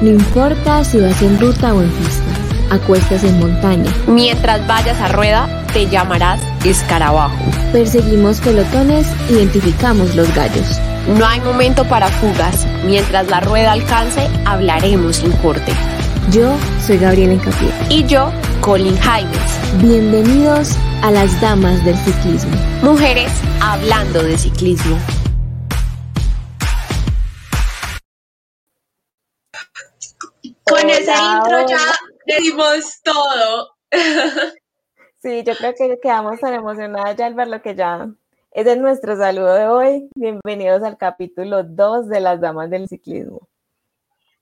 No 0.00 0.08
importa 0.08 0.82
si 0.82 0.98
vas 0.98 1.20
en 1.20 1.38
ruta 1.38 1.74
o 1.74 1.82
en 1.82 1.90
pista, 1.90 2.74
acuestas 2.74 3.22
en 3.22 3.38
montaña. 3.38 3.92
Mientras 4.06 4.66
vayas 4.66 4.98
a 4.98 5.08
rueda, 5.08 5.46
te 5.74 5.90
llamarás 5.90 6.40
escarabajo. 6.64 7.36
Perseguimos 7.70 8.40
pelotones, 8.40 9.06
identificamos 9.28 10.14
los 10.14 10.34
gallos. 10.34 10.80
No 11.18 11.26
hay 11.26 11.40
momento 11.42 11.84
para 11.84 12.08
fugas. 12.08 12.66
Mientras 12.86 13.28
la 13.28 13.40
rueda 13.40 13.72
alcance, 13.72 14.26
hablaremos 14.46 15.16
sin 15.16 15.32
corte. 15.32 15.72
Yo 16.30 16.50
soy 16.86 16.96
Gabriela 16.96 17.34
Encapié. 17.34 17.70
Y 17.90 18.04
yo, 18.04 18.32
Colin 18.62 18.96
Jaimes. 18.96 19.82
Bienvenidos 19.82 20.78
a 21.02 21.10
las 21.10 21.38
damas 21.42 21.84
del 21.84 21.96
ciclismo. 21.98 22.56
Mujeres 22.82 23.30
hablando 23.60 24.22
de 24.22 24.38
ciclismo. 24.38 24.96
Con 30.70 30.88
ese 30.88 31.12
intro 31.12 31.66
ya 31.66 32.38
dimos 32.38 33.02
todo. 33.02 33.76
Sí, 35.22 35.42
yo 35.44 35.54
creo 35.54 35.74
que 35.74 35.98
quedamos 36.00 36.40
tan 36.40 36.54
emocionadas 36.54 37.14
ya 37.14 37.26
al 37.26 37.34
ver 37.34 37.48
lo 37.48 37.60
que 37.60 37.74
ya 37.74 38.08
es 38.52 38.78
nuestro 38.78 39.18
saludo 39.18 39.52
de 39.52 39.66
hoy. 39.66 40.08
Bienvenidos 40.14 40.82
al 40.82 40.96
capítulo 40.96 41.62
2 41.62 42.08
de 42.08 42.20
las 42.20 42.40
Damas 42.40 42.70
del 42.70 42.88
Ciclismo. 42.88 43.46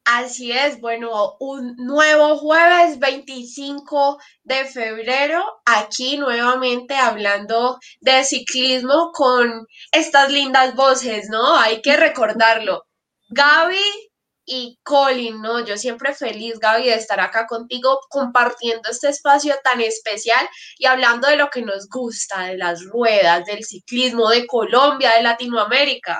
Así 0.05 0.53
es, 0.53 0.81
bueno, 0.81 1.35
un 1.41 1.75
nuevo 1.79 2.37
jueves 2.37 3.01
25 3.01 4.19
de 4.45 4.67
febrero, 4.67 5.45
aquí 5.67 6.17
nuevamente 6.17 6.95
hablando 6.95 7.81
de 8.01 8.23
ciclismo 8.23 9.11
con 9.13 9.67
estas 9.91 10.31
lindas 10.31 10.77
voces, 10.77 11.29
¿no? 11.29 11.57
Hay 11.57 11.83
que 11.83 11.97
recordarlo. 11.97 12.85
Gaby 13.31 14.08
y 14.49 14.79
Colin, 14.83 15.41
¿no? 15.43 15.65
Yo 15.65 15.77
siempre 15.77 16.15
feliz, 16.15 16.59
Gaby, 16.59 16.85
de 16.85 16.95
estar 16.95 17.21
acá 17.21 17.47
contigo 17.47 18.01
compartiendo 18.09 18.91
este 18.91 19.11
espacio 19.11 19.55
tan 19.63 19.81
especial 19.81 20.49
y 20.79 20.87
hablando 20.87 21.29
de 21.29 21.37
lo 21.37 21.51
que 21.51 21.63
nos 21.63 21.89
gusta, 21.89 22.45
de 22.45 22.57
las 22.57 22.83
ruedas, 22.85 23.45
del 23.45 23.63
ciclismo, 23.65 24.31
de 24.31 24.47
Colombia, 24.47 25.13
de 25.13 25.23
Latinoamérica. 25.23 26.19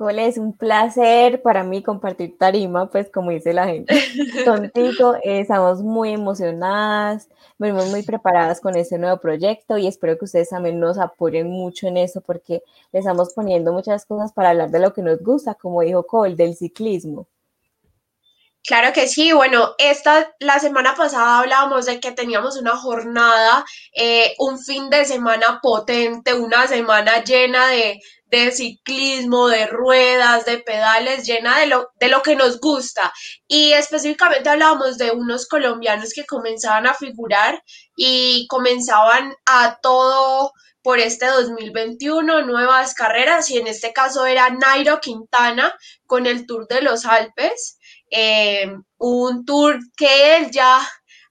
Cole, 0.00 0.26
es 0.26 0.38
un 0.38 0.56
placer 0.56 1.42
para 1.42 1.62
mí 1.62 1.82
compartir 1.82 2.38
tarima, 2.38 2.88
pues 2.88 3.10
como 3.10 3.32
dice 3.32 3.52
la 3.52 3.66
gente, 3.66 3.94
contigo. 4.46 5.14
Eh, 5.22 5.40
estamos 5.40 5.82
muy 5.82 6.14
emocionadas, 6.14 7.28
venimos 7.58 7.88
muy 7.88 8.02
preparadas 8.02 8.62
con 8.62 8.74
este 8.76 8.96
nuevo 8.96 9.20
proyecto 9.20 9.76
y 9.76 9.86
espero 9.86 10.16
que 10.16 10.24
ustedes 10.24 10.48
también 10.48 10.80
nos 10.80 10.96
apoyen 10.96 11.50
mucho 11.50 11.86
en 11.86 11.98
eso 11.98 12.22
porque 12.22 12.62
le 12.92 13.00
estamos 13.00 13.34
poniendo 13.34 13.74
muchas 13.74 14.06
cosas 14.06 14.32
para 14.32 14.50
hablar 14.50 14.70
de 14.70 14.78
lo 14.78 14.94
que 14.94 15.02
nos 15.02 15.20
gusta, 15.20 15.54
como 15.54 15.82
dijo 15.82 16.06
Cole, 16.06 16.34
del 16.34 16.56
ciclismo. 16.56 17.26
Claro 18.66 18.92
que 18.92 19.08
sí, 19.08 19.32
bueno, 19.32 19.70
esta, 19.78 20.34
la 20.38 20.58
semana 20.58 20.94
pasada 20.94 21.40
hablábamos 21.40 21.86
de 21.86 21.98
que 21.98 22.12
teníamos 22.12 22.58
una 22.58 22.76
jornada, 22.76 23.64
eh, 23.94 24.34
un 24.38 24.58
fin 24.58 24.90
de 24.90 25.04
semana 25.06 25.60
potente, 25.62 26.34
una 26.34 26.66
semana 26.66 27.24
llena 27.24 27.68
de, 27.68 28.00
de 28.30 28.52
ciclismo, 28.52 29.48
de 29.48 29.66
ruedas, 29.66 30.44
de 30.44 30.58
pedales, 30.58 31.26
llena 31.26 31.58
de 31.58 31.66
lo, 31.66 31.90
de 31.98 32.08
lo 32.08 32.22
que 32.22 32.36
nos 32.36 32.60
gusta. 32.60 33.12
Y 33.48 33.72
específicamente 33.72 34.48
hablábamos 34.48 34.98
de 34.98 35.10
unos 35.10 35.46
colombianos 35.46 36.12
que 36.14 36.24
comenzaban 36.24 36.86
a 36.86 36.94
figurar 36.94 37.62
y 37.96 38.46
comenzaban 38.48 39.34
a 39.46 39.78
todo 39.82 40.52
por 40.82 40.98
este 40.98 41.26
2021, 41.26 42.46
nuevas 42.46 42.94
carreras, 42.94 43.50
y 43.50 43.58
en 43.58 43.66
este 43.66 43.92
caso 43.92 44.24
era 44.24 44.48
Nairo 44.48 45.00
Quintana 45.00 45.74
con 46.06 46.26
el 46.26 46.46
Tour 46.46 46.66
de 46.68 46.82
los 46.82 47.04
Alpes. 47.04 47.78
Eh, 48.10 48.72
un 48.98 49.44
tour 49.44 49.78
que 49.96 50.36
él 50.36 50.50
ya 50.50 50.80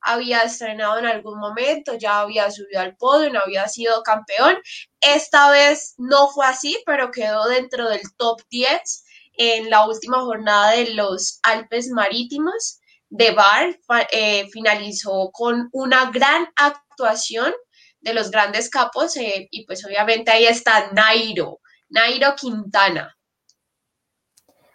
había 0.01 0.41
estrenado 0.41 0.99
en 0.99 1.05
algún 1.05 1.39
momento, 1.39 1.95
ya 1.95 2.19
había 2.21 2.49
subido 2.51 2.81
al 2.81 2.95
podio, 2.95 3.31
no 3.31 3.39
había 3.39 3.67
sido 3.67 4.01
campeón. 4.03 4.57
Esta 5.01 5.51
vez 5.51 5.95
no 5.97 6.29
fue 6.29 6.45
así, 6.45 6.77
pero 6.85 7.11
quedó 7.11 7.47
dentro 7.47 7.89
del 7.89 8.01
top 8.17 8.41
10 8.49 9.05
en 9.37 9.69
la 9.69 9.85
última 9.87 10.21
jornada 10.21 10.71
de 10.71 10.93
los 10.93 11.39
Alpes 11.43 11.89
Marítimos 11.89 12.79
de 13.09 13.31
Bar. 13.31 13.79
Eh, 14.11 14.47
finalizó 14.51 15.31
con 15.31 15.69
una 15.71 16.11
gran 16.11 16.47
actuación 16.55 17.53
de 18.01 18.13
los 18.13 18.31
grandes 18.31 18.69
capos 18.69 19.17
eh, 19.17 19.47
y 19.51 19.65
pues 19.65 19.85
obviamente 19.85 20.31
ahí 20.31 20.45
está 20.45 20.91
Nairo, 20.91 21.59
Nairo 21.89 22.35
Quintana. 22.35 23.15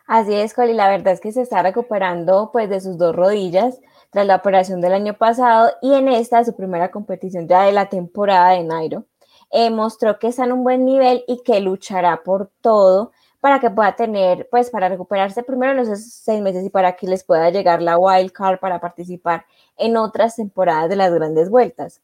Así 0.06 0.35
es, 0.35 0.53
Coli, 0.53 0.75
la 0.75 0.91
verdad 0.91 1.15
es 1.15 1.21
que 1.21 1.33
se 1.33 1.41
está 1.41 1.62
recuperando 1.62 2.51
pues 2.53 2.69
de 2.69 2.81
sus 2.81 2.99
dos 2.99 3.17
rodillas 3.17 3.81
tras 4.14 4.26
la 4.28 4.36
operación 4.36 4.80
del 4.80 4.92
año 4.92 5.14
pasado 5.14 5.72
y 5.82 5.92
en 5.92 6.06
esta, 6.06 6.44
su 6.44 6.54
primera 6.54 6.92
competición 6.92 7.48
ya 7.48 7.64
de 7.64 7.72
la 7.72 7.88
temporada 7.88 8.50
de 8.50 8.62
Nairo, 8.62 9.06
eh, 9.50 9.70
mostró 9.70 10.20
que 10.20 10.28
está 10.28 10.44
en 10.44 10.52
un 10.52 10.62
buen 10.62 10.84
nivel 10.84 11.25
y 11.26 11.42
que 11.42 11.58
luchará 11.58 12.22
por 12.22 12.48
todo 12.60 13.10
para 13.41 13.58
que 13.58 13.70
pueda 13.70 13.97
tener, 13.97 14.48
pues 14.50 14.70
para 14.70 14.88
recuperarse 14.88 15.42
primero 15.42 15.72
en 15.72 15.80
esos 15.80 16.04
seis 16.12 16.41
meses 16.41 16.64
y 16.64 16.70
para 16.70 16.94
que 16.94 17.08
les 17.08 17.25
pueda 17.25 17.50
llegar 17.50 17.82
la 17.82 17.98
wild 17.98 18.30
card 18.30 18.60
para 18.60 18.80
participar 18.80 19.47
en 19.76 19.97
otras 19.97 20.36
temporadas 20.36 20.88
de 20.88 20.94
las 20.94 21.12
grandes 21.12 21.50
vueltas. 21.50 22.00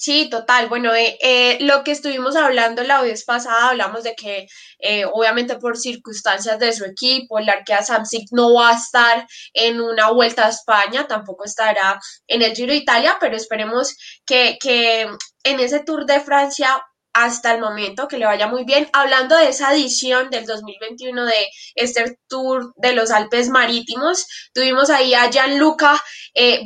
Sí, 0.00 0.28
total. 0.30 0.68
Bueno, 0.68 0.94
eh, 0.94 1.18
eh, 1.20 1.58
lo 1.60 1.82
que 1.82 1.90
estuvimos 1.90 2.36
hablando 2.36 2.84
la 2.84 3.02
vez 3.02 3.24
pasada, 3.24 3.70
hablamos 3.70 4.04
de 4.04 4.14
que 4.14 4.46
eh, 4.78 5.04
obviamente 5.06 5.56
por 5.56 5.76
circunstancias 5.76 6.56
de 6.60 6.72
su 6.72 6.84
equipo, 6.84 7.40
el 7.40 7.48
Arkea 7.48 7.82
Samsic 7.82 8.28
no 8.30 8.54
va 8.54 8.70
a 8.70 8.76
estar 8.76 9.26
en 9.54 9.80
una 9.80 10.12
vuelta 10.12 10.46
a 10.46 10.50
España, 10.50 11.08
tampoco 11.08 11.44
estará 11.44 11.98
en 12.28 12.42
el 12.42 12.54
Giro 12.54 12.72
de 12.72 12.78
Italia, 12.78 13.16
pero 13.20 13.36
esperemos 13.36 13.96
que, 14.24 14.56
que 14.60 15.08
en 15.42 15.60
ese 15.60 15.80
Tour 15.80 16.06
de 16.06 16.20
Francia 16.20 16.80
hasta 17.12 17.52
el 17.52 17.60
momento 17.60 18.06
que 18.06 18.18
le 18.18 18.26
vaya 18.26 18.46
muy 18.46 18.64
bien. 18.64 18.88
Hablando 18.92 19.36
de 19.36 19.48
esa 19.48 19.74
edición 19.74 20.30
del 20.30 20.46
2021 20.46 21.24
de 21.24 21.48
este 21.74 22.18
Tour 22.28 22.72
de 22.76 22.92
los 22.92 23.10
Alpes 23.10 23.48
Marítimos, 23.48 24.26
tuvimos 24.54 24.90
ahí 24.90 25.14
a 25.14 25.28
Gianluca 25.28 26.00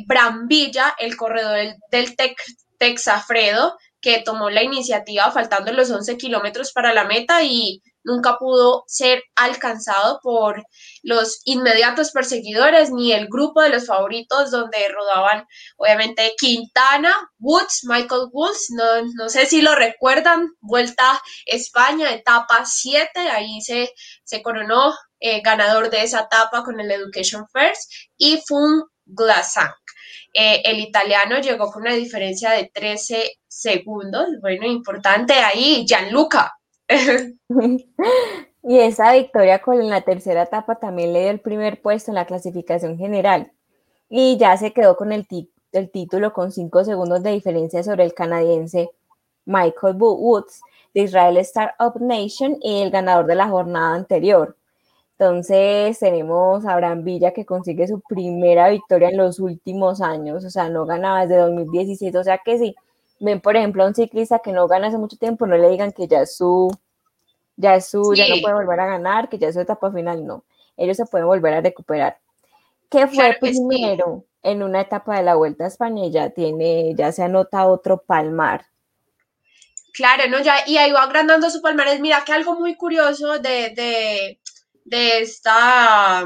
Brambilla, 0.05 0.93
el 0.99 1.17
corredor 1.17 1.55
del, 1.55 1.75
del 1.89 2.15
Tec 2.15 2.37
Texafredo, 2.83 3.77
que 4.01 4.21
tomó 4.25 4.49
la 4.49 4.61
iniciativa 4.61 5.31
faltando 5.31 5.71
los 5.71 5.89
11 5.89 6.17
kilómetros 6.17 6.73
para 6.73 6.93
la 6.93 7.05
meta 7.05 7.43
y 7.43 7.81
nunca 8.03 8.37
pudo 8.37 8.83
ser 8.87 9.23
alcanzado 9.35 10.19
por 10.21 10.65
los 11.01 11.39
inmediatos 11.45 12.11
perseguidores 12.11 12.91
ni 12.91 13.13
el 13.13 13.27
grupo 13.29 13.61
de 13.61 13.69
los 13.69 13.87
favoritos 13.87 14.51
donde 14.51 14.89
rodaban 14.89 15.45
obviamente 15.77 16.33
Quintana, 16.37 17.15
Woods, 17.39 17.85
Michael 17.85 18.27
Woods, 18.33 18.71
no, 18.71 18.83
no 19.15 19.29
sé 19.29 19.45
si 19.45 19.61
lo 19.61 19.73
recuerdan, 19.75 20.49
Vuelta 20.59 21.21
España, 21.45 22.13
etapa 22.13 22.65
7, 22.65 23.07
ahí 23.29 23.61
se, 23.61 23.93
se 24.25 24.43
coronó 24.43 24.93
eh, 25.21 25.39
ganador 25.41 25.89
de 25.89 26.03
esa 26.03 26.23
etapa 26.23 26.65
con 26.65 26.81
el 26.81 26.91
Education 26.91 27.47
First 27.53 27.89
y 28.17 28.41
Fun 28.45 28.83
Eh, 30.33 30.61
el 30.65 30.79
italiano 30.79 31.39
llegó 31.39 31.71
con 31.71 31.83
una 31.83 31.93
diferencia 31.93 32.51
de 32.51 32.71
13 32.73 33.39
segundos. 33.47 34.27
Bueno, 34.41 34.65
importante 34.65 35.33
ahí, 35.33 35.85
Gianluca. 35.87 36.53
y 38.63 38.79
esa 38.79 39.13
victoria 39.13 39.61
con 39.61 39.87
la 39.89 40.01
tercera 40.01 40.43
etapa 40.43 40.79
también 40.79 41.13
le 41.13 41.21
dio 41.21 41.29
el 41.29 41.39
primer 41.39 41.81
puesto 41.81 42.11
en 42.11 42.15
la 42.15 42.25
clasificación 42.25 42.97
general. 42.97 43.51
Y 44.09 44.37
ya 44.37 44.57
se 44.57 44.73
quedó 44.73 44.95
con 44.95 45.11
el, 45.11 45.27
el 45.71 45.91
título 45.91 46.33
con 46.33 46.51
5 46.51 46.83
segundos 46.83 47.23
de 47.23 47.31
diferencia 47.31 47.83
sobre 47.83 48.03
el 48.03 48.13
canadiense 48.13 48.89
Michael 49.45 49.95
Woods 49.97 50.61
de 50.93 51.01
Israel 51.01 51.37
Startup 51.37 51.99
Nation 51.99 52.57
y 52.61 52.81
el 52.81 52.91
ganador 52.91 53.25
de 53.25 53.35
la 53.35 53.47
jornada 53.47 53.95
anterior. 53.95 54.55
Entonces 55.23 55.99
tenemos 55.99 56.65
a 56.65 56.73
Abraham 56.73 57.05
Villa 57.05 57.31
que 57.31 57.45
consigue 57.45 57.87
su 57.87 58.01
primera 58.01 58.67
victoria 58.67 59.07
en 59.07 59.15
los 59.15 59.39
últimos 59.39 60.01
años, 60.01 60.43
o 60.43 60.49
sea, 60.49 60.67
no 60.67 60.85
ganaba 60.85 61.21
desde 61.21 61.37
2017, 61.37 62.17
o 62.17 62.23
sea 62.25 62.39
que 62.39 62.57
sí, 62.57 62.75
ven 63.21 63.39
por 63.39 63.55
ejemplo 63.55 63.83
a 63.83 63.87
un 63.87 63.95
ciclista 63.95 64.39
que 64.39 64.51
no 64.51 64.67
gana 64.67 64.87
hace 64.87 64.97
mucho 64.97 65.15
tiempo, 65.15 65.47
no 65.47 65.55
le 65.55 65.69
digan 65.69 65.93
que 65.93 66.09
ya 66.09 66.23
es 66.23 66.35
su, 66.35 66.69
ya 67.55 67.75
es 67.75 67.87
su, 67.87 68.13
ya 68.13 68.27
no 68.27 68.35
puede 68.41 68.53
volver 68.53 68.81
a 68.81 68.85
ganar, 68.85 69.29
que 69.29 69.37
ya 69.37 69.47
es 69.47 69.53
su 69.53 69.61
etapa 69.61 69.93
final, 69.93 70.25
no, 70.25 70.43
ellos 70.75 70.97
se 70.97 71.05
pueden 71.05 71.25
volver 71.25 71.53
a 71.53 71.61
recuperar. 71.61 72.17
¿Qué 72.89 73.07
fue 73.07 73.37
primero 73.39 74.25
en 74.41 74.61
una 74.61 74.81
etapa 74.81 75.15
de 75.15 75.23
la 75.23 75.35
Vuelta 75.35 75.63
a 75.63 75.67
España? 75.67 76.03
Ya 76.09 76.31
tiene, 76.31 76.93
ya 76.95 77.13
se 77.13 77.23
anota 77.23 77.65
otro 77.65 77.97
palmar. 77.97 78.65
Claro, 79.93 80.29
¿no? 80.29 80.41
Ya, 80.41 80.55
y 80.67 80.77
ahí 80.77 80.91
va 80.91 81.03
agrandando 81.03 81.49
su 81.49 81.61
palmarés. 81.61 82.01
Mira 82.01 82.23
que 82.25 82.33
algo 82.33 82.59
muy 82.59 82.75
curioso 82.75 83.39
de, 83.39 83.69
de, 83.69 84.39
de 84.85 85.19
esta, 85.19 86.25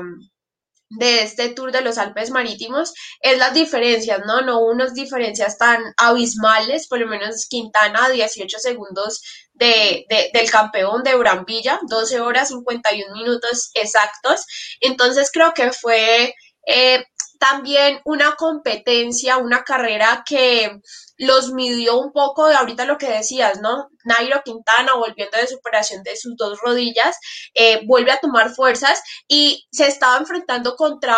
de 0.90 1.22
este 1.22 1.50
Tour 1.50 1.72
de 1.72 1.82
los 1.82 1.98
Alpes 1.98 2.30
Marítimos 2.30 2.94
es 3.22 3.38
las 3.38 3.54
diferencias, 3.54 4.22
¿no? 4.26 4.42
No 4.42 4.60
unas 4.60 4.94
diferencias 4.94 5.58
tan 5.58 5.82
abismales, 5.98 6.88
por 6.88 7.00
lo 7.00 7.08
menos 7.08 7.48
Quintana 7.50 8.10
18 8.10 8.60
segundos 8.60 9.22
de, 9.54 10.06
del 10.34 10.50
campeón 10.50 11.04
de 11.04 11.16
Urambilla, 11.16 11.80
12 11.88 12.22
horas 12.22 12.50
51 12.50 13.14
minutos 13.14 13.72
exactos. 13.74 14.46
Entonces 14.80 15.30
creo 15.32 15.54
que 15.54 15.72
fue 15.72 16.34
eh, 16.66 17.04
también 17.40 18.00
una 18.06 18.36
competencia, 18.36 19.38
una 19.38 19.64
carrera 19.64 20.24
que 20.28 20.80
los 21.18 21.52
midió 21.52 22.00
un 22.00 22.12
poco 22.12 22.48
de 22.48 22.56
ahorita 22.56 22.86
lo 22.86 22.98
que 22.98 23.10
decías, 23.10 23.60
¿no? 23.62 23.90
Nairo 24.06 24.42
Quintana, 24.44 24.96
volviendo 24.96 25.38
de 25.38 25.48
superación 25.48 26.04
de 26.04 26.16
sus 26.16 26.36
dos 26.36 26.60
rodillas, 26.62 27.18
eh, 27.54 27.82
vuelve 27.86 28.12
a 28.12 28.20
tomar 28.20 28.54
fuerzas 28.54 29.02
y 29.28 29.68
se 29.72 29.88
estaba 29.88 30.18
enfrentando 30.18 30.76
contra 30.76 31.16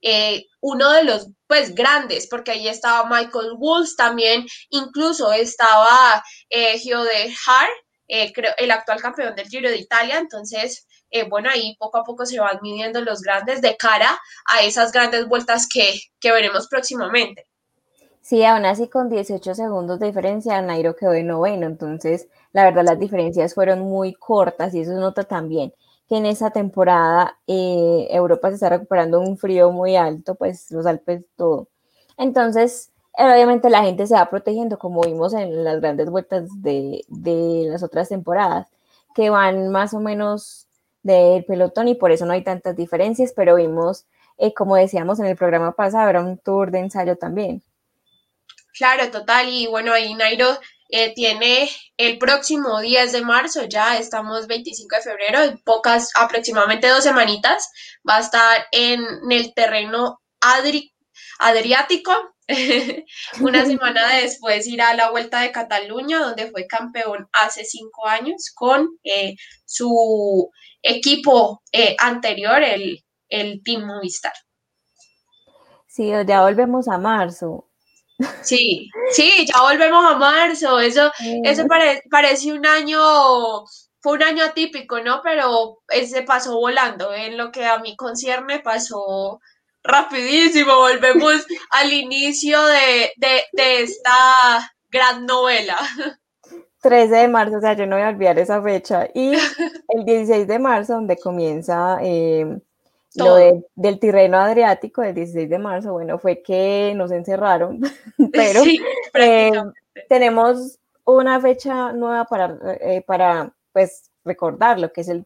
eh, 0.00 0.46
uno 0.60 0.90
de 0.92 1.04
los 1.04 1.28
pues 1.46 1.74
grandes, 1.74 2.26
porque 2.28 2.52
ahí 2.52 2.68
estaba 2.68 3.08
Michael 3.08 3.52
Woods 3.58 3.96
también, 3.96 4.46
incluso 4.70 5.32
estaba 5.32 6.22
eh, 6.48 6.78
Gio 6.78 7.02
de 7.04 7.34
Hart, 7.46 7.72
el 8.58 8.70
actual 8.70 9.00
campeón 9.00 9.34
del 9.34 9.48
Giro 9.48 9.70
de 9.70 9.78
Italia, 9.78 10.18
entonces 10.18 10.86
bueno, 11.28 11.48
ahí 11.52 11.76
poco 11.78 11.98
a 11.98 12.04
poco 12.04 12.26
se 12.26 12.40
van 12.40 12.58
midiendo 12.62 13.00
los 13.00 13.20
grandes 13.20 13.60
de 13.60 13.76
cara 13.76 14.18
a 14.46 14.62
esas 14.62 14.92
grandes 14.92 15.28
vueltas 15.28 15.68
que, 15.68 16.00
que 16.20 16.32
veremos 16.32 16.68
próximamente. 16.68 17.46
Sí, 18.20 18.44
aún 18.44 18.64
así 18.64 18.88
con 18.88 19.10
18 19.10 19.54
segundos 19.54 19.98
de 19.98 20.06
diferencia, 20.06 20.62
Nairo 20.62 20.94
quedó 20.94 21.10
de 21.10 21.24
noveno, 21.24 21.66
entonces 21.66 22.28
la 22.52 22.64
verdad 22.64 22.84
las 22.84 22.98
diferencias 22.98 23.54
fueron 23.54 23.80
muy 23.80 24.14
cortas 24.14 24.74
y 24.74 24.80
eso 24.80 24.92
nota 24.92 25.24
también 25.24 25.72
que 26.08 26.18
en 26.18 26.26
esa 26.26 26.50
temporada 26.50 27.38
eh, 27.46 28.06
Europa 28.10 28.48
se 28.48 28.54
está 28.54 28.68
recuperando 28.68 29.20
un 29.20 29.38
frío 29.38 29.72
muy 29.72 29.96
alto, 29.96 30.34
pues 30.34 30.70
los 30.70 30.84
Alpes 30.84 31.24
todo. 31.36 31.68
Entonces, 32.18 32.92
eh, 33.16 33.24
obviamente 33.24 33.70
la 33.70 33.82
gente 33.82 34.06
se 34.06 34.14
va 34.14 34.28
protegiendo, 34.28 34.78
como 34.78 35.02
vimos 35.02 35.32
en 35.34 35.64
las 35.64 35.80
grandes 35.80 36.10
vueltas 36.10 36.48
de, 36.60 37.02
las 37.70 37.82
otras 37.82 38.08
temporadas, 38.08 38.68
que 39.14 39.30
van 39.30 39.70
más 39.70 39.94
o 39.94 40.00
menos 40.00 40.68
del 41.02 41.44
pelotón 41.44 41.88
y 41.88 41.94
por 41.94 42.12
eso 42.12 42.26
no 42.26 42.32
hay 42.32 42.44
tantas 42.44 42.76
diferencias, 42.76 43.32
pero 43.34 43.56
vimos, 43.56 44.06
eh, 44.38 44.54
como 44.54 44.76
decíamos 44.76 45.18
en 45.20 45.26
el 45.26 45.36
programa 45.36 45.72
pasado, 45.72 46.08
era 46.08 46.20
un 46.20 46.38
tour 46.38 46.70
de 46.70 46.80
ensayo 46.80 47.16
también. 47.16 47.62
Claro, 48.74 49.10
total. 49.10 49.48
Y 49.48 49.66
bueno, 49.66 49.92
ahí 49.92 50.14
Nairo 50.14 50.58
eh, 50.88 51.14
tiene 51.14 51.70
el 51.96 52.18
próximo 52.18 52.80
10 52.80 53.12
de 53.12 53.22
marzo, 53.22 53.64
ya 53.64 53.96
estamos 53.96 54.46
25 54.46 54.96
de 54.96 55.02
febrero, 55.02 55.42
en 55.42 55.58
pocas, 55.58 56.10
aproximadamente 56.14 56.88
dos 56.88 57.04
semanitas, 57.04 57.70
va 58.08 58.16
a 58.16 58.20
estar 58.20 58.66
en, 58.72 59.02
el 59.30 59.54
terreno 59.54 60.20
Adriático. 61.38 62.12
Una 63.40 63.64
semana 63.64 64.16
después 64.16 64.66
irá 64.66 64.90
a 64.90 64.94
la 64.96 65.10
Vuelta 65.10 65.40
de 65.40 65.52
Cataluña, 65.52 66.18
donde 66.18 66.50
fue 66.50 66.66
campeón 66.66 67.28
hace 67.32 67.64
cinco 67.64 68.06
años 68.06 68.50
con 68.54 68.88
eh, 69.04 69.34
su 69.64 70.50
equipo 70.82 71.62
eh, 71.72 71.96
anterior, 71.98 72.62
el, 72.62 73.04
el 73.28 73.62
Team 73.62 73.86
Movistar. 73.86 74.32
Sí, 75.86 76.10
ya 76.26 76.42
volvemos 76.42 76.88
a 76.88 76.98
marzo. 76.98 77.68
Sí, 78.42 78.88
sí, 79.10 79.46
ya 79.46 79.60
volvemos 79.60 80.04
a 80.04 80.16
marzo. 80.16 80.80
Eso, 80.80 81.12
eso 81.44 81.64
parece 82.10 82.52
un 82.52 82.66
año, 82.66 82.98
fue 84.00 84.14
un 84.14 84.22
año 84.22 84.44
atípico, 84.44 85.00
¿no? 85.00 85.20
Pero 85.22 85.82
ese 85.88 86.22
pasó 86.22 86.54
volando. 86.54 87.12
En 87.12 87.36
lo 87.36 87.50
que 87.52 87.66
a 87.66 87.78
mí 87.78 87.96
concierne, 87.96 88.60
pasó 88.60 89.40
rapidísimo. 89.84 90.76
Volvemos 90.76 91.46
al 91.70 91.92
inicio 91.92 92.58
de, 92.66 93.12
esta 93.56 94.72
gran 94.90 95.26
novela. 95.26 95.78
13 96.80 97.14
de 97.14 97.28
marzo, 97.28 97.58
o 97.58 97.60
sea, 97.60 97.74
yo 97.74 97.86
no 97.86 97.96
voy 97.96 98.04
a 98.04 98.08
olvidar 98.08 98.38
esa 98.38 98.60
fecha. 98.60 99.08
Y 99.14 99.34
el 99.88 100.04
16 100.04 100.46
de 100.48 100.58
marzo, 100.58 100.94
donde 100.94 101.16
comienza 101.16 101.98
eh, 102.02 102.58
lo 103.14 103.36
del 103.74 103.98
Tirreno 104.00 104.38
Adriático 104.38 105.02
del 105.02 105.14
16 105.14 105.48
de 105.48 105.58
marzo, 105.58 105.92
bueno, 105.92 106.18
fue 106.18 106.42
que 106.42 106.92
nos 106.96 107.12
encerraron, 107.12 107.80
pero 108.32 108.62
eh, 109.14 109.52
tenemos 110.08 110.78
una 111.04 111.40
fecha 111.40 111.92
nueva 111.92 112.24
para, 112.24 112.58
eh, 112.80 113.02
para 113.06 113.52
pues, 113.72 114.10
recordar 114.24 114.80
lo 114.80 114.92
que 114.92 115.02
es 115.02 115.08
el, 115.08 115.24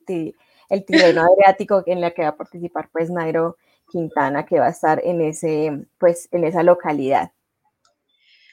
el 0.68 0.84
Tirreno 0.84 1.22
Adriático 1.22 1.82
en 1.86 2.00
la 2.00 2.10
que 2.10 2.22
va 2.22 2.28
a 2.28 2.36
participar 2.36 2.88
pues 2.92 3.10
Nairo 3.10 3.56
Quintana, 3.96 4.44
que 4.44 4.60
va 4.60 4.66
a 4.66 4.70
estar 4.70 5.00
en, 5.04 5.20
ese, 5.22 5.86
pues, 5.98 6.28
en 6.32 6.44
esa 6.44 6.62
localidad. 6.62 7.32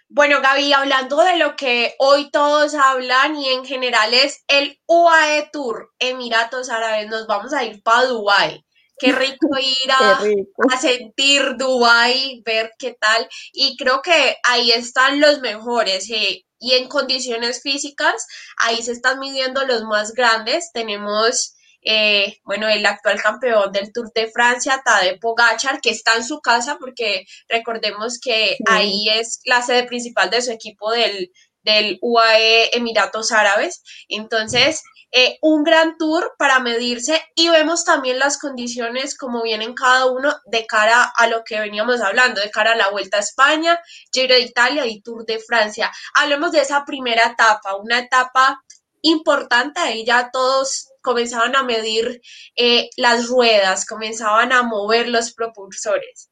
Bueno, 0.08 0.42
Gaby, 0.42 0.74
hablando 0.74 1.18
de 1.24 1.38
lo 1.38 1.56
que 1.56 1.96
hoy 2.00 2.30
todos 2.30 2.76
hablan 2.76 3.36
y 3.36 3.50
en 3.50 3.66
general 3.66 4.14
es 4.14 4.44
el 4.48 4.80
UAE 4.86 5.50
Tour 5.52 5.92
Emiratos 6.00 6.70
Árabes, 6.70 7.10
nos 7.10 7.26
vamos 7.26 7.54
a 7.54 7.64
ir 7.64 7.82
para 7.82 8.06
Dubái 8.06 8.64
qué 8.98 9.12
rico 9.12 9.48
ir 9.60 9.92
a, 9.92 10.78
sentir 10.80 11.56
Dubai, 11.58 12.42
ver 12.46 12.72
qué 12.78 12.96
tal. 13.00 13.28
Y 13.52 13.76
creo 13.78 14.02
que 14.02 14.38
ahí 14.44 14.72
están 14.72 15.20
los 15.20 15.40
mejores. 15.42 16.10
Eh, 16.10 16.46
y 16.60 16.74
en 16.74 16.88
condiciones 16.88 17.62
físicas, 17.62 18.26
ahí 18.58 18.82
se 18.82 18.94
están 18.94 19.20
midiendo 19.20 19.66
los 19.66 19.84
más 19.84 20.14
grandes. 20.14 20.72
Tenemos, 20.74 21.56
eh, 21.86 22.40
bueno, 22.44 22.68
el 22.68 22.86
actual 22.86 23.22
campeón 23.22 23.72
del 23.72 23.92
Tour 23.92 24.12
de 24.14 24.32
Francia, 24.32 24.82
Tadej 24.84 25.20
Pogachar, 25.20 25.82
que 25.82 25.90
está 25.90 26.16
en 26.16 26.24
su 26.24 26.40
casa, 26.40 26.78
porque 26.80 27.26
recordemos 27.48 28.20
que 28.20 28.58
ahí 28.68 29.10
es 29.10 29.40
la 29.46 29.62
sede 29.62 29.84
principal 29.84 30.30
de 30.30 30.42
su 30.42 30.52
equipo 30.52 30.92
del, 30.92 31.32
del 31.62 31.98
UAE 32.02 32.76
Emiratos 32.76 33.32
Árabes. 33.32 33.84
Entonces, 34.08 34.82
eh, 35.16 35.38
un 35.44 35.64
gran 35.64 35.96
tour 36.00 36.34
para 36.40 36.60
medirse 36.60 37.22
y 37.36 37.48
vemos 37.50 37.86
también 37.86 38.18
las 38.18 38.40
condiciones 38.40 39.16
como 39.16 39.44
vienen 39.44 39.76
cada 39.76 40.08
uno 40.08 40.34
de 40.48 40.66
cara 40.66 41.04
a 41.04 41.28
lo 41.28 41.44
que 41.44 41.60
veníamos 41.60 42.02
hablando, 42.02 42.42
de 42.42 42.50
cara 42.50 42.72
a 42.72 42.76
la 42.76 42.90
Vuelta 42.90 43.18
a 43.18 43.20
España, 43.20 43.80
Giro 44.12 44.34
de 44.34 44.42
Italia 44.42 44.88
y 44.88 45.02
Tour 45.02 45.24
de 45.26 45.38
Francia. 45.38 45.92
Hablemos 46.16 46.52
de 46.52 46.62
esa 46.62 46.84
primera 46.84 47.28
etapa, 47.28 47.76
una 47.76 48.00
etapa 48.00 48.64
importante, 49.04 49.80
ahí 49.82 50.04
ya 50.04 50.32
todos 50.32 50.90
comenzaban 51.04 51.56
a 51.56 51.64
medir 51.64 52.22
eh, 52.56 52.90
las 52.98 53.28
ruedas, 53.28 53.86
comenzaban 53.86 54.52
a 54.52 54.64
mover 54.64 55.08
los 55.08 55.34
propulsores. 55.34 56.32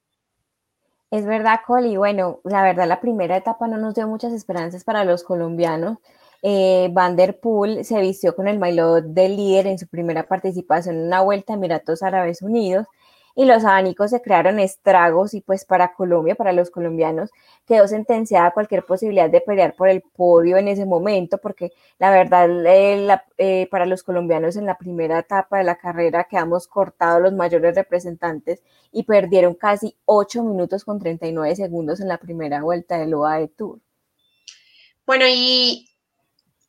Es 1.11 1.25
verdad, 1.25 1.59
Coli. 1.67 1.97
Bueno, 1.97 2.39
la 2.45 2.63
verdad, 2.63 2.87
la 2.87 3.01
primera 3.01 3.35
etapa 3.37 3.67
no 3.67 3.77
nos 3.77 3.93
dio 3.93 4.07
muchas 4.07 4.33
esperanzas 4.33 4.83
para 4.83 5.03
los 5.03 5.23
colombianos. 5.23 5.97
Eh, 6.41 6.91
se 7.83 7.99
vistió 7.99 8.35
con 8.35 8.47
el 8.47 8.57
maillot 8.57 9.03
de 9.03 9.29
líder 9.29 9.67
en 9.67 9.77
su 9.77 9.87
primera 9.87 10.27
participación 10.27 10.95
en 10.95 11.07
una 11.07 11.21
vuelta 11.21 11.53
a 11.53 11.55
Emiratos 11.57 12.01
Árabes 12.01 12.41
Unidos 12.41 12.87
y 13.35 13.45
los 13.45 13.63
abanicos 13.63 14.11
se 14.11 14.21
crearon 14.21 14.59
estragos 14.59 15.33
y 15.33 15.41
pues 15.41 15.65
para 15.65 15.93
Colombia, 15.93 16.35
para 16.35 16.53
los 16.53 16.69
colombianos, 16.69 17.29
quedó 17.65 17.87
sentenciada 17.87 18.51
cualquier 18.51 18.85
posibilidad 18.85 19.29
de 19.29 19.41
pelear 19.41 19.75
por 19.75 19.89
el 19.89 20.01
podio 20.01 20.57
en 20.57 20.67
ese 20.67 20.85
momento, 20.85 21.37
porque 21.37 21.71
la 21.99 22.11
verdad 22.11 22.49
eh, 22.65 23.07
eh, 23.37 23.67
para 23.71 23.85
los 23.85 24.03
colombianos 24.03 24.55
en 24.55 24.65
la 24.65 24.77
primera 24.77 25.19
etapa 25.19 25.57
de 25.57 25.63
la 25.63 25.77
carrera 25.77 26.25
quedamos 26.25 26.67
cortados 26.67 27.21
los 27.21 27.33
mayores 27.33 27.75
representantes 27.75 28.61
y 28.91 29.03
perdieron 29.03 29.55
casi 29.55 29.97
8 30.05 30.43
minutos 30.43 30.83
con 30.83 30.99
39 30.99 31.55
segundos 31.55 31.99
en 31.99 32.07
la 32.07 32.17
primera 32.17 32.61
vuelta 32.61 32.97
del 32.97 33.13
OAE 33.13 33.47
Tour. 33.49 33.79
Bueno, 35.05 35.25
y 35.27 35.89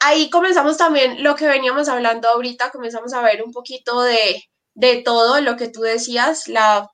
ahí 0.00 0.30
comenzamos 0.30 0.76
también 0.76 1.22
lo 1.22 1.34
que 1.36 1.46
veníamos 1.46 1.88
hablando 1.88 2.28
ahorita, 2.28 2.70
comenzamos 2.70 3.12
a 3.12 3.22
ver 3.22 3.42
un 3.42 3.52
poquito 3.52 4.02
de, 4.02 4.42
todo 5.04 5.40
lo 5.40 5.56
que 5.56 5.68
tú 5.68 5.80
decías, 5.82 6.48
la, 6.48 6.88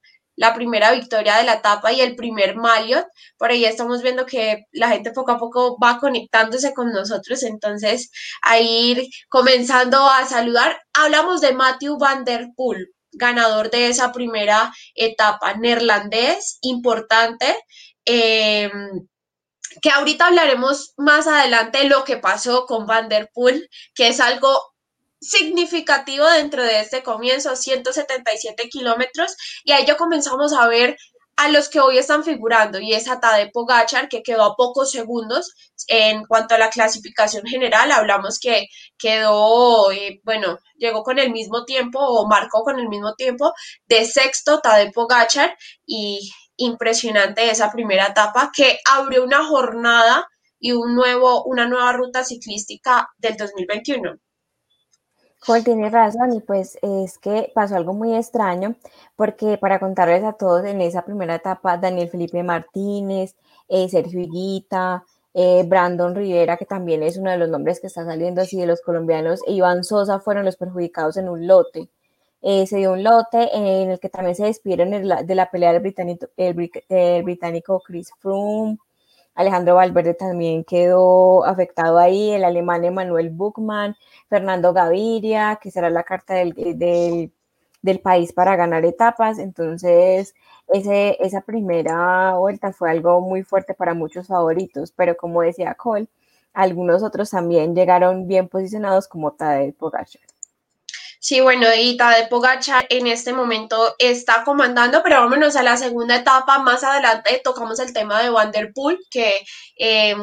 primera 0.54 0.92
victoria 0.92 1.36
de 1.36 1.44
la 1.44 1.54
etapa 1.54 1.92
y 1.92 2.00
el 2.00 2.14
primer 2.16 2.56
Maliot. 2.56 3.06
Por 3.36 3.50
ahí 3.50 3.64
estamos 3.64 4.02
viendo 4.02 4.24
que 4.26 4.64
la 4.72 4.88
gente 4.88 5.12
poco 5.12 5.32
a 5.32 5.38
poco 5.38 5.78
va 5.82 5.98
conectándose 5.98 6.72
con 6.74 6.92
nosotros, 6.92 7.42
entonces 7.42 8.10
a 8.42 8.58
ir 8.60 9.08
comenzando 9.28 10.08
a 10.08 10.24
saludar. 10.26 10.80
Hablamos 10.92 11.40
de 11.40 11.54
Matthew 11.54 11.98
Van 11.98 12.24
Der 12.24 12.48
Poel, 12.56 12.88
ganador 13.12 13.70
de 13.70 13.88
esa 13.88 14.12
primera 14.12 14.72
etapa, 14.94 15.54
neerlandés, 15.54 16.58
importante. 16.62 17.56
Eh, 18.04 18.70
que 19.82 19.90
ahorita 19.90 20.26
hablaremos 20.26 20.94
más 20.96 21.26
adelante 21.26 21.78
de 21.78 21.84
lo 21.84 22.04
que 22.04 22.16
pasó 22.16 22.66
con 22.66 22.86
Van 22.86 23.08
Der 23.08 23.30
Poel, 23.32 23.68
que 23.94 24.08
es 24.08 24.20
algo 24.20 24.60
significativo 25.20 26.26
dentro 26.26 26.62
de 26.62 26.80
este 26.80 27.02
comienzo, 27.02 27.56
177 27.56 28.68
kilómetros, 28.68 29.36
y 29.64 29.72
ahí 29.72 29.84
ya 29.86 29.96
comenzamos 29.96 30.52
a 30.52 30.66
ver 30.68 30.96
a 31.38 31.48
los 31.48 31.68
que 31.68 31.78
hoy 31.78 31.98
están 31.98 32.24
figurando 32.24 32.80
y 32.80 32.94
es 32.94 33.08
a 33.08 33.20
Tadej 33.20 33.52
Pogachar 33.52 34.08
que 34.08 34.24
quedó 34.24 34.42
a 34.42 34.56
pocos 34.56 34.90
segundos 34.90 35.54
en 35.86 36.24
cuanto 36.26 36.56
a 36.56 36.58
la 36.58 36.68
clasificación 36.68 37.46
general. 37.46 37.92
Hablamos 37.92 38.40
que 38.40 38.66
quedó, 38.98 39.92
eh, 39.92 40.20
bueno, 40.24 40.58
llegó 40.78 41.04
con 41.04 41.20
el 41.20 41.30
mismo 41.30 41.64
tiempo 41.64 42.00
o 42.00 42.26
marcó 42.26 42.64
con 42.64 42.80
el 42.80 42.88
mismo 42.88 43.14
tiempo 43.14 43.52
de 43.86 44.04
sexto 44.04 44.58
Tadej 44.60 44.92
Pogachar 44.92 45.56
y 45.86 46.28
impresionante 46.56 47.48
esa 47.48 47.70
primera 47.70 48.06
etapa 48.06 48.50
que 48.52 48.80
abrió 48.84 49.22
una 49.22 49.44
jornada 49.44 50.26
y 50.58 50.72
un 50.72 50.96
nuevo, 50.96 51.44
una 51.44 51.68
nueva 51.68 51.92
ruta 51.92 52.24
ciclística 52.24 53.08
del 53.16 53.36
2021. 53.36 54.18
Joel 55.40 55.64
tiene 55.64 55.88
razón 55.88 56.34
y 56.34 56.40
pues 56.40 56.78
es 56.82 57.18
que 57.18 57.50
pasó 57.54 57.76
algo 57.76 57.92
muy 57.92 58.14
extraño 58.14 58.74
porque 59.16 59.56
para 59.58 59.78
contarles 59.78 60.24
a 60.24 60.32
todos 60.32 60.64
en 60.64 60.80
esa 60.80 61.02
primera 61.04 61.36
etapa 61.36 61.76
Daniel 61.78 62.10
Felipe 62.10 62.42
Martínez, 62.42 63.36
eh, 63.68 63.88
Sergio 63.88 64.20
Higuita, 64.20 65.04
eh, 65.34 65.64
Brandon 65.66 66.14
Rivera 66.14 66.56
que 66.56 66.66
también 66.66 67.02
es 67.02 67.16
uno 67.16 67.30
de 67.30 67.38
los 67.38 67.48
nombres 67.48 67.80
que 67.80 67.86
está 67.86 68.04
saliendo 68.04 68.42
así 68.42 68.58
de 68.58 68.66
los 68.66 68.80
colombianos 68.82 69.40
e 69.46 69.52
Iván 69.52 69.84
Sosa 69.84 70.20
fueron 70.20 70.44
los 70.44 70.56
perjudicados 70.56 71.16
en 71.16 71.28
un 71.28 71.46
lote. 71.46 71.88
Eh, 72.42 72.66
se 72.66 72.76
dio 72.78 72.92
un 72.92 73.02
lote 73.02 73.48
en 73.56 73.90
el 73.90 74.00
que 74.00 74.08
también 74.08 74.34
se 74.36 74.44
despidieron 74.44 74.90
de 74.90 75.34
la 75.34 75.50
pelea 75.50 75.72
del 75.72 75.82
británico, 75.82 76.26
el 76.36 76.54
británico 77.24 77.80
Chris 77.80 78.12
Froome, 78.20 78.78
Alejandro 79.38 79.76
Valverde 79.76 80.14
también 80.14 80.64
quedó 80.64 81.44
afectado 81.44 81.98
ahí, 81.98 82.32
el 82.32 82.42
alemán 82.42 82.84
Emanuel 82.84 83.30
Buchmann, 83.30 83.94
Fernando 84.28 84.72
Gaviria, 84.72 85.60
que 85.62 85.70
será 85.70 85.90
la 85.90 86.02
carta 86.02 86.34
del, 86.34 86.54
del, 87.80 88.00
país 88.00 88.32
para 88.32 88.56
ganar 88.56 88.84
etapas. 88.84 89.38
Entonces, 89.38 90.34
ese, 90.66 91.16
esa 91.20 91.42
primera 91.42 92.34
vuelta 92.36 92.72
fue 92.72 92.90
algo 92.90 93.20
muy 93.20 93.44
fuerte 93.44 93.74
para 93.74 93.94
muchos 93.94 94.26
favoritos, 94.26 94.90
pero 94.90 95.16
como 95.16 95.42
decía 95.42 95.74
Cole, 95.74 96.08
algunos 96.52 97.04
otros 97.04 97.30
también 97.30 97.76
llegaron 97.76 98.26
bien 98.26 98.48
posicionados 98.48 99.06
como 99.06 99.34
Tadej 99.34 99.72
Pogacar. 99.76 100.20
Sí, 101.20 101.40
bueno, 101.40 101.66
y 101.76 101.96
Tadej 101.96 102.28
Pogacar 102.28 102.86
en 102.90 103.06
este 103.08 103.32
momento 103.32 103.94
está 103.98 104.44
comandando, 104.44 105.02
pero 105.02 105.20
vámonos 105.20 105.56
a 105.56 105.62
la 105.64 105.76
segunda 105.76 106.16
etapa. 106.16 106.60
Más 106.60 106.84
adelante 106.84 107.40
tocamos 107.42 107.80
el 107.80 107.92
tema 107.92 108.22
de 108.22 108.30
Vanderpool, 108.30 108.98
que, 109.10 109.44
eh, 109.78 110.14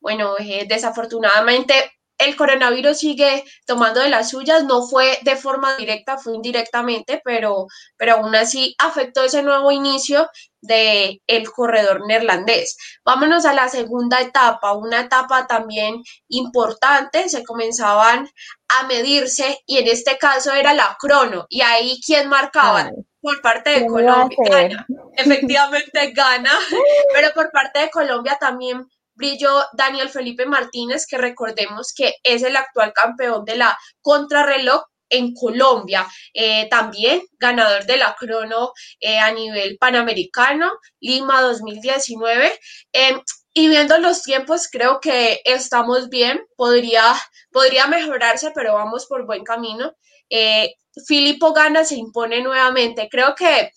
bueno, 0.00 0.34
eh, 0.38 0.66
desafortunadamente 0.68 1.92
el 2.24 2.36
coronavirus 2.36 2.98
sigue 2.98 3.44
tomando 3.66 4.00
de 4.00 4.10
las 4.10 4.30
suyas, 4.30 4.64
no 4.64 4.82
fue 4.86 5.18
de 5.22 5.36
forma 5.36 5.76
directa, 5.76 6.18
fue 6.18 6.34
indirectamente, 6.34 7.20
pero, 7.24 7.66
pero 7.96 8.14
aún 8.14 8.34
así 8.34 8.74
afectó 8.78 9.24
ese 9.24 9.42
nuevo 9.42 9.70
inicio 9.70 10.28
del 10.60 11.20
el 11.26 11.50
corredor 11.50 12.06
neerlandés. 12.06 12.76
Vámonos 13.04 13.44
a 13.44 13.52
la 13.52 13.68
segunda 13.68 14.20
etapa, 14.20 14.72
una 14.72 15.00
etapa 15.00 15.46
también 15.46 16.02
importante, 16.28 17.28
se 17.28 17.44
comenzaban 17.44 18.28
a 18.68 18.86
medirse 18.86 19.60
y 19.66 19.78
en 19.78 19.88
este 19.88 20.16
caso 20.18 20.52
era 20.52 20.72
la 20.72 20.96
crono 20.98 21.46
y 21.48 21.62
ahí 21.62 22.00
quién 22.04 22.28
marcaba 22.28 22.90
por 23.20 23.40
parte 23.40 23.70
de 23.70 23.86
Colombia. 23.86 24.36
Gana, 24.48 24.86
efectivamente 25.16 26.12
gana, 26.12 26.50
pero 27.14 27.32
por 27.34 27.50
parte 27.50 27.80
de 27.80 27.90
Colombia 27.90 28.36
también 28.40 28.88
brilló 29.14 29.64
Daniel 29.72 30.08
Felipe 30.08 30.46
Martínez, 30.46 31.06
que 31.06 31.18
recordemos 31.18 31.92
que 31.94 32.14
es 32.22 32.42
el 32.42 32.56
actual 32.56 32.92
campeón 32.92 33.44
de 33.44 33.56
la 33.56 33.78
contrarreloj 34.00 34.82
en 35.12 35.34
Colombia, 35.34 36.06
eh, 36.32 36.68
también 36.70 37.22
ganador 37.38 37.84
de 37.84 37.98
la 37.98 38.16
crono 38.18 38.72
eh, 38.98 39.18
a 39.18 39.30
nivel 39.30 39.76
panamericano, 39.78 40.72
Lima 41.00 41.42
2019. 41.42 42.58
Em, 42.92 43.20
y 43.54 43.68
viendo 43.68 43.98
los 43.98 44.22
tiempos, 44.22 44.68
creo 44.70 45.00
que 45.00 45.42
estamos 45.44 46.08
bien, 46.08 46.42
podría, 46.56 47.14
podría 47.50 47.86
mejorarse, 47.86 48.52
pero 48.54 48.74
vamos 48.74 49.06
por 49.06 49.26
buen 49.26 49.44
camino. 49.44 49.94
Eh, 50.30 50.74
Filippo 51.06 51.52
Gana 51.52 51.84
se 51.84 51.96
impone 51.96 52.42
nuevamente. 52.42 53.08
Creo 53.10 53.34
que 53.34 53.70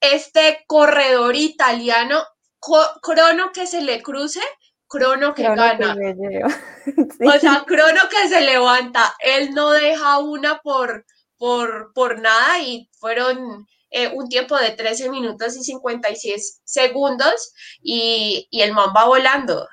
este 0.00 0.64
corredor 0.66 1.34
italiano, 1.36 2.22
crono 3.02 3.52
que 3.52 3.66
se 3.66 3.80
le 3.82 4.02
cruce, 4.02 4.40
Crono 4.94 5.34
que 5.34 5.42
gana. 5.42 5.96
O 7.26 7.38
sea, 7.38 7.64
Crono 7.66 8.00
que 8.10 8.28
se 8.28 8.40
levanta. 8.42 9.14
Él 9.20 9.54
no 9.54 9.70
deja 9.70 10.18
una 10.18 10.60
por, 10.60 11.04
por, 11.36 11.92
por 11.94 12.20
nada 12.20 12.60
y 12.60 12.88
fueron 12.98 13.66
eh, 13.90 14.08
un 14.14 14.28
tiempo 14.28 14.56
de 14.56 14.70
13 14.70 15.10
minutos 15.10 15.56
y 15.56 15.64
56 15.64 16.60
segundos 16.64 17.52
y, 17.82 18.46
y 18.50 18.62
el 18.62 18.72
man 18.72 18.90
va 18.96 19.06
volando. 19.06 19.66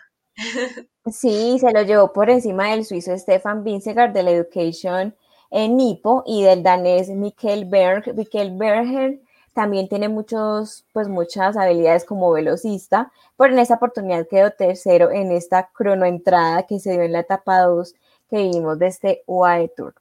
Sí, 1.12 1.58
se 1.60 1.72
lo 1.72 1.82
llevó 1.82 2.13
por 2.13 2.30
encima 2.30 2.70
del 2.70 2.86
suizo 2.86 3.18
Stefan 3.18 3.63
Vincegaard 3.63 4.13
de 4.13 4.24
la 4.24 4.32
Education 4.32 5.16
en 5.50 5.75
Nipo 5.75 6.24
y 6.25 6.44
del 6.44 6.63
danés 6.63 7.10
Mikkel 7.10 7.66
Berg. 7.66 8.16
Mikkel 8.16 8.56
Berger 8.56 9.20
también 9.53 9.89
tiene 9.89 10.10
muchos, 10.10 10.86
pues 10.93 11.08
muchas 11.08 11.58
habilidades 11.58 12.05
como 12.05 12.31
velocista, 12.31 13.12
pero 13.38 13.53
en 13.53 13.60
esta 13.60 13.75
oportunidad 13.75 14.27
quedó 14.27 14.51
tercero 14.51 15.12
en 15.12 15.31
esta 15.31 15.70
cronoentrada 15.74 16.63
que 16.63 16.79
se 16.79 16.91
dio 16.91 17.01
en 17.01 17.13
la 17.13 17.20
etapa 17.20 17.62
2 17.63 17.93
que 18.29 18.38
vimos 18.38 18.79
de 18.79 18.88
este 18.88 19.24
UAE 19.25 19.70
Tour. 19.75 19.93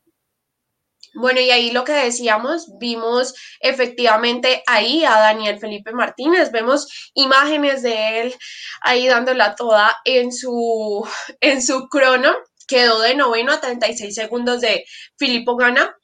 Bueno, 1.14 1.40
y 1.40 1.50
ahí 1.50 1.72
lo 1.72 1.82
que 1.82 1.92
decíamos, 1.92 2.78
vimos 2.78 3.34
efectivamente 3.58 4.62
ahí 4.66 5.04
a 5.04 5.18
Daniel 5.18 5.58
Felipe 5.58 5.92
Martínez, 5.92 6.52
vemos 6.52 7.10
imágenes 7.14 7.82
de 7.82 8.20
él 8.20 8.34
ahí 8.82 9.08
dándola 9.08 9.56
toda 9.56 9.96
en 10.04 10.32
su, 10.32 11.04
en 11.40 11.62
su 11.62 11.88
crono, 11.88 12.32
quedó 12.68 13.00
de 13.00 13.16
noveno 13.16 13.52
a 13.52 13.60
36 13.60 14.14
segundos 14.14 14.60
de 14.60 14.84
Filippo 15.16 15.56
Gana, 15.56 15.96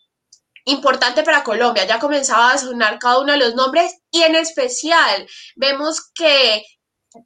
importante 0.67 1.23
para 1.23 1.43
Colombia. 1.43 1.87
Ya 1.87 1.99
comenzaba 1.99 2.53
a 2.53 2.59
sonar 2.59 2.99
cada 2.99 3.21
uno 3.21 3.33
de 3.33 3.39
los 3.39 3.55
nombres 3.55 3.95
y 4.11 4.23
en 4.23 4.37
especial 4.37 5.27
vemos 5.57 6.13
que 6.15 6.63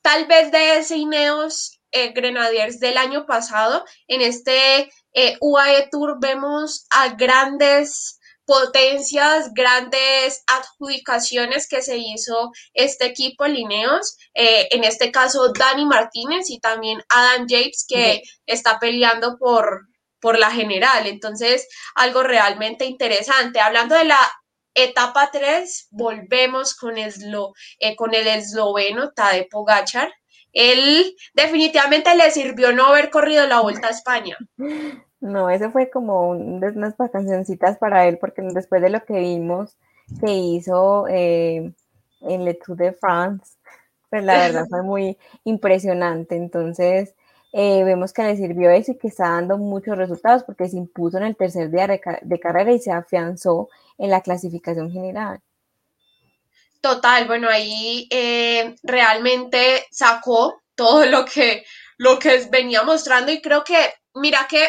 tal 0.02 0.26
vez 0.26 0.52
de 0.52 0.78
ese 0.78 0.97
Ineos 0.97 1.80
eh, 1.90 2.12
Grenadiers 2.12 2.78
del 2.78 2.97
año 2.97 3.26
pasado, 3.26 3.85
en 4.06 4.20
este 4.20 4.90
eh, 5.12 5.37
UAE 5.40 5.88
Tour 5.90 6.18
vemos 6.20 6.87
a 6.90 7.14
grandes 7.14 8.20
potencias, 8.44 9.52
grandes 9.54 10.42
adjudicaciones 10.47 11.68
que 11.68 11.82
se 11.82 11.99
hizo 11.99 12.50
este 12.75 13.06
equipo 13.06 13.47
Lineos, 13.47 14.16
eh, 14.35 14.68
en 14.73 14.85
este 14.85 15.11
caso 15.11 15.52
Dani 15.52 15.87
Martínez 15.87 16.50
y 16.50 16.59
también 16.59 17.02
Adam 17.09 17.47
Yates 17.47 17.87
que 17.88 18.23
está 18.47 18.78
peleando 18.78 19.37
por, 19.38 19.87
por 20.20 20.38
la 20.38 20.50
general. 20.50 21.06
Entonces, 21.06 21.68
algo 21.94 22.22
realmente 22.22 22.84
interesante. 22.84 23.60
Hablando 23.60 23.94
de 23.94 24.04
la 24.04 24.18
etapa 24.74 25.30
3, 25.32 25.88
volvemos 25.90 26.76
con, 26.76 26.98
eslo, 26.98 27.52
eh, 27.78 27.96
con 27.96 28.14
el 28.14 28.26
esloveno 28.26 29.12
Tade 29.12 29.48
Pogachar. 29.50 30.12
Él 30.52 31.14
definitivamente 31.34 32.14
le 32.16 32.30
sirvió 32.30 32.72
no 32.72 32.86
haber 32.86 33.10
corrido 33.10 33.46
la 33.46 33.60
Vuelta 33.60 33.88
a 33.88 33.90
España. 33.90 34.36
No, 35.20 35.50
eso 35.50 35.70
fue 35.70 35.90
como 35.90 36.30
unas 36.30 36.96
vacacioncitas 36.96 37.78
para 37.78 38.08
él, 38.08 38.18
porque 38.18 38.42
después 38.42 38.80
de 38.80 38.90
lo 38.90 39.04
que 39.04 39.18
vimos 39.18 39.76
que 40.24 40.32
hizo 40.32 41.06
eh, 41.08 41.72
en 42.22 42.44
Le 42.44 42.54
Tour 42.54 42.76
de 42.76 42.92
France, 42.92 43.56
pues 44.08 44.24
la 44.24 44.38
verdad 44.38 44.66
fue 44.68 44.82
muy 44.82 45.18
impresionante. 45.44 46.36
Entonces, 46.36 47.14
eh, 47.52 47.83
vemos 47.85 48.12
que 48.12 48.23
le 48.23 48.37
sirvió 48.37 48.71
eso 48.71 48.92
y 48.92 48.99
que 48.99 49.09
está 49.09 49.30
dando 49.30 49.59
muchos 49.59 49.97
resultados 49.97 50.45
porque 50.45 50.69
se 50.69 50.76
impuso 50.76 51.16
en 51.19 51.25
el 51.25 51.37
tercer 51.37 51.71
día 51.71 51.87
de, 51.87 52.40
carrera 52.40 52.73
y 52.73 52.78
se 52.78 52.92
afianzó 52.92 53.69
en 53.99 54.11
la 54.11 54.21
clasificación 54.21 54.90
general. 54.92 55.40
Total, 56.80 57.26
bueno, 57.26 57.49
ahí 57.49 58.09
eh, 58.11 58.75
realmente 58.83 59.87
sacó 59.90 60.62
todo 60.75 61.04
lo 61.07 61.25
que, 61.25 61.64
lo 61.99 62.19
que 62.19 62.47
venía 62.50 62.83
mostrando 62.85 63.33
y 63.33 63.42
creo 63.42 63.64
que, 63.64 63.95
mira 64.14 64.47
que 64.49 64.69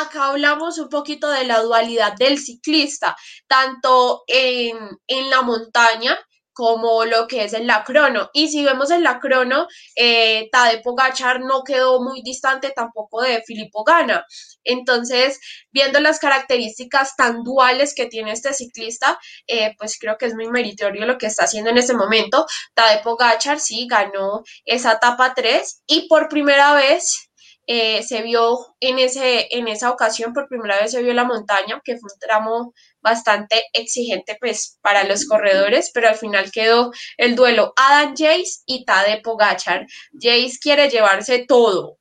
acá 0.00 0.28
hablamos 0.28 0.78
un 0.78 0.88
poquito 0.88 1.28
de 1.28 1.44
la 1.44 1.60
dualidad 1.60 2.14
del 2.16 2.38
ciclista, 2.38 3.16
tanto 3.48 4.22
en, 4.26 4.76
en 5.06 5.30
la 5.30 5.42
montaña 5.42 6.16
como 6.52 7.04
lo 7.04 7.26
que 7.26 7.44
es 7.44 7.52
en 7.52 7.66
la 7.66 7.84
crono. 7.84 8.30
Y 8.32 8.48
si 8.48 8.64
vemos 8.64 8.90
en 8.90 9.02
la 9.02 9.18
crono, 9.18 9.66
eh, 9.96 10.48
Tade 10.50 10.80
Pogachar 10.82 11.40
no 11.40 11.62
quedó 11.64 12.02
muy 12.02 12.22
distante 12.22 12.72
tampoco 12.74 13.22
de 13.22 13.42
Filippo 13.42 13.84
Gana. 13.84 14.24
Entonces, 14.64 15.40
viendo 15.70 16.00
las 16.00 16.18
características 16.18 17.16
tan 17.16 17.42
duales 17.42 17.94
que 17.94 18.06
tiene 18.06 18.32
este 18.32 18.52
ciclista, 18.52 19.18
eh, 19.46 19.74
pues 19.78 19.98
creo 19.98 20.16
que 20.18 20.26
es 20.26 20.34
muy 20.34 20.48
meritorio 20.48 21.06
lo 21.06 21.18
que 21.18 21.26
está 21.26 21.44
haciendo 21.44 21.70
en 21.70 21.78
este 21.78 21.94
momento. 21.94 22.46
Tade 22.74 23.02
Pogachar 23.02 23.60
sí 23.60 23.86
ganó 23.88 24.42
esa 24.64 24.92
etapa 24.92 25.34
3 25.34 25.82
y 25.86 26.08
por 26.08 26.28
primera 26.28 26.74
vez 26.74 27.30
eh, 27.72 28.02
se 28.02 28.22
vio 28.22 28.58
en, 28.80 28.98
ese, 28.98 29.46
en 29.56 29.68
esa 29.68 29.90
ocasión, 29.90 30.32
por 30.32 30.48
primera 30.48 30.80
vez 30.80 30.90
se 30.90 31.02
vio 31.02 31.14
la 31.14 31.22
montaña, 31.22 31.80
que 31.84 31.96
fue 31.98 32.10
un 32.12 32.18
tramo 32.18 32.74
bastante 33.02 33.62
exigente 33.72 34.36
pues 34.40 34.78
para 34.82 35.04
los 35.04 35.26
corredores, 35.26 35.90
pero 35.92 36.08
al 36.08 36.16
final 36.16 36.50
quedó 36.50 36.90
el 37.16 37.36
duelo 37.36 37.72
Adam 37.76 38.10
Jace 38.10 38.62
y 38.66 38.84
Tade 38.84 39.20
Pogachar. 39.22 39.86
Jace 40.12 40.58
quiere 40.60 40.88
llevarse 40.88 41.44
todo. 41.46 41.98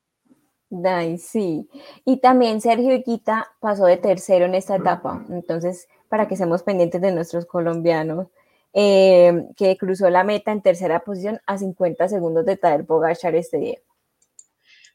Ay, 0.86 1.18
sí. 1.18 1.68
Y 2.06 2.18
también 2.18 2.62
Sergio 2.62 2.94
Iquita 2.94 3.52
pasó 3.60 3.86
de 3.86 3.98
tercero 3.98 4.46
en 4.46 4.56
esta 4.56 4.76
etapa. 4.76 5.26
Entonces, 5.30 5.88
para 6.10 6.28
que 6.28 6.36
seamos 6.36 6.64
pendientes 6.64 7.02
de 7.02 7.12
nuestros 7.12 7.46
colombianos, 7.46 8.28
eh, 8.74 9.48
que 9.58 9.78
cruzó 9.78 10.10
la 10.10 10.24
meta 10.24 10.52
en 10.52 10.62
tercera 10.62 11.00
posición 11.00 11.40
a 11.48 11.58
50 11.58 12.08
segundos 12.08 12.46
de 12.46 12.56
Tadej 12.56 12.86
Pogachar 12.86 13.34
este 13.36 13.58
día. 13.58 13.80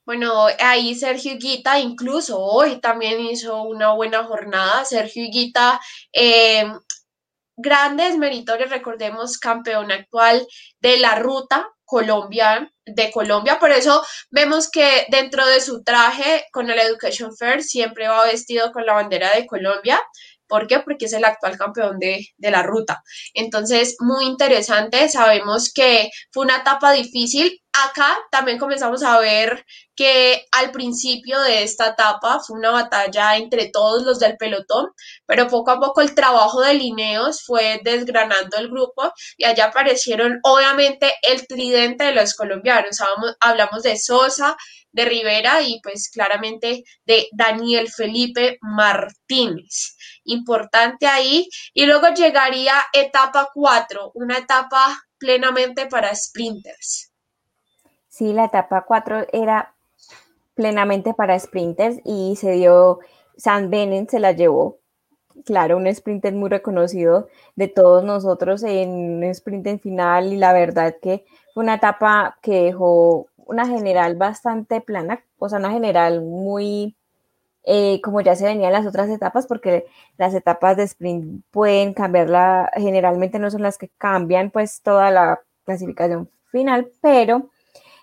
Bueno, 0.06 0.46
ahí 0.58 0.94
Sergio 0.94 1.32
Higuita 1.32 1.78
incluso 1.80 2.38
hoy 2.38 2.80
también 2.80 3.20
hizo 3.20 3.62
una 3.62 3.94
buena 3.94 4.24
jornada. 4.24 4.84
Sergio 4.84 5.24
Higuita, 5.24 5.80
eh, 6.12 6.70
grandes 7.56 8.18
meritorios, 8.18 8.70
recordemos, 8.70 9.38
campeón 9.38 9.90
actual 9.92 10.46
de 10.80 10.98
la 10.98 11.16
ruta 11.16 11.70
Colombia, 11.86 12.70
de 12.84 13.10
Colombia. 13.10 13.58
Por 13.58 13.70
eso 13.70 14.04
vemos 14.30 14.70
que 14.70 15.06
dentro 15.10 15.46
de 15.46 15.60
su 15.60 15.82
traje 15.84 16.46
con 16.52 16.68
el 16.70 16.78
Education 16.78 17.36
Fair 17.36 17.62
siempre 17.62 18.08
va 18.08 18.24
vestido 18.24 18.72
con 18.72 18.84
la 18.84 18.94
bandera 18.94 19.34
de 19.34 19.46
Colombia. 19.46 20.00
¿Por 20.48 20.66
qué? 20.66 20.80
Porque 20.80 21.06
es 21.06 21.12
el 21.12 21.24
actual 21.24 21.56
campeón 21.56 21.98
de, 21.98 22.26
la 22.38 22.62
ruta. 22.62 23.02
Entonces, 23.34 23.96
muy 24.00 24.26
interesante. 24.26 25.08
Sabemos 25.08 25.72
que 25.72 26.10
fue 26.32 26.44
una 26.44 26.58
etapa 26.58 26.92
difícil. 26.92 27.60
Acá 27.72 28.16
también 28.30 28.58
comenzamos 28.58 29.02
a 29.02 29.18
ver 29.18 29.64
que 29.96 30.44
al 30.52 30.70
principio 30.70 31.40
de 31.40 31.64
esta 31.64 31.88
etapa 31.88 32.40
fue 32.40 32.58
una 32.58 32.70
batalla 32.70 33.36
entre 33.36 33.70
todos 33.70 34.04
los 34.04 34.20
del 34.20 34.36
pelotón, 34.36 34.90
pero 35.26 35.48
poco 35.48 35.72
a 35.72 35.80
poco 35.80 36.00
el 36.00 36.14
trabajo 36.14 36.60
de 36.60 36.74
Lineos 36.74 37.42
fue 37.44 37.80
desgranando 37.82 38.58
el 38.58 38.70
grupo 38.70 39.12
y 39.36 39.44
allá 39.44 39.66
aparecieron 39.66 40.38
obviamente 40.44 41.12
el 41.22 41.46
tridente 41.48 42.04
de 42.04 42.12
los 42.12 42.34
colombianos. 42.34 42.98
hablamos 43.40 43.82
de 43.82 43.96
Sosa, 43.96 44.56
de 44.94 45.04
Rivera 45.04 45.60
y 45.60 45.80
pues 45.82 46.08
claramente 46.08 46.84
de 47.04 47.26
Daniel 47.32 47.88
Felipe 47.88 48.58
Martínez. 48.62 49.96
Importante 50.24 51.06
ahí. 51.06 51.48
Y 51.74 51.84
luego 51.84 52.08
llegaría 52.14 52.74
etapa 52.92 53.50
4, 53.52 54.12
una 54.14 54.38
etapa 54.38 54.96
plenamente 55.18 55.86
para 55.86 56.14
sprinters. 56.14 57.12
Sí, 58.08 58.32
la 58.32 58.44
etapa 58.44 58.84
4 58.86 59.26
era 59.32 59.74
plenamente 60.54 61.12
para 61.14 61.38
sprinters 61.38 61.98
y 62.04 62.36
se 62.36 62.52
dio, 62.52 63.00
San 63.36 63.70
Benen 63.70 64.08
se 64.08 64.20
la 64.20 64.32
llevó. 64.32 64.78
Claro, 65.44 65.76
un 65.76 65.92
sprinter 65.92 66.32
muy 66.32 66.48
reconocido 66.48 67.28
de 67.56 67.66
todos 67.66 68.04
nosotros 68.04 68.62
en 68.62 68.90
un 68.90 69.24
sprint 69.24 69.66
en 69.66 69.80
final 69.80 70.32
y 70.32 70.36
la 70.36 70.52
verdad 70.52 70.94
que 71.02 71.24
fue 71.52 71.64
una 71.64 71.74
etapa 71.74 72.38
que 72.40 72.62
dejó 72.62 73.26
una 73.46 73.66
general 73.66 74.16
bastante 74.16 74.80
plana, 74.80 75.24
o 75.38 75.48
sea, 75.48 75.58
una 75.58 75.70
general 75.70 76.22
muy, 76.22 76.96
eh, 77.64 78.00
como 78.02 78.20
ya 78.20 78.36
se 78.36 78.44
venía 78.44 78.68
en 78.68 78.72
las 78.72 78.86
otras 78.86 79.08
etapas, 79.10 79.46
porque 79.46 79.86
las 80.18 80.34
etapas 80.34 80.76
de 80.76 80.84
sprint 80.84 81.44
pueden 81.50 81.94
cambiarla, 81.94 82.70
generalmente 82.76 83.38
no 83.38 83.50
son 83.50 83.62
las 83.62 83.78
que 83.78 83.90
cambian 83.98 84.50
pues 84.50 84.80
toda 84.82 85.10
la 85.10 85.40
clasificación 85.64 86.28
final, 86.50 86.90
pero 87.00 87.50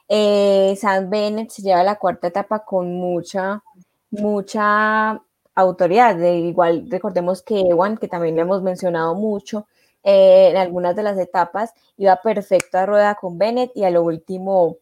eh, 0.09 0.75
San 0.77 1.09
Bennett 1.09 1.51
se 1.51 1.61
lleva 1.61 1.83
la 1.83 1.95
cuarta 1.95 2.27
etapa 2.27 2.65
con 2.65 2.93
mucha, 2.95 3.63
mucha 4.11 5.21
autoridad. 5.55 6.15
De 6.15 6.37
igual 6.37 6.87
recordemos 6.89 7.41
que 7.41 7.61
Ewan, 7.61 7.97
que 7.97 8.07
también 8.07 8.35
le 8.35 8.41
hemos 8.41 8.61
mencionado 8.61 9.15
mucho 9.15 9.67
eh, 10.03 10.49
en 10.51 10.57
algunas 10.57 10.95
de 10.95 11.03
las 11.03 11.17
etapas, 11.17 11.73
iba 11.97 12.15
perfecto 12.17 12.77
a 12.77 12.85
rueda 12.85 13.15
con 13.15 13.37
Bennett 13.37 13.71
y 13.75 13.83
a 13.83 13.91
lo 13.91 14.03
último 14.03 14.77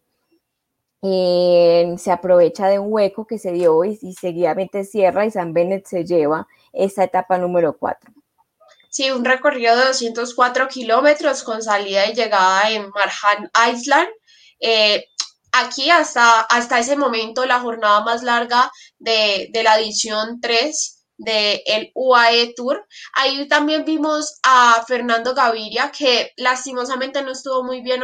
se 1.02 2.12
aprovecha 2.12 2.68
de 2.68 2.80
un 2.80 2.92
hueco 2.92 3.26
que 3.26 3.38
se 3.38 3.52
dio 3.52 3.84
y, 3.86 3.98
seguidamente 4.20 4.84
cierra 4.84 5.26
y 5.26 5.32
San 5.32 5.54
Bennett 5.54 5.86
se 5.86 6.06
lleva 6.06 6.48
esa 6.74 7.04
etapa 7.04 7.38
número 7.38 7.78
4. 7.78 8.14
Sí, 8.90 9.12
un 9.12 9.24
recorrido 9.24 9.78
de 9.78 9.86
204 9.86 10.68
kilómetros 10.68 11.44
con 11.44 11.62
salida 11.62 12.08
y 12.08 12.16
llegada 12.16 12.72
en 12.72 12.90
Marjan 12.90 13.50
Island. 13.72 14.10
Eh, 14.60 15.06
aquí 15.52 15.90
hasta, 15.90 16.42
hasta 16.42 16.80
ese 16.80 16.96
momento 16.96 17.46
la 17.46 17.60
jornada 17.60 18.02
más 18.02 18.24
larga 18.24 18.72
de, 18.98 19.50
de 19.54 19.64
la 19.64 19.80
edición 19.80 20.42
3 20.42 20.99
del 21.20 21.92
UAE 21.94 22.54
Tour. 22.56 22.86
Ahí 23.14 23.48
también 23.48 23.86
vimos 23.86 24.40
a 24.44 24.84
Fernando 24.88 25.34
Gaviria, 25.36 25.92
que 25.92 26.32
lastimosamente 26.38 27.22
no 27.22 27.32
estuvo 27.32 27.64
muy 27.64 27.82
bien 27.82 28.02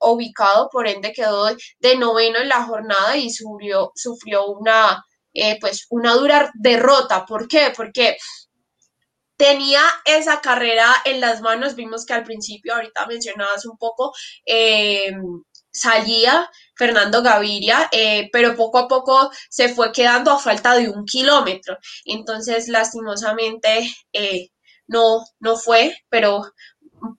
ubicado, 0.00 0.68
por 0.70 0.86
ende 0.86 1.12
quedó 1.12 1.46
de 1.46 1.96
noveno 1.96 2.38
en 2.38 2.48
la 2.48 2.64
jornada 2.64 3.16
y 3.16 3.30
sufrió, 3.30 3.92
sufrió 3.94 4.46
una, 4.46 5.04
eh, 5.32 5.58
pues 5.60 5.86
una 5.90 6.14
dura 6.14 6.50
derrota. 6.54 7.24
¿Por 7.24 7.48
qué? 7.48 7.72
Porque 7.74 8.16
tenía 9.36 9.82
esa 10.04 10.40
carrera 10.40 10.86
en 11.04 11.20
las 11.20 11.40
manos, 11.40 11.76
vimos 11.76 12.04
que 12.04 12.14
al 12.14 12.24
principio, 12.24 12.74
ahorita 12.74 13.06
mencionabas 13.06 13.66
un 13.66 13.76
poco, 13.78 14.12
eh, 14.44 15.12
salía 15.76 16.50
Fernando 16.74 17.22
Gaviria, 17.22 17.88
eh, 17.92 18.28
pero 18.32 18.56
poco 18.56 18.78
a 18.78 18.88
poco 18.88 19.30
se 19.48 19.68
fue 19.68 19.92
quedando 19.92 20.30
a 20.32 20.38
falta 20.38 20.74
de 20.74 20.88
un 20.88 21.04
kilómetro. 21.04 21.78
Entonces, 22.04 22.68
lastimosamente, 22.68 23.88
eh, 24.12 24.48
no, 24.86 25.24
no 25.40 25.56
fue, 25.56 25.96
pero 26.08 26.52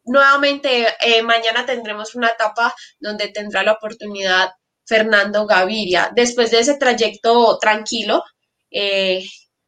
nuevamente 0.05 0.87
eh, 1.01 1.21
mañana 1.21 1.65
tendremos 1.65 2.15
una 2.15 2.29
etapa 2.29 2.73
donde 2.99 3.29
tendrá 3.29 3.63
la 3.63 3.73
oportunidad 3.73 4.51
Fernando 4.85 5.45
Gaviria. 5.45 6.11
Después 6.15 6.51
de 6.51 6.59
ese 6.59 6.77
trayecto 6.77 7.57
tranquilo, 7.59 8.23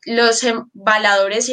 los 0.06 0.44
embaladores 0.44 1.52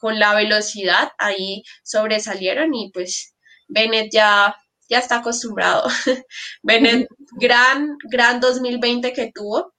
con 0.00 0.18
la 0.18 0.34
velocidad 0.34 1.10
ahí 1.18 1.62
sobresalieron 1.82 2.74
y 2.74 2.90
pues 2.92 3.34
Bennett 3.68 4.12
ya 4.12 4.54
ya 4.88 4.98
está 4.98 5.16
acostumbrado. 5.18 5.88
Bennett, 6.62 7.08
gran, 7.38 7.96
gran 8.10 8.40
2020 8.40 9.12
que 9.12 9.30
tuvo. 9.34 9.74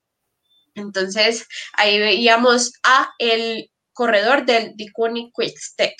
Entonces, 0.76 1.48
ahí 1.74 2.00
veíamos 2.00 2.74
a 2.84 3.10
el 3.17 3.70
corredor 3.98 4.46
del 4.46 4.74
Dicuni 4.76 5.32
Quick 5.36 5.58
Step. 5.58 5.93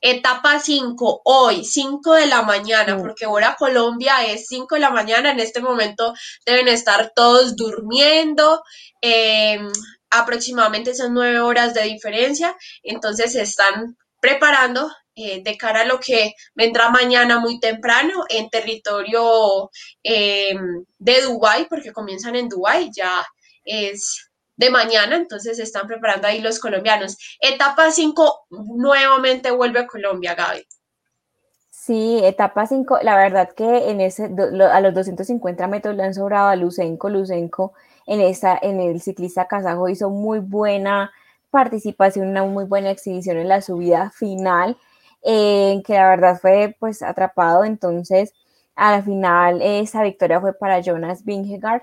Etapa 0.00 0.58
5, 0.58 1.22
hoy, 1.24 1.64
5 1.64 2.14
de 2.14 2.26
la 2.26 2.42
mañana, 2.42 2.98
porque 2.98 3.26
ahora 3.26 3.54
Colombia 3.56 4.26
es 4.26 4.48
5 4.48 4.74
de 4.74 4.80
la 4.80 4.90
mañana, 4.90 5.30
en 5.30 5.38
este 5.38 5.60
momento 5.60 6.14
deben 6.44 6.66
estar 6.66 7.12
todos 7.14 7.54
durmiendo, 7.54 8.64
em, 9.00 9.70
aproximadamente 10.10 10.96
son 10.96 11.14
9 11.14 11.40
horas 11.40 11.74
de 11.74 11.82
diferencia, 11.82 12.56
entonces 12.82 13.36
están 13.36 13.96
preparando 14.24 14.90
eh, 15.14 15.42
de 15.42 15.58
cara 15.58 15.82
a 15.82 15.84
lo 15.84 16.00
que 16.00 16.32
vendrá 16.54 16.88
mañana 16.88 17.40
muy 17.40 17.60
temprano 17.60 18.24
en 18.30 18.48
territorio 18.48 19.70
em, 20.02 20.82
de 20.98 21.20
Dubái, 21.20 21.66
porque 21.68 21.92
comienzan 21.92 22.34
en 22.34 22.48
Dubái, 22.48 22.88
ya 22.96 23.22
es 23.66 24.30
de 24.56 24.70
mañana, 24.70 25.16
entonces 25.16 25.58
están 25.58 25.86
preparando 25.86 26.26
ahí 26.26 26.40
los 26.40 26.58
colombianos. 26.58 27.18
Etapa 27.38 27.90
5 27.90 28.46
nuevamente 28.48 29.50
vuelve 29.50 29.80
a 29.80 29.86
Colombia, 29.86 30.34
Gaby. 30.34 30.66
Sí, 31.68 32.20
etapa 32.24 32.66
5, 32.66 33.00
la 33.02 33.18
verdad 33.18 33.50
que 33.54 33.90
en 33.90 34.00
ese, 34.00 34.30
a 34.72 34.80
los 34.80 34.94
250 34.94 35.66
metros 35.66 35.94
le 35.94 36.02
han 36.02 36.14
sobrado 36.14 36.48
a 36.48 36.56
Lucenco, 36.56 37.10
Lucenco 37.10 37.74
en, 38.06 38.22
esa, 38.22 38.58
en 38.62 38.80
el 38.80 39.02
ciclista 39.02 39.48
kazajo 39.48 39.90
hizo 39.90 40.08
muy 40.08 40.38
buena 40.38 41.12
participación, 41.54 42.28
una 42.28 42.42
muy 42.44 42.64
buena 42.64 42.90
exhibición 42.90 43.36
en 43.36 43.48
la 43.48 43.62
subida 43.62 44.10
final 44.10 44.76
en 45.22 45.84
que 45.84 45.94
la 45.94 46.08
verdad 46.10 46.38
fue 46.40 46.76
pues 46.80 47.00
atrapado. 47.00 47.64
Entonces, 47.64 48.34
al 48.74 49.04
final 49.04 49.62
esa 49.62 50.02
victoria 50.02 50.40
fue 50.40 50.52
para 50.54 50.80
Jonas 50.80 51.24
Vingegaard, 51.24 51.82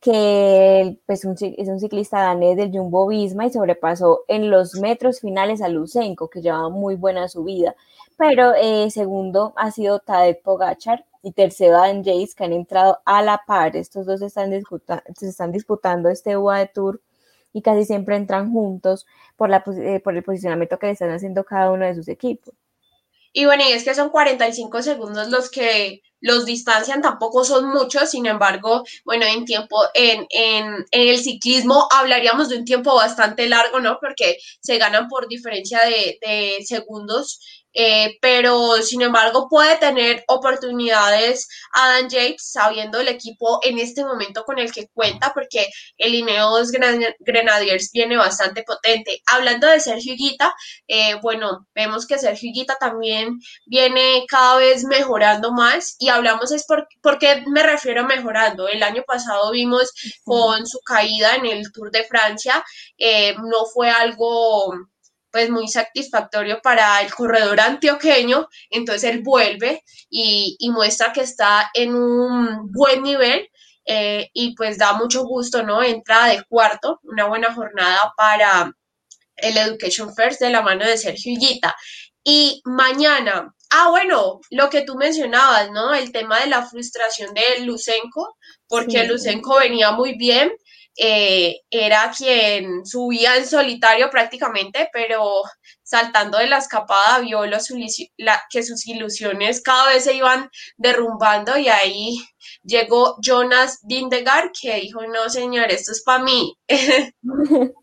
que 0.00 0.98
pues, 1.06 1.24
es 1.26 1.68
un 1.68 1.80
ciclista 1.80 2.20
danés 2.22 2.56
del 2.56 2.72
Jumbo 2.72 3.06
Visma 3.06 3.46
y 3.46 3.50
sobrepasó 3.50 4.24
en 4.28 4.50
los 4.50 4.76
metros 4.76 5.20
finales 5.20 5.60
a 5.62 5.68
Lucenko, 5.68 6.30
que 6.30 6.40
llevaba 6.40 6.70
muy 6.70 6.96
buena 6.96 7.28
subida. 7.28 7.76
Pero 8.16 8.54
eh, 8.54 8.90
segundo 8.90 9.52
ha 9.56 9.70
sido 9.72 9.98
Tadej 10.00 10.42
Pogachar 10.42 11.04
y 11.22 11.32
tercero 11.32 11.78
Dan 11.78 12.02
Jace, 12.02 12.32
que 12.36 12.44
han 12.44 12.52
entrado 12.54 13.00
a 13.04 13.22
la 13.22 13.42
par. 13.46 13.76
Estos 13.76 14.06
dos 14.06 14.22
están 14.22 14.50
se 15.16 15.28
están 15.28 15.52
disputando 15.52 16.08
este 16.08 16.36
UAE 16.36 16.68
Tour 16.68 17.00
y 17.52 17.62
casi 17.62 17.84
siempre 17.84 18.16
entran 18.16 18.52
juntos 18.52 19.06
por, 19.36 19.50
la, 19.50 19.64
eh, 19.78 20.00
por 20.00 20.16
el 20.16 20.22
posicionamiento 20.22 20.78
que 20.78 20.86
le 20.86 20.92
están 20.92 21.10
haciendo 21.10 21.44
cada 21.44 21.70
uno 21.70 21.86
de 21.86 21.94
sus 21.94 22.08
equipos. 22.08 22.54
Y 23.34 23.46
bueno, 23.46 23.64
y 23.66 23.72
es 23.72 23.84
que 23.84 23.94
son 23.94 24.10
45 24.10 24.82
segundos 24.82 25.30
los 25.30 25.50
que 25.50 26.02
los 26.20 26.44
distancian, 26.44 27.00
tampoco 27.00 27.44
son 27.44 27.70
muchos, 27.70 28.10
sin 28.10 28.26
embargo, 28.26 28.84
bueno, 29.04 29.24
en 29.24 29.44
tiempo, 29.44 29.76
en, 29.94 30.26
en, 30.30 30.84
el 30.90 31.18
ciclismo 31.18 31.88
hablaríamos 31.90 32.50
de 32.50 32.58
un 32.58 32.64
tiempo 32.64 32.94
bastante 32.94 33.48
largo, 33.48 33.80
¿no? 33.80 33.98
Porque 34.00 34.36
se 34.60 34.76
ganan 34.76 35.08
por 35.08 35.28
diferencia 35.28 35.80
de 35.80 36.58
segundos 36.64 37.40
eh, 37.74 38.18
pero 38.20 38.76
sin 38.82 39.02
embargo 39.02 39.48
puede 39.48 39.76
tener 39.76 40.24
oportunidades 40.28 41.48
Adam 41.72 42.08
Yates 42.08 42.50
sabiendo 42.50 43.00
el 43.00 43.08
equipo 43.08 43.60
en 43.62 43.78
este 43.78 44.04
momento 44.04 44.44
con 44.44 44.58
el 44.58 44.72
que 44.72 44.88
cuenta 44.92 45.32
porque 45.34 45.68
el 45.96 46.14
Ineos 46.14 46.70
Grenadiers 46.70 47.90
viene 47.92 48.16
bastante 48.16 48.62
potente. 48.62 49.22
Hablando 49.26 49.66
de 49.66 49.80
Sergio 49.80 50.14
Higuita, 50.14 50.54
eh, 50.88 51.14
bueno, 51.22 51.66
vemos 51.74 52.06
que 52.06 52.18
Sergio 52.18 52.50
Higuita 52.50 52.76
también 52.78 53.38
viene 53.66 54.24
cada 54.28 54.56
vez 54.56 54.84
mejorando 54.84 55.52
más 55.52 55.96
y 55.98 56.08
hablamos 56.08 56.52
es 56.52 56.64
por, 56.66 56.86
qué 57.18 57.42
me 57.46 57.62
refiero 57.62 58.02
a 58.02 58.06
mejorando. 58.06 58.68
El 58.68 58.82
año 58.82 59.02
pasado 59.06 59.50
vimos 59.52 59.90
con 60.24 60.66
su 60.66 60.80
caída 60.80 61.34
en 61.36 61.46
el 61.46 61.72
Tour 61.72 61.90
de 61.90 62.04
Francia, 62.04 62.62
eh, 62.98 63.34
no 63.36 63.64
fue 63.66 63.90
algo 63.90 64.74
pues 65.32 65.50
muy 65.50 65.66
satisfactorio 65.66 66.60
para 66.62 67.00
el 67.00 67.12
corredor 67.12 67.58
antioqueño, 67.58 68.48
entonces 68.70 69.10
él 69.10 69.22
vuelve 69.22 69.82
y, 70.10 70.56
muestra 70.70 71.12
que 71.12 71.22
está 71.22 71.70
en 71.74 71.94
un 71.94 72.70
buen 72.70 73.02
nivel 73.02 73.48
eh, 73.84 74.30
y 74.32 74.54
pues 74.54 74.78
da 74.78 74.92
mucho 74.92 75.24
gusto, 75.24 75.62
¿no? 75.62 75.82
Entra 75.82 76.26
de 76.26 76.44
cuarto, 76.44 77.00
una 77.02 77.26
buena 77.26 77.52
jornada 77.52 78.12
para 78.16 78.72
el 79.36 79.56
Education 79.56 80.14
First 80.14 80.40
de 80.40 80.50
la 80.50 80.62
mano 80.62 80.86
de 80.86 80.96
Sergio 80.96 81.32
Higuita. 81.32 81.74
Y 82.24 82.62
mañana, 82.64 83.52
ah, 83.70 83.90
bueno, 83.90 84.40
lo 84.50 84.70
que 84.70 84.82
tú 84.82 84.94
mencionabas, 84.94 85.70
¿no? 85.72 85.92
El 85.94 86.12
tema 86.12 86.40
de 86.40 86.46
la 86.46 86.64
frustración 86.64 87.34
de 87.34 87.64
Lucenco, 87.64 88.36
porque 88.68 89.04
Lucenco 89.04 89.58
venía 89.58 89.90
muy 89.92 90.16
bien, 90.16 90.52
eh, 90.96 91.60
era 91.70 92.12
quien 92.16 92.84
subía 92.84 93.36
en 93.36 93.46
solitario 93.46 94.10
prácticamente, 94.10 94.88
pero 94.92 95.42
saltando 95.82 96.38
de 96.38 96.46
la 96.46 96.58
escapada 96.58 97.20
vio 97.20 97.40
que 98.50 98.62
sus 98.62 98.86
ilusiones 98.86 99.62
cada 99.62 99.88
vez 99.88 100.04
se 100.04 100.14
iban 100.14 100.50
derrumbando 100.76 101.56
y 101.56 101.68
ahí 101.68 102.18
llegó 102.62 103.16
Jonas 103.20 103.78
Dindegar 103.82 104.52
que 104.58 104.76
dijo, 104.76 105.00
no 105.06 105.28
señor, 105.28 105.70
esto 105.70 105.92
es 105.92 106.02
para 106.02 106.24
mí. 106.24 106.56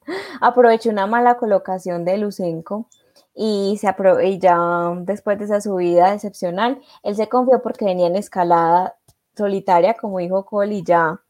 Aprovechó 0.41 0.89
una 0.89 1.07
mala 1.07 1.37
colocación 1.37 2.05
de 2.05 2.17
Lucenco 2.17 2.89
y, 3.33 3.77
se 3.79 3.87
y 4.23 4.39
ya 4.39 4.57
después 5.01 5.37
de 5.39 5.45
esa 5.45 5.61
subida 5.61 6.13
excepcional, 6.13 6.81
él 7.03 7.15
se 7.15 7.29
confió 7.29 7.61
porque 7.61 7.85
venía 7.85 8.07
en 8.07 8.15
escalada 8.15 8.97
solitaria, 9.35 9.93
como 9.93 10.19
dijo 10.19 10.45
Cole, 10.45 10.75
y 10.75 10.83
ya 10.83 11.21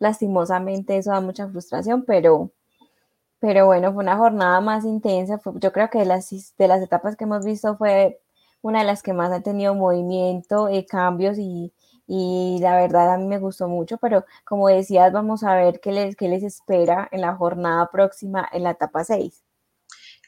lastimosamente 0.00 0.96
eso 0.96 1.10
da 1.12 1.20
mucha 1.20 1.48
frustración, 1.48 2.04
pero, 2.04 2.50
pero 3.38 3.66
bueno, 3.66 3.92
fue 3.92 4.02
una 4.02 4.16
jornada 4.16 4.60
más 4.60 4.84
intensa. 4.84 5.40
yo 5.56 5.72
creo 5.72 5.90
que 5.90 6.00
de 6.00 6.06
las, 6.06 6.30
de 6.58 6.68
las 6.68 6.82
etapas 6.82 7.16
que 7.16 7.24
hemos 7.24 7.44
visto 7.44 7.76
fue 7.76 8.20
una 8.62 8.80
de 8.80 8.86
las 8.86 9.02
que 9.02 9.12
más 9.12 9.30
ha 9.32 9.42
tenido 9.42 9.74
movimiento, 9.74 10.68
eh, 10.68 10.86
cambios 10.86 11.38
y, 11.38 11.72
la 12.60 12.76
verdad 12.76 13.14
a 13.14 13.18
mí 13.18 13.26
me 13.26 13.38
gustó 13.38 13.68
mucho, 13.68 13.96
pero 13.98 14.24
como 14.44 14.68
decías, 14.68 15.12
vamos 15.12 15.44
a 15.44 15.54
ver 15.54 15.80
qué 15.80 15.92
les, 15.92 16.16
qué 16.16 16.28
les 16.28 16.42
espera 16.42 17.08
en 17.12 17.20
la 17.20 17.36
jornada 17.36 17.88
próxima 17.92 18.48
en 18.52 18.64
la 18.64 18.70
etapa 18.72 19.04
6. 19.04 19.44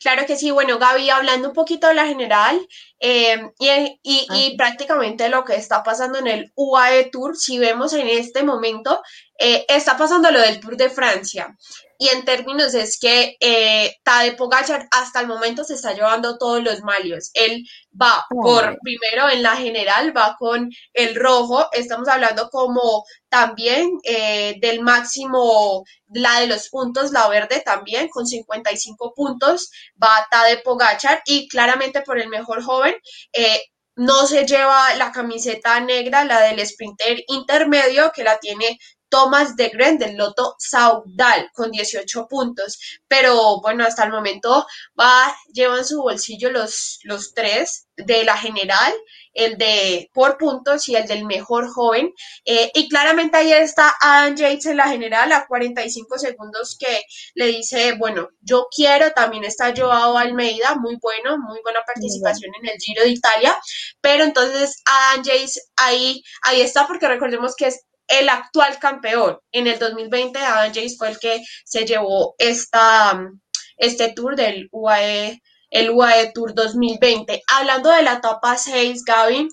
Claro 0.03 0.27
que 0.27 0.37
sí, 0.37 0.51
bueno, 0.51 0.79
Gaby, 0.79 1.11
hablando 1.11 1.49
un 1.49 1.55
poquito 1.55 1.87
de 1.87 1.95
la 1.95 2.07
general 2.07 2.61
eh, 2.99 3.51
y, 3.59 3.99
y, 4.03 4.57
prácticamente 4.57 5.29
lo 5.29 5.45
que 5.45 5.55
está 5.55 5.85
pasando 5.85 6.19
en 6.19 6.27
el 6.27 6.53
UAE 6.57 7.11
Tour, 7.11 7.37
si 7.37 7.59
vemos 7.59 7.93
en 7.93 8.09
este 8.09 8.43
momento, 8.43 9.01
eh, 9.45 9.67
está 9.69 9.97
pasando 9.97 10.31
lo 10.31 10.41
del 10.41 10.61
Tour 10.61 10.77
de 10.77 10.89
Francia. 10.89 11.53
Y 11.99 12.09
en 12.09 12.25
términos 12.25 12.75
es 12.75 12.97
que 12.99 13.37
eh, 13.41 13.97
Tade 14.05 14.33
Pogacar 14.33 14.87
hasta 14.93 15.21
el 15.21 15.27
momento 15.27 15.65
se 15.65 15.75
está 15.75 15.93
llevando 15.93 16.39
todos 16.39 16.63
los 16.63 16.81
malios. 16.83 17.31
Él 17.35 17.65
va 18.01 18.25
por 18.29 18.79
primero 18.83 19.29
en 19.29 19.43
la 19.43 19.57
general, 19.57 20.17
va 20.17 20.37
con 20.39 20.71
el 20.93 21.17
rojo. 21.17 21.67
Estamos 21.73 22.07
hablando 22.07 22.51
como 22.51 23.05
también 23.29 23.99
eh, 24.05 24.57
del 24.61 24.81
máximo, 24.81 25.85
la 26.13 26.41
de 26.41 26.47
los 26.47 26.69
puntos, 26.69 27.11
la 27.11 27.29
verde 27.29 27.63
también, 27.65 28.09
con 28.09 28.27
55 28.27 29.13
puntos, 29.15 29.71
va 30.01 30.27
Tade 30.31 30.59
Pogachar 30.59 31.23
y 31.27 31.49
claramente 31.49 32.03
por 32.03 32.21
el 32.21 32.29
mejor 32.29 32.63
joven. 32.63 32.95
Eh, 33.33 33.61
no 33.97 34.27
se 34.27 34.47
lleva 34.47 34.95
la 34.95 35.13
camiseta 35.13 35.81
negra, 35.81 36.25
la 36.25 36.41
del 36.41 36.65
sprinter 36.67 37.23
intermedio, 37.29 38.11
que 38.13 38.25
la 38.25 38.39
tiene 38.39 38.79
Thomas 39.13 39.57
de 39.57 39.69
Gren 39.69 39.99
del 39.99 40.17
Loto 40.17 40.57
Saudal 40.59 41.51
con 41.53 41.71
18 41.71 42.27
puntos. 42.29 42.79
Pero 43.07 43.61
bueno, 43.61 43.85
hasta 43.85 44.05
el 44.05 44.11
momento 44.11 44.67
va, 44.99 45.37
lleva 45.53 45.77
en 45.77 45.85
su 45.85 46.01
bolsillo 46.01 46.51
los, 46.51 46.99
los 47.05 47.35
tres 47.35 47.89
de 47.95 48.25
la 48.25 48.39
general, 48.39 48.91
el 49.35 49.59
de 49.59 50.11
por 50.15 50.39
puntos 50.39 50.89
y 50.89 50.97
el 50.97 51.07
del 51.07 51.27
mejor 51.27 51.69
joven. 51.69 52.15
Eh, 52.47 52.71
y 52.73 52.89
claramente 52.89 53.37
ahí 53.37 53.53
está 53.53 53.95
Adam 54.01 54.35
Yates 54.35 54.65
en 54.65 54.79
la 54.79 54.89
general 54.89 55.31
a 55.33 55.47
45 55.47 56.19
segundos 56.19 56.79
que 56.81 57.03
le 57.35 57.49
dice, 57.49 57.93
bueno, 57.99 58.31
yo 58.41 58.67
quiero, 58.75 59.13
también 59.13 59.45
está 59.45 59.75
Joao 59.77 60.17
Almeida, 60.17 60.75
muy 60.77 60.97
bueno, 61.03 61.37
muy 61.37 61.61
buena 61.63 61.81
participación 61.87 62.51
en 62.63 62.71
el 62.71 62.79
Giro 62.79 63.03
de 63.03 63.11
Italia, 63.11 63.59
pero 64.01 64.25
entonces 64.25 64.83
Adam 64.87 65.23
Yates 65.23 65.71
ahí, 65.77 66.23
ahí 66.45 66.63
está 66.63 66.87
porque 66.87 67.09
recordemos 67.09 67.55
que 67.55 67.67
es 67.67 67.85
el 68.09 68.29
actual 68.29 68.79
campeón. 68.79 69.39
En 69.53 69.67
el 69.67 69.79
2020, 69.79 70.39
Adam 70.39 70.69
Jace 70.69 70.97
fue 70.97 71.09
el 71.09 71.19
que 71.19 71.43
se 71.65 71.85
llevó 71.85 72.35
esta, 72.39 73.31
este 73.77 74.13
tour 74.13 74.37
del 74.37 74.69
UAE, 74.71 75.41
el 75.71 75.91
UAE 75.91 76.33
Tour 76.33 76.55
2020. 76.55 77.43
Hablando 77.49 77.91
de 77.91 78.03
la 78.03 78.15
etapa 78.15 78.57
6, 78.57 79.05
Gaby, 79.05 79.49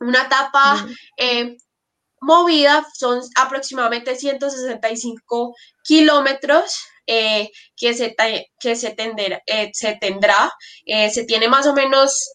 una 0.00 0.22
etapa 0.22 0.86
eh, 1.16 1.56
movida, 2.20 2.86
son 2.94 3.20
aproximadamente 3.36 4.14
165 4.14 5.54
kilómetros. 5.82 6.78
Eh, 7.10 7.50
que, 7.74 7.94
se, 7.94 8.14
que 8.60 8.76
se, 8.76 8.94
eh, 9.46 9.70
se 9.72 9.96
tendrá, 9.96 10.52
se 11.10 11.24
tiene 11.24 11.48
más 11.48 11.66
o 11.66 11.72
menos 11.72 12.34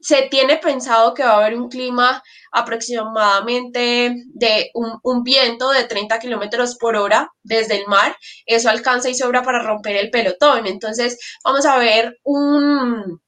se 0.00 0.22
tiene 0.22 0.56
pensado 0.56 1.14
que 1.14 1.22
va 1.22 1.32
a 1.32 1.36
haber 1.36 1.54
un 1.54 1.68
clima 1.68 2.22
aproximadamente 2.52 4.14
de 4.26 4.70
un, 4.74 5.22
viento 5.22 5.70
de 5.70 5.84
30 5.84 6.18
kilómetros 6.18 6.76
por 6.76 6.96
hora 6.96 7.30
desde 7.42 7.76
el 7.76 7.86
mar. 7.86 8.16
Eso 8.46 8.70
alcanza 8.70 9.10
y 9.10 9.14
sobra 9.14 9.42
para 9.42 9.62
romper 9.62 9.96
el 9.96 10.10
pelotón. 10.10 10.66
Entonces, 10.66 11.18
vamos 11.44 11.66
a 11.66 11.78
ver 11.78 12.18
un, 12.24 13.20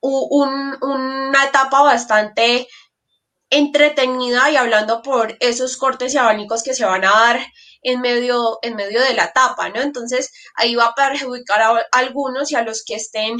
una 0.00 1.44
etapa 1.44 1.82
bastante 1.82 2.68
entretenida 3.48 4.50
y 4.50 4.56
hablando 4.56 5.02
por 5.02 5.36
esos 5.40 5.76
cortes 5.76 6.14
y 6.14 6.18
abanicos 6.18 6.62
que 6.62 6.74
se 6.74 6.84
van 6.84 7.04
a 7.04 7.10
dar 7.10 7.40
en 7.82 8.00
medio, 8.00 8.58
en 8.62 8.74
medio 8.74 9.00
de 9.00 9.14
la 9.14 9.26
etapa, 9.26 9.68
¿no? 9.68 9.80
Entonces 9.80 10.32
ahí 10.56 10.74
va 10.74 10.86
a 10.86 10.94
perjudicar 10.94 11.62
a 11.62 11.86
algunos 11.92 12.50
y 12.50 12.56
a 12.56 12.62
los 12.62 12.84
que 12.84 12.96
estén 12.96 13.36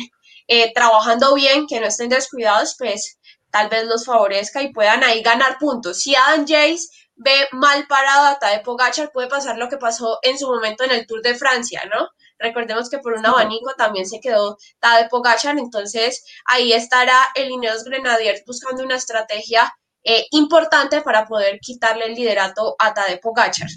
eh, 0.46 0.72
trabajando 0.72 1.34
bien, 1.34 1.66
que 1.66 1.80
no 1.80 1.86
estén 1.86 2.08
descuidados, 2.08 2.76
pues 2.78 3.18
tal 3.50 3.68
vez 3.68 3.84
los 3.84 4.04
favorezca 4.04 4.62
y 4.62 4.72
puedan 4.72 5.02
ahí 5.04 5.22
ganar 5.22 5.58
puntos. 5.58 6.00
Si 6.00 6.14
Adam 6.14 6.46
Jace 6.46 6.88
ve 7.16 7.48
mal 7.52 7.86
parado 7.86 8.26
a 8.26 8.38
Tadej 8.38 8.62
Pogachar, 8.62 9.10
puede 9.12 9.28
pasar 9.28 9.56
lo 9.56 9.68
que 9.68 9.78
pasó 9.78 10.18
en 10.22 10.38
su 10.38 10.46
momento 10.46 10.84
en 10.84 10.92
el 10.92 11.06
Tour 11.06 11.22
de 11.22 11.34
Francia, 11.34 11.82
¿no? 11.92 12.08
Recordemos 12.38 12.90
que 12.90 12.98
por 12.98 13.14
un 13.14 13.24
abanico 13.24 13.72
también 13.76 14.06
se 14.06 14.20
quedó 14.20 14.58
Tadej 14.78 15.08
Pogachar, 15.08 15.58
entonces 15.58 16.24
ahí 16.44 16.72
estará 16.72 17.28
el 17.34 17.50
Ineos 17.50 17.84
Grenadiers 17.84 18.42
buscando 18.46 18.84
una 18.84 18.96
estrategia 18.96 19.72
eh, 20.04 20.26
importante 20.30 21.00
para 21.00 21.24
poder 21.24 21.58
quitarle 21.60 22.06
el 22.06 22.14
liderato 22.14 22.76
a 22.78 22.92
Tadej 22.92 23.20
Pogachar. 23.20 23.68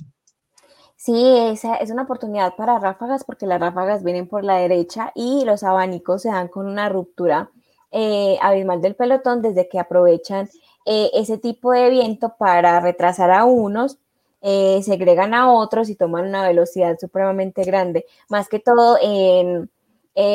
Sí, 1.01 1.13
esa 1.37 1.75
es 1.75 1.91
una 1.91 2.01
oportunidad 2.03 2.57
para 2.57 2.77
ráfagas 2.77 3.23
porque 3.23 3.45
las 3.45 3.61
ráfagas 3.61 4.03
vienen 4.03 4.27
por 4.27 4.43
la 4.43 4.57
derecha 4.57 5.13
y 5.15 5.45
los 5.45 5.63
abanicos 5.63 6.23
se 6.23 6.27
dan 6.29 6.49
con 6.49 6.67
una 6.67 6.89
ruptura 6.89 7.51
eh, 7.91 8.37
abismal 8.41 8.81
del 8.81 8.95
pelotón 8.95 9.41
desde 9.41 9.69
que 9.69 9.79
aprovechan 9.79 10.49
eh, 10.85 11.09
ese 11.13 11.37
tipo 11.37 11.71
de 11.71 11.89
viento 11.89 12.35
para 12.37 12.81
retrasar 12.81 13.31
a 13.31 13.45
unos, 13.45 13.97
eh, 14.41 14.81
segregan 14.83 15.33
a 15.33 15.49
otros 15.53 15.89
y 15.89 15.95
toman 15.95 16.25
una 16.27 16.45
velocidad 16.45 16.97
supremamente 16.99 17.63
grande. 17.63 18.05
Más 18.27 18.49
que 18.49 18.59
todo, 18.59 18.97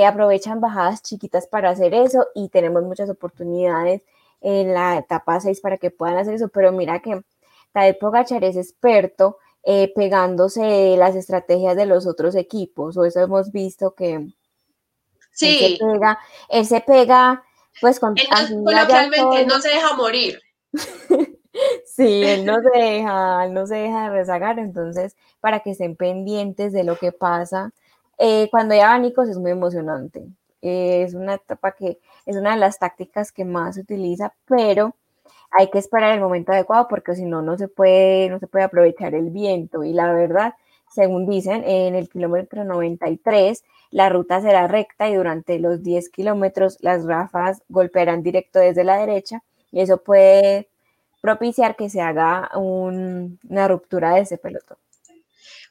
aprovechan 0.07 0.61
bajadas 0.63 1.03
chiquitas 1.03 1.47
para 1.47 1.69
hacer 1.71 1.93
eso 1.93 2.27
y 2.35 2.49
tenemos 2.49 2.83
muchas 2.85 3.11
oportunidades 3.11 4.03
en 4.41 4.73
la 4.73 4.97
etapa 4.97 5.41
6 5.41 5.61
para 5.61 5.77
que 5.77 5.91
puedan 5.91 6.17
hacer 6.17 6.35
eso. 6.35 6.49
Pero 6.49 6.73
mira 6.73 7.01
que 7.01 7.21
Tadej 7.73 7.99
Pogachar 7.99 8.45
es 8.45 8.57
experto 8.57 9.37
eh, 9.67 9.93
pegándose 9.95 10.97
las 10.99 11.17
estrategias 11.17 11.77
de 11.77 11.87
los 11.87 12.07
otros 12.07 12.35
equipos, 12.35 12.97
o 12.97 13.05
eso 13.05 13.21
hemos 13.21 13.51
visto 13.51 13.95
que 13.95 14.29
sí. 15.33 15.59
él 15.61 15.79
se 15.79 15.85
pega, 15.85 16.19
él 16.49 16.67
se 16.67 16.81
pega 16.81 17.45
pues 17.81 17.99
con 17.99 18.15
coloquialmente 18.15 19.47
no 19.47 19.61
se 19.61 19.69
deja 19.69 19.97
morir. 19.97 20.41
sí, 21.85 22.23
él 22.25 22.45
no 22.45 22.61
se 22.61 22.79
deja, 22.79 23.49
no 23.49 23.67
se 23.67 23.77
deja 23.77 24.05
de 24.05 24.11
rezagar, 24.11 24.59
entonces 24.59 25.17
para 25.41 25.61
que 25.61 25.71
estén 25.71 25.97
pendientes 25.97 26.73
de 26.73 26.85
lo 26.85 26.97
que 26.97 27.13
pasa. 27.13 27.73
Eh, 28.19 28.49
cuando 28.51 28.75
hay 28.75 28.81
abanicos 28.81 29.29
es 29.29 29.39
muy 29.39 29.51
emocionante. 29.51 30.25
es 30.61 31.15
una 31.15 31.35
etapa 31.35 31.73
que 31.73 31.99
es 32.27 32.37
una 32.37 32.53
de 32.53 32.61
las 32.61 32.79
tácticas 32.79 33.33
que 33.33 33.45
más 33.45 33.75
se 33.75 33.81
utiliza, 33.81 34.35
pero 34.47 34.95
hay 35.57 35.71
que 35.71 35.79
esperar 35.79 36.13
el 36.15 36.21
momento 36.21 36.53
adecuado 36.53 36.89
porque 36.89 37.15
si 37.15 37.25
no, 37.25 37.43
no 37.43 37.57
se 37.57 37.69
puede, 37.69 38.29
no 38.29 38.39
se 38.39 38.47
puede 38.47 38.65
aprovechar 38.65 39.15
el 39.15 39.31
viento. 39.31 39.85
Y 39.85 39.93
la 39.93 40.13
verdad, 40.13 40.55
según 40.91 41.27
dicen, 41.27 41.65
en 41.65 41.95
el 41.95 42.09
kilómetro 42.09 42.65
93 42.65 43.65
la 43.91 44.09
ruta 44.09 44.41
será 44.41 44.67
recta 44.67 45.09
y 45.09 45.15
durante 45.15 45.59
los 45.61 45.83
10 45.83 46.09
kilómetros 46.09 46.79
las 46.81 47.05
ráfagas 47.05 47.63
golpearán 47.69 48.25
directo 48.25 48.59
desde 48.59 48.83
la 48.83 48.99
derecha 48.99 49.45
y 49.71 49.81
eso 49.81 50.03
puede 50.03 50.69
propiciar 51.21 51.77
que 51.77 51.89
se 51.89 52.01
haga 52.01 52.51
una 52.57 53.69
ruptura 53.69 54.15
de 54.15 54.23
ese 54.23 54.37
pelotón. 54.37 54.79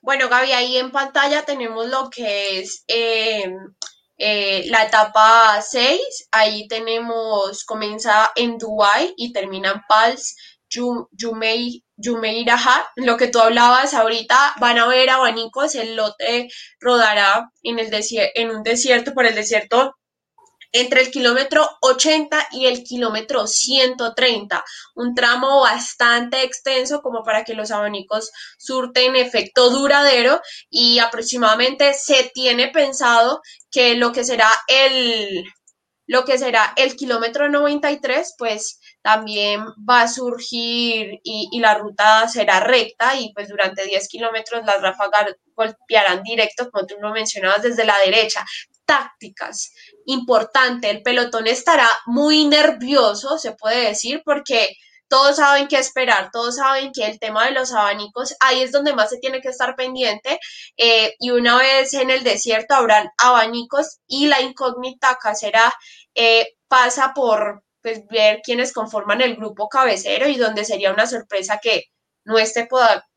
Bueno, 0.02 0.28
Gaby, 0.30 0.52
ahí 0.54 0.78
en 0.78 0.92
pantalla 0.92 1.44
tenemos 1.44 1.88
lo 1.88 2.10
que 2.10 2.60
es 2.60 2.84
eh, 2.88 3.56
eh, 4.18 4.66
la 4.70 4.86
etapa 4.86 5.62
6. 5.62 6.30
Ahí 6.32 6.68
tenemos, 6.68 7.64
comienza 7.66 8.32
en 8.36 8.58
Dubai 8.58 9.14
y 9.18 9.34
termina 9.34 9.72
en 9.72 9.82
Pals, 9.88 10.36
Jumeirah, 11.98 12.92
lo 12.96 13.18
que 13.18 13.28
tú 13.28 13.40
hablabas 13.40 13.94
ahorita, 13.94 14.56
van 14.60 14.80
a 14.80 14.88
ver 14.88 15.10
abanicos, 15.10 15.76
el 15.76 15.96
lote 15.96 16.50
rodará 16.80 17.52
en, 17.62 17.80
el 17.80 17.90
en 18.36 18.50
un 18.50 18.64
desierto, 18.64 19.14
por 19.14 19.26
el 19.26 19.36
desierto 19.36 19.96
entre 20.74 21.02
el 21.02 21.12
kilómetro 21.12 21.70
80 21.82 22.50
y 22.52 22.66
el 22.66 22.84
kilómetro 22.84 23.48
130, 23.48 24.64
un 24.96 25.16
tramo 25.16 25.62
bastante 25.62 26.44
extenso 26.44 27.02
como 27.02 27.24
para 27.24 27.44
que 27.44 27.54
los 27.54 27.72
abanicos 27.72 28.32
surten 28.58 29.16
efecto 29.16 29.70
duradero 29.70 30.42
y 30.70 31.00
aproximadamente 31.00 31.94
se 31.94 32.32
tiene 32.34 32.70
pensado 32.70 33.42
que 33.72 33.96
lo 33.96 34.12
que 34.12 34.24
será 34.24 34.50
el 34.68 35.46
lo 36.06 36.26
que 36.26 36.38
será 36.38 36.74
el 36.76 36.96
kilómetro 36.96 37.50
93, 37.50 38.36
pues 38.38 38.80
también 39.02 39.62
va 39.90 40.02
a 40.02 40.08
surgir 40.08 41.20
y, 41.24 41.60
la 41.60 41.76
ruta 41.76 42.28
será 42.28 42.60
recta 42.60 43.16
y 43.16 43.32
pues 43.34 43.48
durante 43.48 43.86
10 43.86 44.08
kilómetros 44.10 44.66
las 44.66 44.82
ráfagas 44.82 45.36
golpearán 45.56 46.24
directo, 46.24 46.70
como 46.70 46.86
tú 46.86 46.96
lo 47.00 47.12
mencionabas, 47.12 47.64
desde 47.64 47.86
la 47.86 47.98
derecha. 48.06 48.46
Tácticas, 48.86 49.74
importante, 50.06 50.90
el 50.90 51.02
pelotón 51.02 51.48
estará 51.48 51.88
muy 52.06 52.46
nervioso, 52.46 53.38
se 53.38 53.54
puede 53.54 53.88
decir, 53.88 54.22
porque 54.26 54.76
todos 55.14 55.36
saben 55.36 55.68
qué 55.68 55.78
esperar, 55.78 56.32
todos 56.32 56.56
saben 56.56 56.92
que 56.92 57.06
el 57.06 57.20
tema 57.20 57.46
de 57.46 57.52
los 57.52 57.72
abanicos, 57.72 58.36
ahí 58.40 58.64
es 58.64 58.72
donde 58.72 58.94
más 58.94 59.12
se 59.12 59.20
tiene 59.20 59.42
que 59.42 59.50
estar 59.50 59.76
pendiente 59.76 60.40
eh, 60.76 61.14
y 61.20 61.30
una 61.30 61.58
vez 61.58 61.94
en 61.94 62.10
el 62.10 62.24
desierto 62.24 62.74
habrán 62.74 63.10
abanicos 63.20 64.00
y 64.08 64.26
la 64.26 64.42
incógnita 64.42 65.12
acá 65.12 65.36
será, 65.36 65.72
eh, 66.16 66.56
pasa 66.68 67.14
por 67.14 67.64
pues, 67.84 68.08
ver 68.08 68.42
quiénes 68.44 68.74
conforman 68.74 69.22
el 69.22 69.36
grupo 69.36 69.70
cabecero 69.70 70.28
y 70.28 70.38
donde 70.38 70.66
sería 70.66 70.92
una 70.92 71.06
sorpresa 71.06 71.60
que 71.62 71.84
no 72.26 72.38
esté 72.38 72.68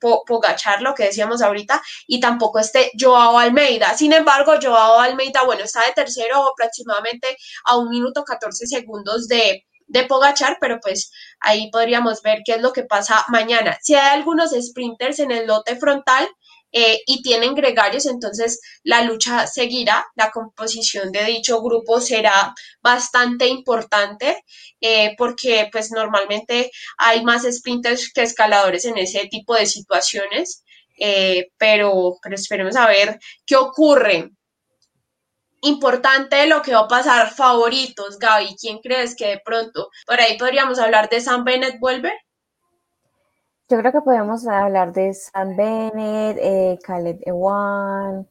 Pogachar, 0.00 0.82
lo 0.82 0.94
que 0.94 1.04
decíamos 1.04 1.42
ahorita, 1.42 1.82
y 2.06 2.20
tampoco 2.20 2.58
esté 2.58 2.90
Joao 2.98 3.38
Almeida. 3.38 3.96
Sin 3.96 4.12
embargo, 4.12 4.54
Joao 4.60 5.00
Almeida, 5.00 5.44
bueno, 5.44 5.64
está 5.64 5.80
de 5.86 5.92
tercero 5.92 6.48
aproximadamente 6.48 7.36
a 7.64 7.76
un 7.78 7.88
minuto 7.88 8.24
14 8.24 8.66
segundos 8.66 9.28
de, 9.28 9.64
de 9.86 10.04
Pogachar, 10.04 10.58
pero 10.60 10.78
pues 10.80 11.10
ahí 11.40 11.70
podríamos 11.70 12.22
ver 12.22 12.40
qué 12.44 12.54
es 12.54 12.62
lo 12.62 12.72
que 12.72 12.82
pasa 12.82 13.24
mañana. 13.28 13.78
Si 13.82 13.94
hay 13.94 14.18
algunos 14.18 14.50
sprinters 14.50 15.18
en 15.20 15.30
el 15.30 15.46
lote 15.46 15.76
frontal, 15.76 16.28
eh, 16.72 17.00
y 17.06 17.22
tienen 17.22 17.54
gregarios, 17.54 18.06
entonces 18.06 18.60
la 18.82 19.02
lucha 19.02 19.46
seguirá, 19.46 20.06
la 20.14 20.30
composición 20.30 21.12
de 21.12 21.24
dicho 21.24 21.62
grupo 21.62 22.00
será 22.00 22.54
bastante 22.82 23.46
importante 23.46 24.44
eh, 24.80 25.14
porque 25.16 25.68
pues 25.72 25.90
normalmente 25.90 26.70
hay 26.98 27.24
más 27.24 27.44
sprinters 27.50 28.12
que 28.12 28.22
escaladores 28.22 28.84
en 28.84 28.98
ese 28.98 29.26
tipo 29.28 29.54
de 29.54 29.66
situaciones, 29.66 30.64
eh, 30.98 31.50
pero, 31.56 32.16
esperemos 32.30 32.76
a 32.76 32.86
ver 32.88 33.18
qué 33.46 33.56
ocurre. 33.56 34.30
Importante 35.62 36.46
lo 36.46 36.62
que 36.62 36.74
va 36.74 36.80
a 36.80 36.88
pasar, 36.88 37.34
favoritos, 37.34 38.18
Gaby, 38.18 38.56
¿quién 38.60 38.78
crees 38.78 39.16
que 39.16 39.26
de 39.26 39.42
pronto 39.44 39.88
por 40.06 40.20
ahí 40.20 40.36
podríamos 40.38 40.78
hablar 40.78 41.08
de 41.08 41.20
Sam 41.20 41.44
Bennett 41.44 41.78
vuelve? 41.80 42.12
Yo 43.68 43.78
creo 43.78 43.92
que 43.92 44.00
podemos 44.00 44.46
hablar 44.46 44.92
de 44.92 45.12
Sam 45.14 45.56
Bennett, 45.56 46.38
eh, 46.40 46.78
Khaled 46.84 47.18
Ewan, 47.26 48.26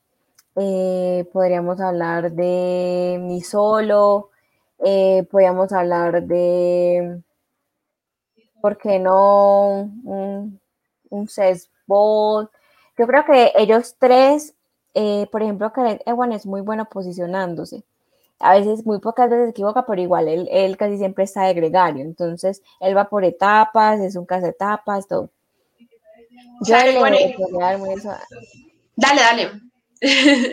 eh, 0.58 1.28
podríamos 1.34 1.82
hablar 1.82 2.32
de 2.34 3.20
Mi 3.22 3.42
Solo, 3.42 4.32
eh, 4.80 5.28
podríamos 5.32 5.72
hablar 5.74 6.24
de, 6.24 7.22
¿por 8.62 8.78
qué 8.78 9.00
no? 9.00 9.82
Un, 10.04 10.60
un 11.10 11.28
Yo 12.98 13.08
creo 13.08 13.26
que 13.26 13.52
ellos 13.56 13.96
tres, 14.00 14.56
eh, 14.94 15.28
por 15.32 15.42
ejemplo, 15.44 15.72
Khaled 15.72 16.02
Ewan 16.06 16.32
es 16.32 16.46
muy 16.46 16.62
bueno 16.62 16.86
posicionándose. 16.86 17.84
A 18.40 18.54
veces, 18.58 18.86
muy 18.86 19.00
pocas 19.00 19.30
veces 19.30 19.46
se 19.46 19.52
equivoca, 19.52 19.86
pero 19.86 20.02
igual 20.02 20.28
él, 20.28 20.48
él 20.52 20.76
casi 20.78 20.98
siempre 20.98 21.24
está 21.24 21.44
de 21.46 21.54
gregario. 21.54 22.04
Entonces, 22.04 22.62
él 22.82 22.96
va 22.96 23.08
por 23.10 23.24
etapas, 23.24 24.00
es 24.02 24.16
un 24.18 24.26
caso 24.26 24.44
de 24.44 24.50
etapas, 24.52 25.08
todo. 25.08 25.30
Yo 26.68 26.76
le 26.78 26.94
Dale, 28.98 29.22
dale. 29.22 29.52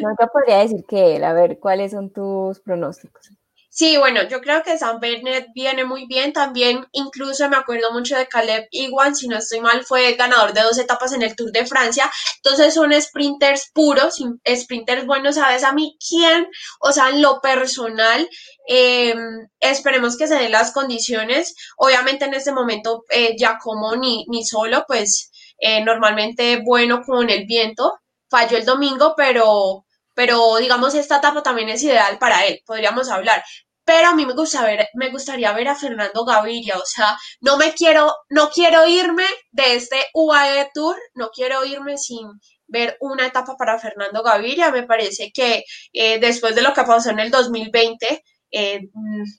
No 0.03 0.15
te 0.17 0.27
podría 0.29 0.59
decir 0.59 0.85
que 0.89 1.17
él, 1.17 1.25
a 1.25 1.33
ver, 1.33 1.59
¿cuáles 1.61 1.93
son 1.93 2.11
tus 2.11 2.61
pronósticos? 2.61 3.33
Sí, 3.75 3.97
bueno, 3.97 4.21
yo 4.29 4.43
creo 4.43 4.63
que 4.63 4.77
Sam 4.77 5.01
Bennett 5.01 5.47
viene 5.55 5.87
muy 5.87 6.07
bien. 6.07 6.35
También, 6.35 6.87
incluso 6.93 7.49
me 7.49 7.57
acuerdo 7.57 7.91
mucho 7.91 8.15
de 8.19 8.27
Caleb 8.27 8.69
Iwan, 8.71 9.17
si 9.17 9.29
no 9.29 9.39
estoy 9.39 9.61
mal, 9.61 9.83
fue 9.87 10.13
ganador 10.13 10.53
de 10.53 10.61
dos 10.61 10.79
etapas 10.79 11.15
en 11.15 11.23
el 11.23 11.35
Tour 11.35 11.51
de 11.53 11.65
Francia. 11.65 12.11
Entonces 12.37 12.75
son 12.75 12.93
sprinters 13.01 13.71
puros, 13.73 14.23
sprinters 14.55 15.07
buenos. 15.07 15.37
¿Sabes 15.37 15.65
a 15.65 15.73
mí 15.73 15.97
quién? 16.07 16.49
O 16.81 16.93
sea, 16.93 17.09
en 17.09 17.23
lo 17.23 17.41
personal, 17.41 18.29
em, 18.69 19.49
esperemos 19.59 20.19
que 20.19 20.27
se 20.27 20.35
den 20.35 20.53
las 20.53 20.73
condiciones. 20.73 21.55
Obviamente 21.79 22.27
en 22.27 22.35
este 22.35 22.53
momento, 22.53 23.05
eh, 23.09 23.35
ya 23.39 23.57
como 23.59 23.97
ni, 23.97 24.27
ni 24.29 24.45
solo, 24.45 24.85
pues 24.87 25.31
eh, 25.59 25.83
normalmente 25.83 26.61
bueno 26.63 27.01
con 27.03 27.31
el 27.31 27.47
viento. 27.47 27.95
Falló 28.29 28.59
el 28.59 28.67
domingo, 28.67 29.15
pero 29.17 29.87
pero 30.15 30.57
digamos 30.57 30.95
esta 30.95 31.19
etapa 31.19 31.43
también 31.43 31.69
es 31.69 31.83
ideal 31.83 32.19
para 32.19 32.47
él, 32.47 32.61
podríamos 32.67 33.09
hablar. 33.11 33.43
Pero 33.85 34.09
a 34.09 34.15
mí 34.15 34.25
me, 34.27 34.35
gusta 34.35 34.63
ver, 34.65 34.89
me 34.95 35.11
gustaría 35.11 35.53
ver 35.53 35.69
a 35.69 35.75
Fernando 35.75 36.25
Gaviria, 36.25 36.79
o 36.79 36.87
sea, 36.87 37.17
no 37.41 37.57
me 37.57 37.73
quiero, 37.73 38.15
no 38.31 38.49
quiero 38.51 38.87
irme 38.87 39.27
de 39.51 39.75
este 39.75 39.97
UAE 40.15 40.71
Tour, 40.73 40.97
no 41.15 41.31
quiero 41.31 41.65
irme 41.65 41.99
sin 41.99 42.29
ver 42.69 42.97
una 43.01 43.27
etapa 43.27 43.57
para 43.57 43.79
Fernando 43.79 44.23
Gaviria. 44.23 44.71
Me 44.71 44.85
parece 44.85 45.33
que 45.33 45.65
eh, 45.93 46.19
después 46.21 46.55
de 46.55 46.63
lo 46.63 46.73
que 46.73 46.85
pasó 46.85 47.11
en 47.11 47.19
el 47.21 47.31
2020, 47.31 48.23
eh, 48.53 48.91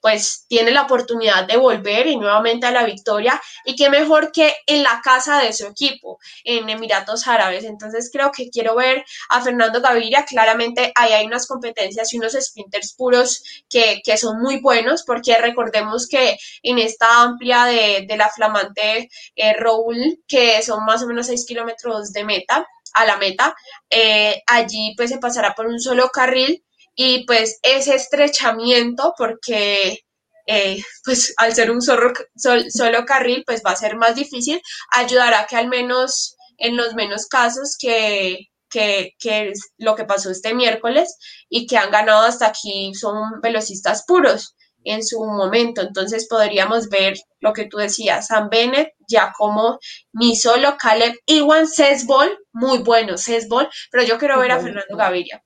pues 0.01 0.45
tiene 0.47 0.71
la 0.71 0.81
oportunidad 0.81 1.45
de 1.45 1.57
volver 1.57 2.07
y 2.07 2.17
nuevamente 2.17 2.65
a 2.65 2.71
la 2.71 2.83
victoria 2.83 3.39
y 3.63 3.75
qué 3.75 3.89
mejor 3.89 4.31
que 4.31 4.53
en 4.65 4.81
la 4.81 5.01
casa 5.03 5.39
de 5.39 5.53
su 5.53 5.67
equipo 5.67 6.19
en 6.43 6.67
Emiratos 6.67 7.27
Árabes. 7.27 7.63
Entonces 7.63 8.09
creo 8.11 8.31
que 8.31 8.49
quiero 8.49 8.75
ver 8.75 9.05
a 9.29 9.41
Fernando 9.41 9.81
Gaviria, 9.81 10.25
claramente 10.25 10.91
ahí 10.95 11.13
hay 11.13 11.25
unas 11.27 11.47
competencias 11.47 12.11
y 12.11 12.17
unos 12.17 12.33
sprinters 12.33 12.93
puros 12.95 13.43
que, 13.69 14.01
son 14.17 14.41
muy 14.41 14.59
buenos 14.61 15.03
porque 15.03 15.35
recordemos 15.37 16.07
que 16.07 16.37
en 16.61 16.77
esta 16.77 17.23
amplia 17.23 17.65
de, 17.65 18.07
la 18.15 18.29
flamante 18.29 19.09
eh, 19.35 19.53
Raúl, 19.53 20.23
que 20.27 20.61
son 20.61 20.85
más 20.85 21.01
o 21.03 21.07
menos 21.07 21.27
6 21.27 21.45
kilómetros 21.47 22.13
de 22.13 22.23
meta, 22.23 22.67
a 22.93 23.05
la 23.05 23.17
meta, 23.17 23.55
eh, 23.89 24.43
allí 24.45 24.93
pues 24.95 25.09
se 25.09 25.17
pasará 25.17 25.55
por 25.55 25.65
un 25.65 25.79
solo 25.79 26.09
carril 26.09 26.63
y 26.95 27.25
pues 27.25 27.59
ese 27.63 27.95
estrechamiento, 27.95 29.13
porque 29.17 29.99
eh, 30.47 30.81
pues 31.03 31.33
al 31.37 31.53
ser 31.53 31.71
un 31.71 31.81
solo, 31.81 32.13
solo 32.35 33.05
carril, 33.05 33.43
pues 33.45 33.61
va 33.65 33.71
a 33.71 33.75
ser 33.75 33.95
más 33.95 34.15
difícil, 34.15 34.61
ayudará 34.91 35.45
que 35.47 35.55
al 35.55 35.67
menos 35.69 36.35
en 36.57 36.77
los 36.77 36.93
menos 36.95 37.27
casos 37.27 37.77
que, 37.79 38.49
que, 38.69 39.13
que 39.19 39.53
lo 39.77 39.95
que 39.95 40.05
pasó 40.05 40.29
este 40.31 40.53
miércoles 40.53 41.17
y 41.49 41.65
que 41.67 41.77
han 41.77 41.91
ganado 41.91 42.23
hasta 42.25 42.47
aquí 42.47 42.93
son 42.93 43.41
velocistas 43.41 44.03
puros 44.05 44.55
en 44.83 45.03
su 45.03 45.23
momento. 45.23 45.81
Entonces 45.81 46.27
podríamos 46.27 46.89
ver 46.89 47.15
lo 47.39 47.53
que 47.53 47.65
tú 47.65 47.77
decías, 47.77 48.27
Sam 48.27 48.49
Bennett, 48.49 48.93
como 49.37 49.79
ni 50.13 50.35
solo 50.35 50.75
Caleb, 50.77 51.13
Iwan 51.25 51.67
Sesbol, 51.67 52.37
muy 52.51 52.79
bueno 52.79 53.17
Sesbol, 53.17 53.69
pero 53.91 54.03
yo 54.03 54.17
quiero 54.17 54.39
ver 54.39 54.51
a 54.51 54.59
Fernando 54.59 54.95
Gaviria. 54.95 55.42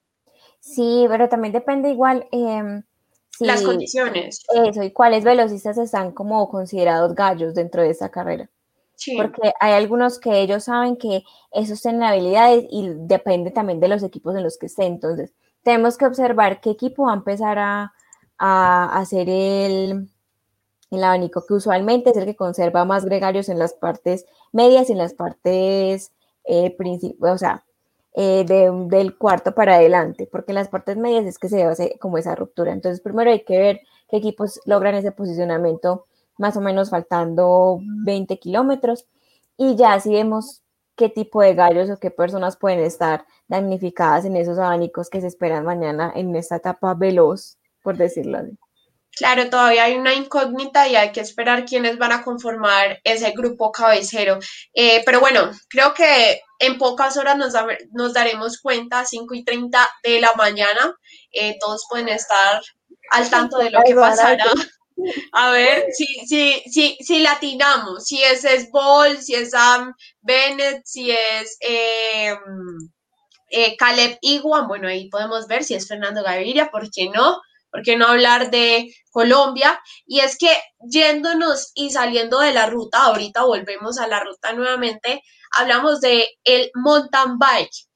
Sí, 0.74 1.06
pero 1.10 1.30
también 1.30 1.54
depende 1.54 1.90
igual. 1.90 2.28
Em, 2.32 2.84
las 3.40 3.62
condiciones. 3.62 4.44
Eso, 4.66 4.84
y 4.84 4.92
cuáles 4.92 5.24
velocistas 5.24 5.78
están 5.78 6.12
como 6.12 6.50
considerados 6.50 7.16
gallos 7.16 7.54
dentro 7.54 7.82
de 7.82 7.92
esta 7.92 8.10
carrera. 8.10 8.50
Porque 9.16 9.54
hay 9.60 9.74
algunos 9.74 10.20
que 10.20 10.42
ellos 10.42 10.64
saben 10.64 10.98
que 10.98 11.24
esos 11.52 11.82
tienen 11.82 12.02
habilidades 12.02 12.66
y 12.72 12.90
depende 12.90 13.52
también 13.52 13.80
de 13.80 13.88
los 13.88 14.02
equipos 14.02 14.36
en 14.36 14.44
los 14.44 14.58
que 14.58 14.66
estén. 14.66 14.94
Entonces, 14.94 15.34
tenemos 15.62 15.98
que 15.98 16.08
observar 16.08 16.60
qué 16.62 16.72
equipo 16.72 17.06
va 17.06 17.12
a 17.12 17.16
empezar 17.16 17.60
a, 17.60 17.94
hacer 18.40 19.30
el, 19.30 20.10
el 20.92 21.04
abanico, 21.04 21.46
que 21.48 21.54
usualmente 21.54 22.10
es 22.10 22.18
el 22.18 22.26
que 22.26 22.36
conserva 22.36 22.86
más 22.86 23.06
gregarios 23.06 23.50
en 23.50 23.60
las 23.60 23.74
partes 23.74 24.26
medias 24.52 24.90
y 24.90 24.94
en 24.94 24.98
las 25.00 25.14
partes 25.14 26.12
eh, 26.48 26.76
o 27.20 27.38
sea, 27.38 27.66
eh, 28.20 28.46
del 28.48 29.16
cuarto 29.16 29.54
para 29.54 29.76
adelante, 29.76 30.28
porque 30.32 30.52
las 30.52 30.70
partes 30.70 30.98
medias 30.98 31.26
es 31.26 31.38
que 31.38 31.50
se 31.50 31.64
hace 31.64 32.00
como 32.00 32.18
esa 32.18 32.34
ruptura. 32.34 32.74
Entonces, 32.74 33.00
primero 33.00 33.30
hay 33.30 33.44
que 33.44 33.60
ver 33.60 33.82
qué 34.10 34.18
equipos 34.18 34.60
logran 34.66 34.96
ese 34.96 35.12
posicionamiento 35.12 36.08
más 36.36 36.58
o 36.58 36.62
menos 36.62 36.90
faltando 36.90 37.80
20 38.06 38.40
kilómetros 38.40 39.06
y 39.56 39.76
ya 39.76 40.00
si 40.00 40.14
vemos 40.14 40.64
qué 40.96 41.10
tipo 41.10 41.44
de 41.44 41.54
gallos 41.54 41.92
o 41.92 42.00
qué 42.00 42.10
personas 42.10 42.58
pueden 42.58 42.80
estar 42.80 43.24
damnificadas 43.48 44.26
en 44.26 44.36
esos 44.36 44.58
abanicos 44.58 45.12
que 45.12 45.22
se 45.22 45.28
esperan 45.28 45.64
mañana 45.64 46.12
en 46.16 46.36
esta 46.36 46.56
etapa 46.56 46.96
veloz, 46.96 47.60
por 47.84 47.98
decirlo 47.98 48.40
así. 48.40 48.58
Claro, 49.18 49.50
todavía 49.50 49.86
hay 49.86 49.96
una 49.96 50.14
incógnita 50.14 50.88
y 50.88 50.96
hay 50.96 51.12
que 51.12 51.22
esperar 51.22 51.66
quiénes 51.66 51.98
van 51.98 52.12
a 52.12 52.24
conformar 52.24 53.00
ese 53.04 53.32
grupo 53.32 53.72
cabecero. 53.72 54.38
Eh, 54.74 55.02
pero 55.06 55.20
bueno, 55.20 55.52
creo 55.70 55.94
que 55.94 56.42
en 56.60 56.78
pocas 56.78 57.18
horas 57.18 57.38
nos, 57.38 57.54
nos 57.92 58.14
daremos 58.14 58.60
cuenta, 58.62 59.06
5 59.06 59.34
y 59.34 59.44
30 59.44 59.90
de 60.04 60.22
la 60.22 60.34
mañana, 60.34 60.96
eh, 61.32 61.58
todos 61.60 61.86
pueden 61.90 62.10
estar 62.10 62.62
al 63.12 63.30
tanto 63.30 63.58
de 63.58 63.72
lo 63.72 63.82
que 63.84 63.96
pasará. 63.96 64.46
A 65.32 65.52
ver, 65.52 65.86
si, 65.92 66.06
si, 66.26 66.64
si, 66.72 66.98
si 67.00 67.20
latinamos, 67.20 68.06
si 68.06 68.22
es 68.24 68.44
Ball, 68.72 69.22
si 69.22 69.36
es 69.36 69.52
Sam 69.52 69.94
Bennett, 70.22 70.82
si 70.86 71.12
es 71.12 71.58
eh, 71.62 72.36
eh, 73.50 73.78
Caleb 73.78 74.18
Iguan, 74.22 74.68
bueno, 74.68 74.88
ahí 74.88 75.10
podemos 75.10 75.48
ver 75.48 75.64
si 75.64 75.76
es 75.76 75.88
Fernando 75.88 76.24
Gaviria, 76.24 76.70
¿por 76.70 76.90
qué 76.92 77.10
no? 77.10 77.40
¿Por 77.72 77.82
qué 77.84 77.98
no 77.98 78.08
hablar 78.08 78.50
de 78.50 78.94
Colombia? 79.12 79.80
Y 80.06 80.20
es 80.20 80.38
que 80.38 80.50
yéndonos 80.90 81.72
y 81.76 81.90
saliendo 81.92 82.40
de 82.40 82.54
la 82.54 82.68
ruta, 82.68 83.04
ahorita 83.04 83.44
volvemos 83.44 84.00
a 84.00 84.08
la 84.08 84.20
ruta 84.20 84.54
nuevamente, 84.54 85.22
hablamos 85.58 86.02
de 86.02 86.28
el 86.44 86.72
mountain 86.74 87.38
bike. 87.38 87.88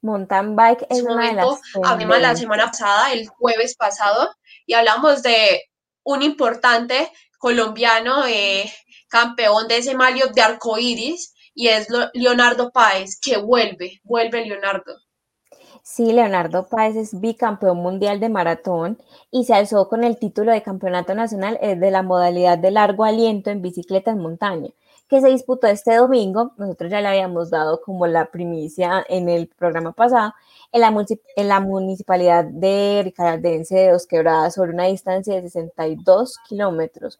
Mountain 0.00 0.56
bike 0.56 0.86
es 0.88 1.02
una 1.02 1.28
de 1.28 1.34
las 1.34 1.60
hablamos 1.84 2.20
la 2.20 2.36
semana 2.36 2.66
pasada, 2.66 3.12
el 3.12 3.28
jueves 3.28 3.76
pasado, 3.76 4.34
y 4.64 4.74
hablamos 4.74 5.22
de 5.22 5.62
un 6.04 6.22
importante 6.22 7.10
colombiano 7.38 8.26
eh, 8.26 8.72
campeón 9.08 9.68
de 9.68 9.78
ese 9.78 9.94
malio 9.94 10.28
de 10.28 10.40
arcoíris 10.40 11.34
y 11.54 11.68
es 11.68 11.88
Leonardo 12.12 12.70
Páez, 12.70 13.18
que 13.20 13.36
vuelve, 13.36 14.00
vuelve 14.04 14.46
Leonardo. 14.46 14.94
Sí, 15.90 16.12
Leonardo 16.12 16.68
Páez 16.68 16.96
es 16.96 17.18
bicampeón 17.18 17.78
mundial 17.78 18.20
de 18.20 18.28
maratón 18.28 18.98
y 19.30 19.44
se 19.44 19.54
alzó 19.54 19.88
con 19.88 20.04
el 20.04 20.18
título 20.18 20.52
de 20.52 20.62
campeonato 20.62 21.14
nacional 21.14 21.58
eh, 21.62 21.76
de 21.76 21.90
la 21.90 22.02
modalidad 22.02 22.58
de 22.58 22.70
largo 22.70 23.04
aliento 23.04 23.48
en 23.48 23.62
bicicleta 23.62 24.10
en 24.10 24.18
montaña 24.18 24.68
que 25.08 25.22
se 25.22 25.28
disputó 25.28 25.66
este 25.66 25.96
domingo. 25.96 26.52
Nosotros 26.58 26.90
ya 26.90 27.00
le 27.00 27.08
habíamos 27.08 27.48
dado 27.48 27.80
como 27.80 28.06
la 28.06 28.26
primicia 28.30 29.02
en 29.08 29.30
el 29.30 29.48
programa 29.48 29.92
pasado, 29.92 30.34
en 30.72 30.82
la, 30.82 31.06
en 31.36 31.48
la 31.48 31.60
municipalidad 31.60 32.44
de 32.44 33.00
Ricardense 33.04 33.74
de 33.74 33.92
Dos 33.92 34.06
Quebradas, 34.06 34.54
sobre 34.54 34.72
una 34.72 34.84
distancia 34.84 35.34
de 35.36 35.48
62 35.48 36.36
kilómetros. 36.46 37.18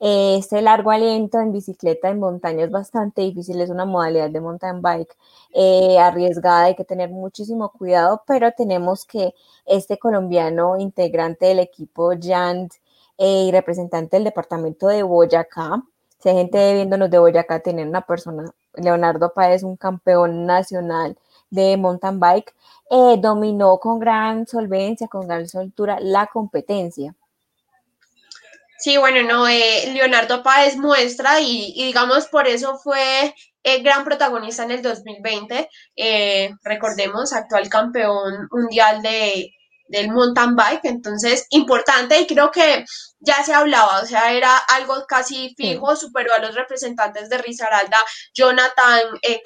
Este 0.00 0.62
largo 0.62 0.90
aliento 0.90 1.40
en 1.40 1.52
bicicleta 1.52 2.08
en 2.08 2.20
montaña 2.20 2.64
es 2.64 2.70
bastante 2.70 3.22
difícil, 3.22 3.60
es 3.60 3.70
una 3.70 3.84
modalidad 3.84 4.30
de 4.30 4.40
mountain 4.40 4.82
bike 4.82 5.16
eh, 5.52 5.98
arriesgada, 5.98 6.64
hay 6.64 6.74
que 6.76 6.84
tener 6.84 7.10
muchísimo 7.10 7.70
cuidado, 7.70 8.22
pero 8.26 8.52
tenemos 8.52 9.04
que 9.04 9.34
este 9.66 9.98
colombiano 9.98 10.78
integrante 10.78 11.46
del 11.46 11.60
equipo 11.60 12.12
Jand 12.20 12.72
eh, 13.18 13.46
y 13.48 13.52
representante 13.52 14.16
del 14.16 14.24
departamento 14.24 14.88
de 14.88 15.02
Boyacá, 15.02 15.82
si 16.18 16.30
hay 16.30 16.36
gente 16.36 16.74
viéndonos 16.74 17.10
de 17.10 17.18
Boyacá, 17.18 17.60
tener 17.60 17.86
una 17.86 18.00
persona, 18.00 18.50
Leonardo 18.74 19.32
Páez, 19.34 19.62
un 19.62 19.76
campeón 19.76 20.46
nacional 20.46 21.18
de 21.50 21.76
mountain 21.76 22.18
bike, 22.18 22.54
eh, 22.90 23.18
dominó 23.20 23.78
con 23.78 23.98
gran 23.98 24.46
solvencia, 24.46 25.06
con 25.08 25.26
gran 25.28 25.46
soltura 25.48 25.98
la 26.00 26.26
competencia. 26.26 27.14
Sí, 28.84 28.98
bueno, 28.98 29.22
no, 29.22 29.48
eh, 29.48 29.90
Leonardo 29.94 30.42
Páez 30.42 30.76
muestra 30.76 31.40
y, 31.40 31.72
digamos 31.74 32.26
por 32.28 32.46
eso 32.46 32.76
fue 32.76 33.34
el 33.62 33.82
gran 33.82 34.04
protagonista 34.04 34.64
en 34.64 34.72
el 34.72 34.82
2020. 34.82 35.70
Eh, 35.96 36.50
recordemos, 36.62 37.32
actual 37.32 37.70
campeón 37.70 38.46
mundial 38.50 39.00
de, 39.00 39.50
del 39.88 40.10
mountain 40.10 40.54
bike, 40.54 40.84
entonces 40.84 41.46
importante 41.48 42.20
y 42.20 42.26
creo 42.26 42.50
que 42.50 42.84
ya 43.20 43.42
se 43.42 43.54
hablaba, 43.54 44.02
o 44.02 44.06
sea, 44.06 44.34
era 44.34 44.54
algo 44.58 45.06
casi 45.08 45.54
fijo, 45.56 45.96
superó 45.96 46.34
a 46.34 46.40
los 46.40 46.54
representantes 46.54 47.30
de 47.30 47.38
Risaralda, 47.38 47.96
Jonathan 48.34 49.00
eh, 49.22 49.40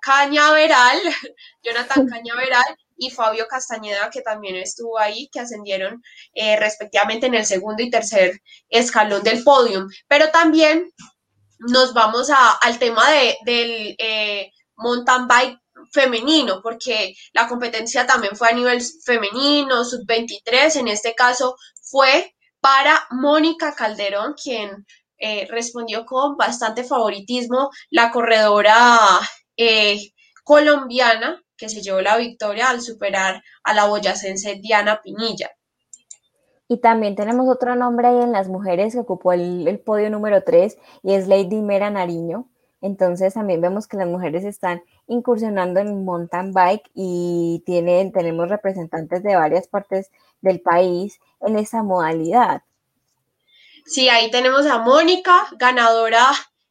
Cañaveral, 0.00 0.98
Jonathan 1.62 2.06
Cañaveral 2.08 2.64
y 2.96 3.10
Fabio 3.10 3.46
Castañeda, 3.48 4.10
que 4.10 4.22
también 4.22 4.56
estuvo 4.56 4.98
ahí, 4.98 5.28
que 5.32 5.40
ascendieron 5.40 6.02
eh, 6.34 6.58
respectivamente 6.58 7.26
en 7.26 7.34
el 7.34 7.46
segundo 7.46 7.82
y 7.82 7.90
tercer 7.90 8.40
escalón 8.68 9.22
del 9.22 9.42
podium. 9.42 9.88
Pero 10.08 10.30
también 10.30 10.90
nos 11.58 11.94
vamos 11.94 12.30
a, 12.30 12.52
al 12.52 12.78
tema 12.78 13.10
de, 13.10 13.36
del 13.44 13.96
eh, 13.98 14.50
mountain 14.76 15.26
bike 15.26 15.58
femenino, 15.92 16.60
porque 16.62 17.14
la 17.32 17.48
competencia 17.48 18.06
también 18.06 18.36
fue 18.36 18.48
a 18.48 18.52
nivel 18.52 18.80
femenino, 19.04 19.84
sub-23, 19.84 20.76
en 20.76 20.88
este 20.88 21.14
caso 21.14 21.56
fue 21.82 22.34
para 22.60 23.06
Mónica 23.10 23.74
Calderón, 23.74 24.34
quien 24.42 24.86
eh, 25.18 25.46
respondió 25.50 26.04
con 26.06 26.36
bastante 26.36 26.84
favoritismo, 26.84 27.70
la 27.90 28.10
corredora 28.10 28.98
colombiana 30.42 31.43
que 31.56 31.68
se 31.68 31.82
llevó 31.82 32.00
la 32.00 32.16
victoria 32.16 32.70
al 32.70 32.80
superar 32.80 33.42
a 33.62 33.74
la 33.74 33.86
boyacense 33.86 34.56
Diana 34.56 35.00
Piñilla. 35.02 35.50
Y 36.68 36.78
también 36.78 37.14
tenemos 37.14 37.48
otro 37.48 37.76
nombre 37.76 38.08
ahí 38.08 38.22
en 38.22 38.32
las 38.32 38.48
mujeres 38.48 38.94
que 38.94 39.00
ocupó 39.00 39.32
el, 39.32 39.68
el 39.68 39.78
podio 39.78 40.10
número 40.10 40.42
3 40.42 40.76
y 41.02 41.14
es 41.14 41.28
Lady 41.28 41.60
Mera 41.60 41.90
Nariño, 41.90 42.48
entonces 42.84 43.32
también 43.32 43.62
vemos 43.62 43.88
que 43.88 43.96
las 43.96 44.06
mujeres 44.06 44.44
están 44.44 44.82
incursionando 45.06 45.80
en 45.80 46.04
mountain 46.04 46.52
bike 46.52 46.90
y 46.92 47.62
tienen, 47.64 48.12
tenemos 48.12 48.50
representantes 48.50 49.22
de 49.22 49.36
varias 49.36 49.68
partes 49.68 50.10
del 50.42 50.60
país 50.60 51.18
en 51.40 51.56
esa 51.56 51.82
modalidad. 51.82 52.62
Sí, 53.86 54.10
ahí 54.10 54.30
tenemos 54.30 54.66
a 54.66 54.80
Mónica, 54.80 55.46
ganadora 55.58 56.26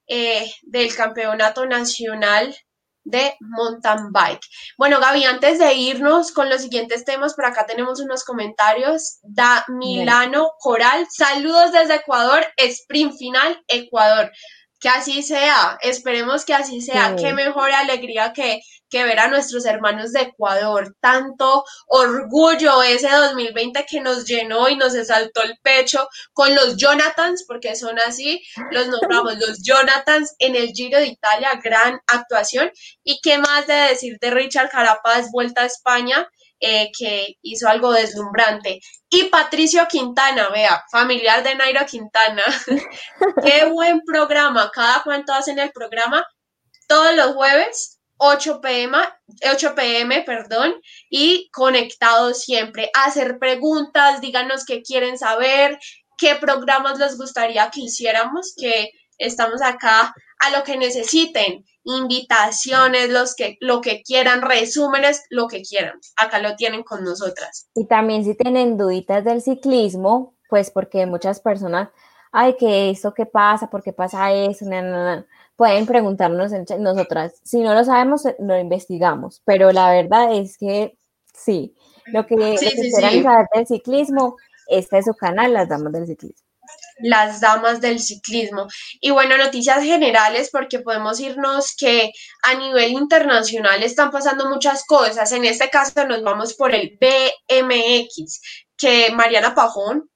eh, 0.06 0.52
del 0.62 0.96
campeonato 0.96 1.66
nacional 1.66 2.56
de 3.04 3.36
mountain 3.40 4.12
bike. 4.12 4.46
Bueno, 4.78 5.00
Gaby, 5.00 5.26
antes 5.26 5.60
de 5.60 5.74
irnos 5.74 6.32
con 6.32 6.50
los 6.50 6.62
siguientes 6.62 7.06
temas, 7.06 7.34
por 7.34 7.46
acá 7.46 7.66
tenemos 7.66 8.00
unos 8.00 8.24
comentarios. 8.24 9.20
Da 9.24 9.66
Milano 9.68 10.52
Coral, 10.60 11.08
saludos 11.10 11.72
desde 11.72 11.96
Ecuador, 11.96 12.46
sprint 12.58 13.18
final 13.18 13.62
Ecuador 13.68 14.32
que 14.84 14.90
así 14.90 15.24
sea, 15.24 15.78
esperemos 15.82 16.44
que 16.44 16.54
así 16.54 16.82
sea, 16.82 17.16
qué 17.16 17.32
mejor 17.32 17.72
alegría 17.72 18.34
que, 18.34 18.60
que 18.90 19.06
ver 19.06 19.18
a 19.18 19.30
nuestros 19.30 19.66
hermanos 19.66 20.12
de 20.12 20.24
Ecuador, 20.24 20.94
tanto 21.00 21.64
orgullo 21.88 22.84
ese 22.84 23.10
2020 23.10 23.86
que 23.90 24.02
nos 24.02 24.26
llenó 24.26 24.68
y 24.68 24.76
nos 24.76 24.94
exaltó 24.94 25.42
el 25.42 25.58
pecho 25.62 26.10
con 26.34 26.54
los 26.54 26.76
Jonathans, 26.76 27.46
porque 27.48 27.78
son 27.78 27.98
así, 28.06 28.44
los 28.72 28.88
nombramos 28.88 29.38
los 29.38 29.62
Jonathans 29.66 30.36
en 30.40 30.58
el 30.58 30.74
Giro 30.74 31.00
de 31.00 31.08
Italia, 31.08 31.62
gran 31.64 32.02
actuación, 32.08 32.70
y 33.06 33.22
qué 33.24 33.38
más 33.38 33.66
de 33.66 33.76
decir 33.76 34.18
de 34.20 34.32
Richard 34.32 34.70
Carapaz, 34.70 35.32
vuelta 35.32 35.62
a 35.62 35.68
España, 35.68 36.28
eh, 36.66 36.90
que 36.98 37.36
hizo 37.42 37.68
algo 37.68 37.92
deslumbrante. 37.92 38.80
Y 39.10 39.26
Patricio 39.26 39.86
Quintana, 39.90 40.48
vea, 40.50 40.82
familiar 40.90 41.44
de 41.44 41.56
Nairo 41.56 41.86
Quintana. 41.86 42.44
Qué 43.44 43.66
buen 43.66 44.00
programa. 44.06 44.72
Cada 44.74 45.04
cuánto 45.04 45.34
hacen 45.34 45.60
el 45.60 45.74
programa. 45.74 46.26
Todos 46.88 47.14
los 47.18 47.34
jueves, 47.34 48.00
8 48.16 48.62
pm, 48.62 48.98
8 49.52 49.76
pm, 49.76 50.22
perdón, 50.22 50.74
y 51.10 51.50
conectados 51.52 52.44
siempre. 52.44 52.90
Hacer 52.94 53.40
preguntas, 53.40 54.22
díganos 54.22 54.64
qué 54.64 54.82
quieren 54.82 55.18
saber, 55.18 55.78
qué 56.18 56.36
programas 56.36 56.98
les 56.98 57.18
gustaría 57.18 57.70
que 57.72 57.82
hiciéramos, 57.82 58.54
que 58.58 58.90
estamos 59.24 59.62
acá 59.62 60.14
a 60.40 60.58
lo 60.58 60.64
que 60.64 60.78
necesiten, 60.78 61.66
invitaciones, 61.84 63.10
los 63.10 63.36
que, 63.36 63.58
lo 63.62 63.82
que 63.82 64.02
quieran, 64.04 64.42
resúmenes, 64.42 65.24
lo 65.30 65.48
que 65.48 65.62
quieran. 65.62 66.00
Acá 66.18 66.40
lo 66.40 66.56
tienen 66.56 66.84
con 66.84 67.04
nosotras. 67.04 67.70
Y 67.76 67.86
también 67.86 68.24
si 68.24 68.36
tienen 68.36 68.78
duditas 68.78 69.24
del 69.24 69.42
ciclismo, 69.42 70.36
pues 70.50 70.70
porque 70.70 71.06
muchas 71.06 71.40
personas, 71.40 71.90
ay, 72.32 72.56
¿qué 72.60 72.90
esto 72.90 73.14
qué 73.14 73.26
pasa? 73.26 73.70
¿Por 73.70 73.84
qué 73.84 73.94
pasa 73.94 74.34
eso? 74.34 74.66
Pueden 75.56 75.86
preguntarnos 75.86 76.52
nosotras. 76.80 77.34
Si 77.44 77.62
no 77.62 77.74
lo 77.74 77.84
sabemos, 77.84 78.24
lo 78.40 78.58
investigamos. 78.58 79.42
Pero 79.46 79.72
la 79.72 79.92
verdad 79.92 80.34
es 80.34 80.58
que 80.58 80.98
sí, 81.34 81.74
lo 82.08 82.26
que, 82.26 82.36
quieran 82.36 83.24
saber 83.24 83.48
del 83.56 83.68
ciclismo, 83.68 84.36
este 84.68 84.98
es 84.98 85.06
su 85.06 85.14
canal, 85.14 85.54
Las 85.54 85.70
Damas 85.70 85.94
del 85.94 86.08
Ciclismo 86.08 86.53
las 87.00 87.42
damas 87.42 87.82
del 87.82 88.00
ciclismo. 88.00 88.68
Y 89.02 89.12
bueno, 89.12 89.38
noticias 89.38 89.84
generales 89.84 90.50
porque 90.52 90.80
podemos 90.80 91.20
irnos 91.20 91.76
que 91.76 92.12
a 92.44 92.56
nivel 92.56 92.92
internacional 92.92 93.84
están 93.84 94.12
pasando 94.12 94.50
muchas 94.50 94.86
cosas. 94.86 95.32
En 95.32 95.46
este 95.46 95.70
caso 95.70 96.06
nos 96.06 96.24
vamos 96.24 96.54
por 96.54 96.74
el 96.74 96.98
BMX, 97.00 98.42
que 98.78 99.12
Mariana 99.12 99.56
Pajón 99.56 100.10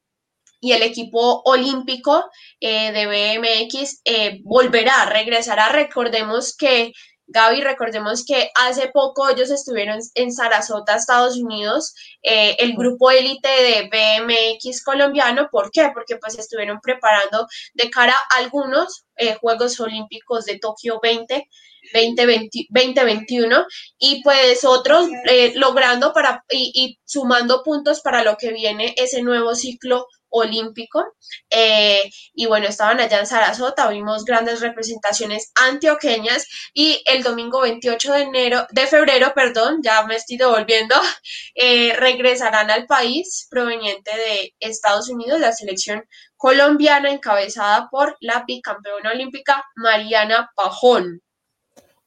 y 0.60 0.72
el 0.72 0.82
equipo 0.82 1.42
olímpico 1.46 2.26
eh, 2.60 2.92
de 2.92 3.06
BMX 3.06 4.02
eh, 4.06 4.40
volverá, 4.44 5.06
regresará. 5.06 5.70
Recordemos 5.70 6.56
que 6.58 6.92
Gaby, 7.28 7.62
recordemos 7.62 8.24
que 8.26 8.52
hace 8.56 8.90
poco 8.94 9.30
ellos 9.30 9.52
estuvieron 9.52 10.00
en 10.16 10.32
Sarasota, 10.32 10.96
Estados 10.96 11.38
Unidos, 11.38 11.94
eh, 12.24 12.56
el 12.60 12.76
grupo 12.76 13.12
élite 13.12 13.50
de 13.50 13.90
BMX 13.92 14.84
colombiano. 14.84 15.50
¿Por 15.52 15.70
qué? 15.72 15.92
Porque 15.94 16.16
pues 16.16 16.40
estuvieron 16.40 16.80
preparando 16.82 17.48
de 17.74 17.90
cara 17.90 18.16
a 18.32 18.38
algunos 18.38 19.06
eh, 19.18 19.36
Juegos 19.42 19.80
Olímpicos 19.80 20.46
de 20.46 20.60
Tokio 20.60 21.00
20. 21.02 21.48
2021 21.94 23.66
y 23.98 24.22
pues 24.22 24.66
otros 24.66 25.08
eh, 25.26 25.54
logrando 25.56 26.12
para 26.12 26.44
y, 26.50 26.72
y, 26.76 27.00
sumando 27.06 27.64
puntos 27.64 28.02
para 28.02 28.26
lo 28.26 28.36
que 28.36 28.52
viene 28.52 28.94
ese 28.98 29.22
nuevo 29.22 29.56
ciclo 29.56 30.08
olímpico. 30.40 31.04
Eh, 31.50 32.10
y 32.34 32.46
bueno, 32.46 32.68
estaban 32.68 33.00
allá 33.00 33.20
en 33.20 33.28
Sarasota, 33.28 33.90
vimos 33.90 34.26
grandes 34.26 34.62
representaciones 34.62 35.52
antioqueñas 35.56 36.48
y 36.74 37.02
el 37.06 37.24
domingo 37.24 37.62
28 37.62 38.14
de 38.14 38.22
enero, 38.22 38.68
de 38.72 38.88
febrero, 38.88 39.34
perdón, 39.36 39.82
ya 39.84 40.06
me 40.06 40.16
estoy 40.16 40.38
devolviendo, 40.38 40.96
eh, 41.56 41.94
regresarán 41.98 42.72
al 42.72 42.86
país 42.86 43.48
proveniente 43.50 44.12
de 44.16 44.56
Estados 44.60 45.10
Unidos, 45.10 45.40
la 45.40 45.52
selección 45.52 46.04
colombiana 46.36 47.12
encabezada 47.12 47.90
por 47.90 48.16
la 48.20 48.44
bicampeona 48.48 49.12
olímpica 49.12 49.66
Mariana 49.76 50.52
Pajón. 50.56 51.22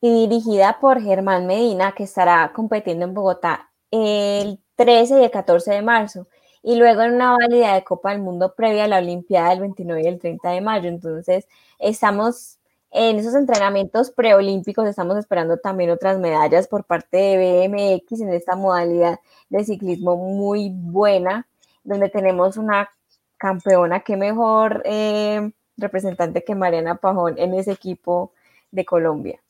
Y 0.01 0.27
dirigida 0.27 0.79
por 0.81 1.03
Germán 1.03 1.47
Medina, 1.47 1.93
que 1.93 2.05
estará 2.05 2.53
compitiendo 2.55 3.05
en 3.05 3.13
Bogotá 3.13 3.71
el 3.91 4.61
13 4.77 5.21
y 5.21 5.25
el 5.25 5.31
14 5.31 5.73
de 5.73 5.83
marzo 5.83 6.29
y 6.63 6.77
luego 6.77 7.03
en 7.03 7.15
una 7.15 7.33
válida 7.37 7.75
de 7.75 7.85
Copa 7.85 8.11
del 8.11 8.21
Mundo 8.21 8.55
previa 8.55 8.85
a 8.85 8.89
la 8.89 8.99
Olimpiada 8.99 9.51
del 9.51 9.61
29 9.61 10.03
y 10.03 10.07
el 10.07 10.19
30 10.19 10.51
de 10.51 10.61
mayo. 10.61 10.89
Entonces, 10.89 11.47
estamos 11.79 12.59
en 12.91 13.19
esos 13.19 13.35
entrenamientos 13.35 14.11
preolímpicos, 14.11 14.89
estamos 14.89 15.17
esperando 15.17 15.59
también 15.59 15.91
otras 15.91 16.19
medallas 16.19 16.67
por 16.69 16.85
parte 16.85 17.17
de 17.17 17.69
BMX 17.69 18.21
en 18.21 18.33
esta 18.33 18.57
modalidad 18.57 19.21
de 19.49 19.65
ciclismo 19.65 20.17
muy 20.17 20.71
buena, 20.73 21.47
donde 21.85 22.09
tenemos 22.09 22.57
una 22.57 22.91
campeona, 23.39 24.01
qué 24.01 24.17
mejor 24.17 24.83
eh, 24.85 25.53
representante 25.77 26.45
que 26.45 26.55
Mariana 26.55 26.97
Pajón 26.97 27.35
en 27.39 27.55
ese 27.55 27.73
equipo 27.73 28.33
de 28.71 28.85
Colombia. 28.85 29.41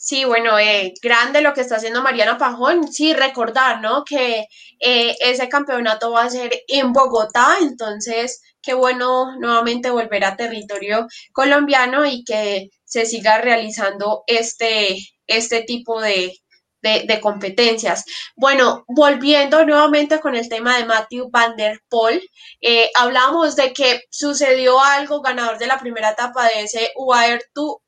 Sí, 0.00 0.24
bueno, 0.24 0.58
eh, 0.60 0.94
grande 1.02 1.40
lo 1.40 1.52
que 1.54 1.60
está 1.62 1.76
haciendo 1.76 2.02
Mariana 2.02 2.38
Pajón. 2.38 2.90
Sí, 2.92 3.14
recordar, 3.14 3.80
¿no? 3.80 4.04
Que 4.04 4.46
eh, 4.78 5.16
ese 5.20 5.48
campeonato 5.48 6.12
va 6.12 6.22
a 6.24 6.30
ser 6.30 6.52
en 6.68 6.92
Bogotá, 6.92 7.56
entonces 7.60 8.40
qué 8.62 8.74
bueno 8.74 9.36
nuevamente 9.40 9.90
volver 9.90 10.24
a 10.24 10.36
territorio 10.36 11.08
colombiano 11.32 12.06
y 12.06 12.22
que 12.24 12.68
se 12.84 13.06
siga 13.06 13.38
realizando 13.40 14.22
este, 14.28 14.98
este 15.26 15.62
tipo 15.64 16.00
de, 16.00 16.32
de, 17.06 17.20
competencias. 17.20 18.04
Bueno, 18.36 18.84
volviendo 18.88 19.64
nuevamente 19.64 20.20
con 20.20 20.34
el 20.34 20.48
tema 20.48 20.78
de 20.78 20.84
Matthew 20.84 21.28
Van 21.30 21.56
Der 21.56 21.80
Poel, 21.88 22.22
eh, 22.60 22.90
hablamos 22.94 23.56
de 23.56 23.72
que 23.72 24.02
sucedió 24.10 24.80
algo 24.80 25.20
ganador 25.20 25.58
de 25.58 25.66
la 25.66 25.78
primera 25.78 26.10
etapa 26.10 26.48
de 26.48 26.62
ese 26.62 26.92
UAE 26.96 27.40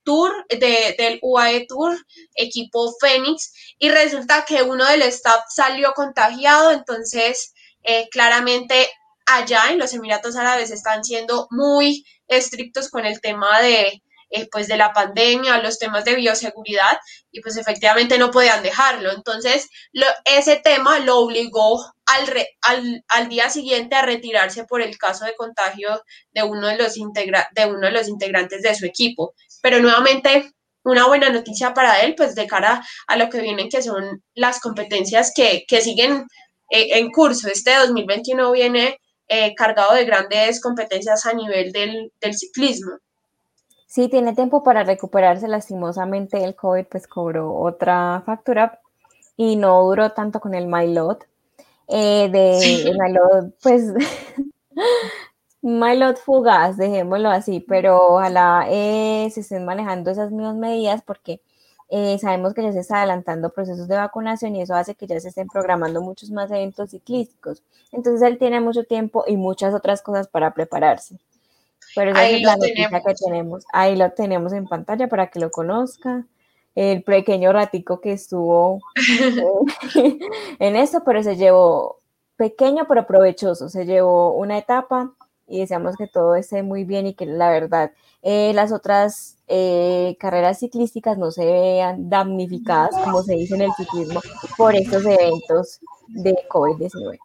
Tour, 0.05 0.47
de, 0.49 0.95
del 0.99 1.19
UAE 1.23 1.67
Tour, 1.69 1.97
equipo 2.35 2.93
Fénix, 3.01 3.53
y 3.79 3.89
resulta 3.89 4.45
que 4.45 4.63
uno 4.63 4.85
del 4.87 5.03
staff 5.03 5.45
salió 5.49 5.93
contagiado, 5.93 6.73
entonces 6.73 7.55
eh, 7.83 8.09
claramente 8.11 8.91
allá 9.27 9.71
en 9.71 9.79
los 9.79 9.95
Emiratos 9.95 10.37
Árabes 10.37 10.71
están 10.71 11.05
siendo 11.05 11.47
muy 11.51 12.05
estrictos 12.27 12.91
con 12.91 13.07
el 13.07 13.21
tema 13.21 13.61
de, 13.61 14.03
eh, 14.31 14.49
pues 14.51 14.69
de 14.69 14.77
la 14.77 14.93
pandemia, 14.93 15.59
los 15.59 15.79
temas 15.79 16.05
de 16.05 16.15
bioseguridad 16.15 16.99
y 17.33 17.41
pues 17.41 17.57
efectivamente 17.57 18.19
no 18.19 18.31
podían 18.31 18.63
dejarlo. 18.63 19.13
Entonces, 19.13 19.69
ese 20.25 20.57
tema 20.57 21.01
lo 21.01 21.19
obligó 21.19 21.81
al, 22.07 22.47
al, 22.63 23.05
al, 23.09 23.29
día 23.29 23.51
siguiente 23.51 23.97
a 23.97 24.03
retirarse 24.03 24.65
por 24.65 24.83
el 24.83 24.97
caso 24.99 25.25
de 25.25 25.35
contagio 25.37 26.03
de 26.33 26.43
uno 26.43 26.69
de, 26.69 26.77
los 26.77 26.97
integra 26.97 27.49
de 27.55 27.67
uno 27.67 27.87
de 27.87 27.93
los 27.93 28.09
integrantes 28.09 28.63
de 28.63 28.75
su 28.75 28.87
equipo. 28.87 29.35
Pero 29.63 29.81
nuevamente, 29.81 30.53
una 30.85 31.07
buena 31.07 31.31
noticia 31.31 31.75
para 31.75 32.01
él, 32.01 32.15
pues 32.15 32.35
de 32.35 32.47
cara 32.47 32.85
a 33.07 33.17
lo 33.17 33.29
que 33.29 33.41
vienen, 33.41 33.69
que 33.69 33.83
son 33.83 34.23
las 34.35 34.61
competencias 34.61 35.33
que, 35.35 35.65
que 35.69 35.81
siguen 35.81 36.27
eh, 36.71 36.99
en 36.99 37.11
curso. 37.11 37.49
Este 37.49 37.75
2021 37.75 38.53
viene 38.53 38.99
eh, 39.29 39.55
cargado 39.55 39.95
de 39.95 40.05
grandes 40.05 40.61
competencias 40.61 41.27
a 41.27 41.33
nivel 41.33 41.73
del, 41.73 42.13
del 42.21 42.35
ciclismo. 42.35 42.99
Sí, 43.91 44.09
tiene 44.09 44.35
tiempo 44.37 44.63
para 44.63 44.85
recuperarse. 44.85 45.49
Lastimosamente, 45.49 46.45
el 46.45 46.55
COVID 46.55 46.87
pues 46.87 47.09
cobró 47.09 47.53
otra 47.57 48.23
factura 48.25 48.81
y 49.37 49.57
no 49.57 49.83
duró 49.83 50.13
tanto 50.13 50.41
con 50.41 50.55
el 50.55 50.69
MyLot. 50.69 51.27
Eh, 51.89 52.29
de 52.31 52.83
el 52.89 52.97
MyLot, 52.99 53.55
pues, 53.63 53.93
MyLot 55.63 56.19
fugaz, 56.19 56.77
dejémoslo 56.77 57.31
así, 57.31 57.61
pero 57.61 58.15
ojalá 58.15 58.67
eh, 58.71 59.29
se 59.33 59.41
estén 59.41 59.65
manejando 59.65 60.11
esas 60.13 60.31
mismas 60.31 60.57
medidas 60.57 61.03
porque 61.03 61.41
eh, 61.89 62.19
sabemos 62.21 62.55
que 62.55 62.63
ya 62.63 62.73
se 62.73 62.81
está 62.81 62.99
adelantando 62.99 63.51
procesos 63.51 63.89
de 63.89 63.97
vacunación 63.97 64.55
y 64.57 64.63
eso 64.63 64.75
hace 64.77 64.95
que 64.95 65.09
ya 65.09 65.19
se 65.21 65.31
estén 65.31 65.49
programando 65.49 66.01
muchos 66.03 66.31
más 66.31 66.51
eventos 66.51 66.91
ciclísticos. 66.91 67.65
Entonces 67.93 68.23
él 68.23 68.39
tiene 68.39 68.61
mucho 68.61 68.85
tiempo 68.85 69.25
y 69.27 69.37
muchas 69.37 69.75
otras 69.75 70.03
cosas 70.03 70.29
para 70.29 70.55
prepararse. 70.55 71.19
Pero 71.95 72.13
esa 72.13 72.29
es 72.29 72.43
la 72.43 72.57
noticia 72.57 72.89
que 72.89 73.15
tenemos. 73.15 73.65
Ahí 73.73 73.97
lo 73.97 74.11
tenemos 74.13 74.53
en 74.53 74.67
pantalla 74.67 75.09
para 75.09 75.29
que 75.29 75.41
lo 75.41 75.51
conozca. 75.51 76.27
El 76.75 77.03
pequeño 77.03 77.53
ratico 77.53 78.01
que 78.01 78.13
estuvo 78.13 78.81
eh, 78.97 80.19
en 80.59 80.77
esto, 80.77 81.03
pero 81.05 81.23
se 81.23 81.37
llevó 81.37 82.01
pequeño 82.37 82.87
pero 82.89 83.07
provechoso. 83.07 83.69
Se 83.69 83.87
llevó 83.87 84.35
una 84.35 84.57
etapa 84.57 85.13
y 85.49 85.61
deseamos 85.61 85.97
que 85.97 86.07
todo 86.07 86.37
esté 86.37 86.63
muy 86.63 86.85
bien 86.85 87.09
y 87.09 87.15
que 87.15 87.27
la 87.27 87.51
verdad 87.51 87.91
eh, 88.23 88.53
las 88.55 88.71
otras 88.71 89.39
eh, 89.49 90.17
carreras 90.21 90.61
ciclísticas 90.61 91.17
no 91.17 91.31
se 91.31 91.45
vean 91.45 92.11
damnificadas, 92.11 92.95
como 93.03 93.23
se 93.23 93.35
dice 93.35 93.55
en 93.55 93.63
el 93.63 93.73
ciclismo, 93.73 94.21
por 94.57 94.75
estos 94.77 95.05
eventos 95.05 95.81
de 96.09 96.37
COVID-19. 96.49 97.19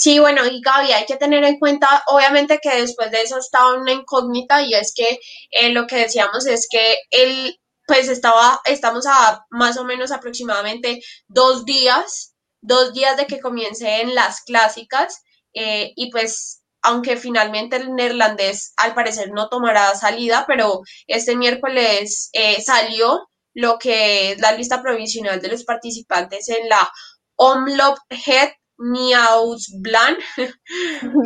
Sí, 0.00 0.18
bueno, 0.18 0.46
y 0.46 0.62
Gaby, 0.62 0.92
hay 0.92 1.04
que 1.04 1.16
tener 1.18 1.44
en 1.44 1.58
cuenta, 1.58 2.02
obviamente 2.06 2.58
que 2.62 2.70
después 2.80 3.10
de 3.10 3.20
eso 3.20 3.38
estaba 3.38 3.74
una 3.74 3.92
incógnita 3.92 4.62
y 4.62 4.72
es 4.72 4.94
que 4.96 5.20
eh, 5.50 5.70
lo 5.72 5.86
que 5.86 5.96
decíamos 5.96 6.46
es 6.46 6.66
que 6.70 6.96
él, 7.10 7.60
pues 7.86 8.08
estaba, 8.08 8.60
estamos 8.64 9.06
a 9.06 9.44
más 9.50 9.76
o 9.76 9.84
menos 9.84 10.10
aproximadamente 10.10 11.00
dos 11.28 11.66
días, 11.66 12.34
dos 12.62 12.94
días 12.94 13.18
de 13.18 13.26
que 13.26 13.40
comiencen 13.40 14.14
las 14.14 14.40
clásicas 14.42 15.22
eh, 15.52 15.92
y 15.96 16.10
pues 16.10 16.62
aunque 16.82 17.18
finalmente 17.18 17.76
el 17.76 17.94
neerlandés 17.94 18.72
al 18.78 18.94
parecer 18.94 19.30
no 19.32 19.50
tomará 19.50 19.94
salida, 19.96 20.46
pero 20.48 20.80
este 21.08 21.36
miércoles 21.36 22.30
eh, 22.32 22.62
salió 22.62 23.28
lo 23.52 23.78
que 23.78 24.32
es 24.32 24.40
la 24.40 24.52
lista 24.52 24.80
provisional 24.80 25.42
de 25.42 25.48
los 25.48 25.64
participantes 25.64 26.48
en 26.48 26.70
la 26.70 26.90
Omloop 27.36 27.98
Head 28.08 28.50
Blanc, 28.80 30.18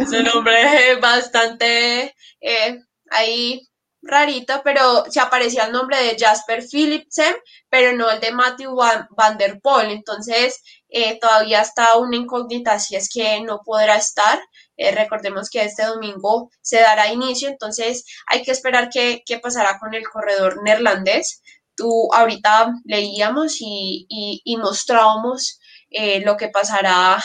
es 0.00 0.08
un 0.08 0.24
nombre 0.24 0.96
bastante 0.96 2.14
eh, 2.40 2.78
ahí 3.10 3.68
rarito, 4.02 4.60
pero 4.64 5.04
se 5.08 5.20
aparecía 5.20 5.64
el 5.64 5.72
nombre 5.72 5.96
de 6.02 6.16
Jasper 6.18 6.62
Philipsen, 6.62 7.34
pero 7.68 7.96
no 7.96 8.10
el 8.10 8.20
de 8.20 8.32
Matthew 8.32 8.74
Van, 8.74 9.38
der 9.38 9.60
Poel. 9.60 9.90
Entonces, 9.90 10.62
eh, 10.88 11.18
todavía 11.20 11.62
está 11.62 11.96
una 11.96 12.16
incógnita 12.16 12.78
si 12.78 12.96
es 12.96 13.08
que 13.08 13.40
no 13.40 13.60
podrá 13.64 13.96
estar. 13.96 14.40
Eh, 14.76 14.90
recordemos 14.92 15.48
que 15.48 15.62
este 15.62 15.84
domingo 15.84 16.50
se 16.60 16.80
dará 16.80 17.12
inicio, 17.12 17.48
entonces 17.48 18.04
hay 18.26 18.42
que 18.42 18.50
esperar 18.50 18.90
qué, 18.90 19.22
pasará 19.40 19.78
con 19.78 19.94
el 19.94 20.08
corredor 20.08 20.62
neerlandés. 20.62 21.42
Tú 21.76 22.12
ahorita 22.12 22.72
leíamos 22.84 23.56
y, 23.60 24.06
y, 24.08 24.56
mostrábamos 24.56 25.58
eh, 25.90 26.20
lo 26.24 26.36
que 26.36 26.48
pasará 26.48 27.22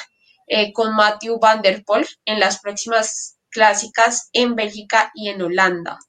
con 0.73 0.95
Matthew 0.95 1.39
Van 1.39 1.61
der 1.61 1.83
Poel 1.83 2.07
en 2.25 2.39
las 2.39 2.59
próximas 2.59 3.37
clásicas 3.49 4.29
en 4.33 4.55
Bélgica 4.55 5.11
y 5.13 5.29
en 5.29 5.41
Holanda. 5.41 5.99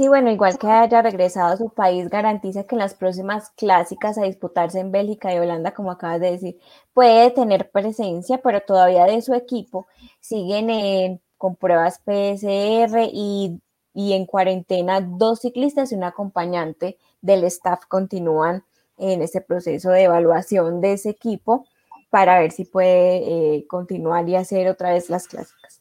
Sí, 0.00 0.08
bueno, 0.08 0.30
igual 0.30 0.56
que 0.58 0.66
haya 0.66 1.02
regresado 1.02 1.52
a 1.52 1.56
su 1.58 1.68
país, 1.68 2.08
garantiza 2.08 2.64
que 2.64 2.74
en 2.74 2.78
las 2.78 2.94
próximas 2.94 3.50
clásicas 3.50 4.16
a 4.16 4.22
disputarse 4.22 4.80
en 4.80 4.92
Bélgica 4.92 5.34
y 5.34 5.38
Holanda, 5.38 5.74
como 5.74 5.90
acabas 5.90 6.20
de 6.20 6.30
decir, 6.30 6.58
puede 6.94 7.30
tener 7.32 7.70
presencia, 7.70 8.38
pero 8.38 8.62
todavía 8.62 9.04
de 9.04 9.20
su 9.20 9.34
equipo 9.34 9.88
siguen 10.20 11.20
con 11.36 11.56
pruebas 11.56 12.00
PSR 12.06 13.10
y, 13.12 13.60
en 13.94 14.24
cuarentena 14.24 15.02
dos 15.02 15.40
ciclistas 15.40 15.92
y 15.92 15.96
un 15.96 16.04
acompañante 16.04 16.96
del 17.20 17.44
staff 17.44 17.84
continúan 17.86 18.64
en 18.96 19.20
ese 19.20 19.42
proceso 19.42 19.90
de 19.90 20.04
evaluación 20.04 20.80
de 20.80 20.94
ese 20.94 21.10
equipo 21.10 21.66
para 22.10 22.40
ver 22.40 22.52
si 22.52 22.64
puede 22.64 23.16
eh, 23.16 23.66
continuar 23.66 24.28
y 24.28 24.36
hacer 24.36 24.68
otra 24.68 24.92
vez 24.92 25.08
las 25.08 25.26
clásicas. 25.28 25.80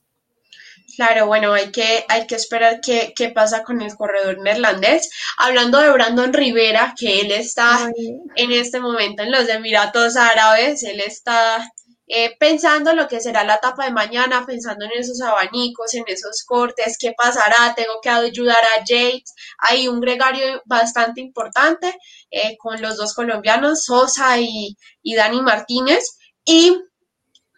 Claro, 0.96 1.28
bueno, 1.28 1.54
hay 1.54 1.72
que, 1.72 2.06
hay 2.10 2.28
que 2.28 2.36
esperar 2.36 2.82
qué, 2.82 3.14
qué 3.16 3.30
pasa 3.30 3.64
con 3.64 3.82
el 3.82 3.96
corredor 3.96 4.40
neerlandés. 4.40 5.10
Hablando 5.38 5.80
de 5.80 5.92
Brandon 5.92 6.34
Rivera, 6.34 6.94
que 6.98 7.22
él 7.22 7.32
está 7.32 7.90
en 8.36 8.52
este 8.52 8.82
momento 8.82 9.24
en 9.24 9.32
los 9.32 9.48
Emiratos 9.48 10.18
Árabes, 10.18 10.84
él 10.84 11.00
está 11.00 11.66
eh, 12.12 12.36
pensando 12.40 12.94
lo 12.96 13.08
que 13.08 13.22
será 13.22 13.44
la 13.44 13.56
etapa 13.56 13.86
de 13.86 13.92
mañana, 13.92 14.44
pensando 14.44 14.86
en 14.86 14.92
esos 14.94 15.22
abanicos, 15.22 15.94
en 15.94 16.04
esos 16.08 16.44
cortes, 16.44 16.98
qué 17.00 17.14
pasará, 17.16 17.76
tengo 17.76 18.02
que 18.02 18.10
ayudar 18.10 18.58
a 18.58 18.84
Yates. 18.84 19.34
Hay 19.60 19.88
un 19.88 20.02
gregario 20.02 20.62
bastante 20.66 21.22
importante 21.22 21.96
eh, 22.32 22.58
con 22.58 22.82
los 22.82 22.98
dos 22.98 23.14
colombianos, 23.14 23.84
Sosa 23.86 24.40
y, 24.40 24.76
y 25.04 25.16
Dani 25.16 25.42
Martínez. 25.42 26.18
Y 26.52 26.76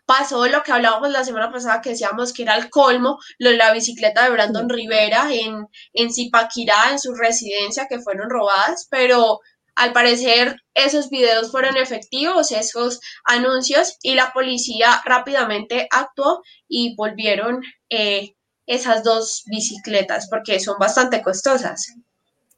pasó 0.06 0.46
lo 0.48 0.64
que 0.64 0.74
hablábamos 0.74 1.12
la 1.12 1.24
semana 1.24 1.50
pasada, 1.50 1.80
que 1.80 1.92
decíamos 1.92 2.34
que 2.34 2.44
era 2.44 2.58
el 2.58 2.70
colmo, 2.70 3.20
lo 3.40 3.52
de 3.52 3.56
la 3.56 3.72
bicicleta 3.72 4.26
de 4.26 4.32
Brandon 4.32 4.68
Rivera 4.68 5.30
en, 5.32 5.66
en 5.94 6.12
Zipaquirá, 6.12 6.92
en 6.92 7.00
su 7.00 7.14
residencia, 7.16 7.88
que 7.88 8.02
fueron 8.02 8.30
robadas, 8.30 8.90
pero 8.92 9.40
al 9.76 9.94
parecer 9.94 10.58
esos 10.74 11.10
videos 11.10 11.52
fueron 11.52 11.78
efectivos, 11.78 12.52
esos 12.52 13.00
anuncios, 13.24 13.96
y 14.02 14.16
la 14.16 14.34
policía 14.34 15.02
rápidamente 15.06 15.88
actuó 15.90 16.42
y 16.68 16.94
volvieron 16.98 17.62
eh, 17.90 18.36
esas 18.66 19.06
dos 19.06 19.44
bicicletas, 19.46 20.28
porque 20.30 20.60
son 20.60 20.76
bastante 20.78 21.22
costosas. 21.22 21.96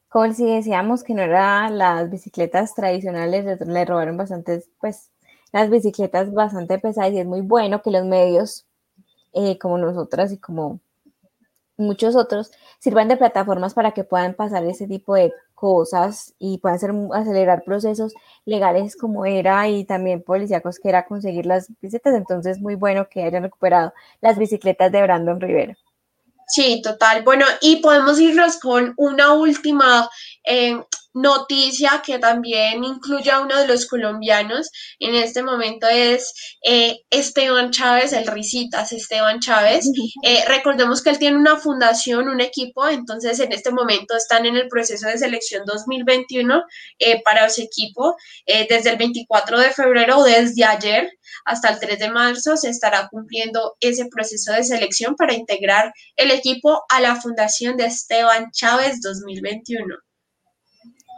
Como 0.09 0.33
si 0.33 0.45
decíamos 0.45 1.03
que 1.03 1.13
no 1.13 1.21
eran 1.21 1.77
las 1.77 2.09
bicicletas 2.09 2.73
tradicionales, 2.73 3.59
le 3.67 3.85
robaron 3.85 4.17
bastantes, 4.17 4.71
pues, 4.79 5.11
las 5.53 5.69
bicicletas 5.69 6.33
bastante 6.33 6.79
pesadas 6.79 7.13
y 7.13 7.19
es 7.19 7.25
muy 7.25 7.41
bueno 7.41 7.81
que 7.81 7.91
los 7.91 8.03
medios 8.03 8.65
eh, 9.31 9.57
como 9.57 9.77
nosotras 9.77 10.33
y 10.33 10.37
como 10.37 10.81
muchos 11.77 12.15
otros 12.15 12.51
sirvan 12.79 13.07
de 13.07 13.17
plataformas 13.17 13.73
para 13.73 13.91
que 13.91 14.03
puedan 14.03 14.33
pasar 14.33 14.63
ese 14.65 14.87
tipo 14.87 15.15
de 15.15 15.31
cosas 15.55 16.33
y 16.39 16.57
puedan 16.57 16.75
hacer, 16.75 16.91
acelerar 17.13 17.63
procesos 17.63 18.13
legales 18.45 18.95
como 18.95 19.25
era 19.25 19.69
y 19.69 19.85
también 19.85 20.21
policíacos 20.21 20.79
que 20.79 20.89
era 20.89 21.05
conseguir 21.05 21.45
las 21.45 21.69
bicicletas. 21.81 22.15
Entonces, 22.15 22.59
muy 22.59 22.75
bueno 22.75 23.07
que 23.07 23.23
hayan 23.23 23.43
recuperado 23.43 23.93
las 24.21 24.37
bicicletas 24.37 24.91
de 24.91 25.01
Brandon 25.01 25.39
Rivera. 25.39 25.77
Sí, 26.47 26.81
total. 26.83 27.23
Bueno, 27.23 27.45
y 27.61 27.77
podemos 27.77 28.19
irnos 28.19 28.59
con 28.59 28.93
una 28.97 29.33
última 29.33 30.09
eh, 30.43 30.77
noticia 31.13 32.01
que 32.05 32.19
también 32.19 32.83
incluye 32.83 33.29
a 33.31 33.41
uno 33.41 33.57
de 33.57 33.67
los 33.67 33.85
colombianos 33.87 34.69
en 34.99 35.15
este 35.15 35.43
momento 35.43 35.87
es 35.87 36.33
eh, 36.63 36.99
Esteban 37.09 37.71
Chávez, 37.71 38.13
el 38.13 38.27
Risitas 38.27 38.91
Esteban 38.91 39.39
Chávez. 39.39 39.89
Eh, 40.25 40.43
recordemos 40.47 41.01
que 41.01 41.09
él 41.09 41.19
tiene 41.19 41.37
una 41.37 41.57
fundación, 41.57 42.29
un 42.29 42.39
equipo, 42.39 42.87
entonces 42.87 43.39
en 43.39 43.51
este 43.51 43.71
momento 43.71 44.15
están 44.15 44.45
en 44.45 44.55
el 44.55 44.67
proceso 44.69 45.07
de 45.07 45.17
selección 45.17 45.63
2021 45.65 46.63
eh, 46.99 47.21
para 47.23 47.45
ese 47.45 47.63
equipo. 47.63 48.15
desde 48.45 48.91
el 48.91 48.97
24 48.97 49.59
de 49.59 49.71
febrero, 49.71 50.23
desde 50.23 50.63
ayer 50.63 51.11
hasta 51.45 51.69
el 51.69 51.79
3 51.79 51.99
de 51.99 52.09
marzo, 52.09 52.55
se 52.55 52.69
estará 52.69 53.07
cumpliendo 53.09 53.75
ese 53.79 54.05
proceso 54.05 54.53
de 54.53 54.63
selección 54.63 55.15
para 55.15 55.33
integrar 55.33 55.93
el 56.15 56.31
equipo 56.31 56.83
a 56.89 57.01
la 57.01 57.15
fundación 57.15 57.75
de 57.75 57.85
Esteban 57.85 58.51
Chávez 58.51 59.01
2021. 59.01 59.95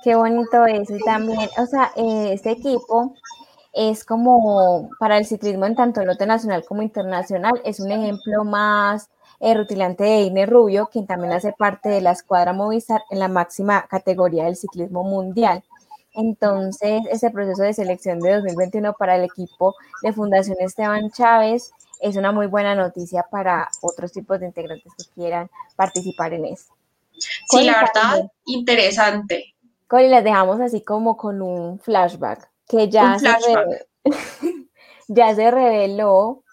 Qué 0.06 0.14
bonito 0.14 0.68
eso. 0.68 0.96
Y 0.96 1.00
también, 1.00 1.50
o 1.58 1.66
sea, 1.66 1.92
eh, 1.96 2.30
este 2.34 2.52
equipo 2.52 3.16
es 3.74 4.06
como 4.06 4.92
para 5.00 5.18
el 5.18 5.26
ciclismo 5.26 5.66
en 5.66 5.74
tanto 5.74 6.06
lote 6.06 6.28
nacional 6.28 6.64
como 6.64 6.84
internacional, 6.84 7.60
es 7.66 7.80
un 7.80 7.92
ejemplo 7.92 8.44
más 8.44 9.10
eh, 9.40 9.56
rutilante 9.56 10.04
de 10.04 10.22
Ine 10.22 10.46
Rubio, 10.46 10.90
quien 10.94 11.08
también 11.08 11.34
hace 11.34 11.54
parte 11.54 11.90
de 11.90 12.02
la 12.02 12.12
escuadra 12.12 12.54
Movistar 12.54 13.02
en 13.10 13.18
la 13.18 13.30
máxima 13.30 13.88
categoría 13.88 14.46
del 14.46 14.58
ciclismo 14.58 15.04
mundial. 15.04 15.64
Entonces, 16.14 17.02
ese 17.10 17.32
proceso 17.32 17.64
de 17.64 17.74
selección 17.74 18.20
de 18.20 18.36
2021 18.36 18.94
para 18.94 19.16
el 19.16 19.24
equipo 19.24 19.74
de 20.04 20.14
Fundación 20.14 20.58
Esteban 20.60 21.10
Chávez 21.10 21.72
es 22.00 22.16
una 22.16 22.32
muy 22.32 22.46
buena 22.46 22.76
noticia 22.76 23.26
para 23.32 23.70
otros 23.82 24.12
tipos 24.12 24.40
de 24.40 24.46
integrantes 24.46 24.94
que 25.00 25.06
quieran 25.16 25.50
participar 25.76 26.32
en 26.34 26.46
eso. 26.46 26.76
Sí, 27.50 27.64
la 27.64 27.82
verdad, 27.82 28.32
interesante. 28.46 29.55
Cori, 29.88 30.08
les 30.08 30.24
dejamos 30.24 30.60
así 30.60 30.84
como 30.84 31.16
con 31.18 31.42
un 31.42 31.80
flashback, 31.80 32.50
que 32.68 32.90
ya, 32.90 33.18
Se, 33.20 33.30
ya 35.08 35.36
se 35.36 35.52
reveló 35.52 36.44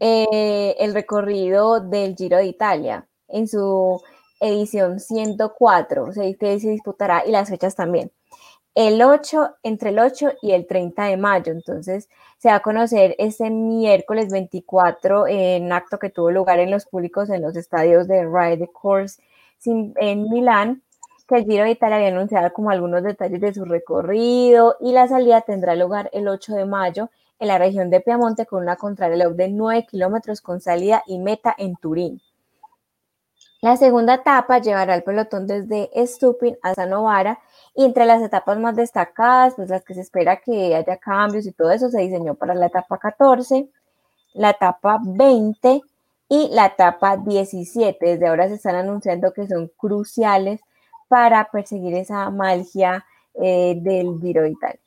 eh, 0.00 0.74
el 0.78 0.94
recorrido 0.94 1.80
del 1.80 2.16
Giro 2.16 2.38
de 2.38 2.46
Italia 2.46 3.08
en 3.28 3.48
su 3.48 4.00
edición 4.40 5.00
104, 5.00 6.12
se, 6.12 6.36
se 6.38 6.70
disputará 6.70 7.24
y 7.26 7.30
las 7.30 7.48
fechas 7.48 7.74
también. 7.74 8.12
El 8.74 9.00
8, 9.00 9.56
entre 9.62 9.88
el 9.88 9.98
8 9.98 10.32
y 10.42 10.52
el 10.52 10.66
30 10.66 11.04
de 11.04 11.16
mayo, 11.16 11.52
entonces 11.52 12.10
se 12.36 12.50
va 12.50 12.56
a 12.56 12.60
conocer 12.60 13.14
este 13.18 13.48
miércoles 13.48 14.30
24 14.30 15.26
en 15.28 15.72
acto 15.72 15.98
que 15.98 16.10
tuvo 16.10 16.30
lugar 16.30 16.58
en 16.58 16.70
los 16.70 16.84
públicos 16.84 17.30
en 17.30 17.40
los 17.40 17.56
estadios 17.56 18.06
de 18.06 18.24
Ride 18.26 18.68
Course 18.72 19.22
en 19.64 20.28
Milán 20.28 20.82
que 21.26 21.36
el 21.36 21.44
Giro 21.44 21.64
de 21.64 21.70
Italia 21.70 21.96
había 21.96 22.08
anunciado 22.08 22.52
como 22.52 22.70
algunos 22.70 23.02
detalles 23.02 23.40
de 23.40 23.54
su 23.54 23.64
recorrido 23.64 24.76
y 24.80 24.92
la 24.92 25.08
salida 25.08 25.40
tendrá 25.40 25.74
lugar 25.74 26.08
el 26.12 26.28
8 26.28 26.54
de 26.54 26.64
mayo 26.64 27.10
en 27.38 27.48
la 27.48 27.58
región 27.58 27.90
de 27.90 28.00
Piamonte 28.00 28.46
con 28.46 28.62
una 28.62 28.76
contrarreloj 28.76 29.34
de 29.34 29.48
9 29.48 29.86
kilómetros 29.86 30.40
con 30.40 30.60
salida 30.60 31.02
y 31.06 31.18
meta 31.18 31.54
en 31.58 31.76
Turín. 31.76 32.20
La 33.60 33.76
segunda 33.76 34.14
etapa 34.14 34.58
llevará 34.58 34.94
el 34.94 35.02
pelotón 35.02 35.46
desde 35.46 35.90
Stupin 36.06 36.56
hasta 36.62 36.86
Novara 36.86 37.40
y 37.74 37.84
entre 37.84 38.06
las 38.06 38.22
etapas 38.22 38.58
más 38.58 38.76
destacadas, 38.76 39.54
pues 39.56 39.68
las 39.68 39.82
que 39.82 39.94
se 39.94 40.02
espera 40.02 40.36
que 40.36 40.74
haya 40.74 40.96
cambios 40.98 41.46
y 41.46 41.52
todo 41.52 41.70
eso 41.70 41.88
se 41.88 42.00
diseñó 42.00 42.34
para 42.34 42.54
la 42.54 42.66
etapa 42.66 42.98
14, 42.98 43.68
la 44.34 44.50
etapa 44.50 45.00
20 45.02 45.80
y 46.28 46.48
la 46.52 46.66
etapa 46.66 47.16
17. 47.16 48.06
Desde 48.06 48.26
ahora 48.28 48.48
se 48.48 48.54
están 48.54 48.76
anunciando 48.76 49.32
que 49.32 49.48
son 49.48 49.70
cruciales 49.76 50.60
para 51.08 51.48
perseguir 51.50 51.94
esa 51.94 52.30
magia 52.30 53.04
eh, 53.34 53.74
del 53.76 54.18
Giro 54.20 54.46
Italia. 54.46 54.80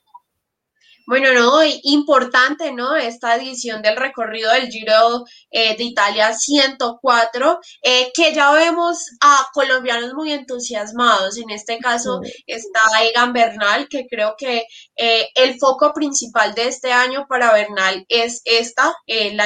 Bueno, 1.05 1.33
no, 1.33 1.63
importante, 1.83 2.71
¿no? 2.71 2.95
Esta 2.95 3.35
edición 3.35 3.81
del 3.81 3.95
recorrido 3.95 4.51
del 4.51 4.69
Giro 4.69 5.25
eh, 5.49 5.75
de 5.75 5.83
Italia 5.83 6.35
104, 6.35 7.59
eh, 7.81 8.11
que 8.13 8.31
ya 8.31 8.51
vemos 8.51 9.09
a 9.19 9.47
colombianos 9.51 10.13
muy 10.13 10.31
entusiasmados. 10.31 11.37
En 11.37 11.49
este 11.49 11.79
caso 11.79 12.21
está 12.45 12.79
Egan 13.03 13.33
Bernal, 13.33 13.87
que 13.89 14.05
creo 14.07 14.35
que 14.37 14.65
el 14.95 15.57
foco 15.57 15.93
principal 15.93 16.53
de 16.53 16.67
este 16.67 16.91
año 16.91 17.25
para 17.27 17.53
Bernal 17.53 18.05
es 18.07 18.43
esta, 18.45 18.95
el 19.07 19.41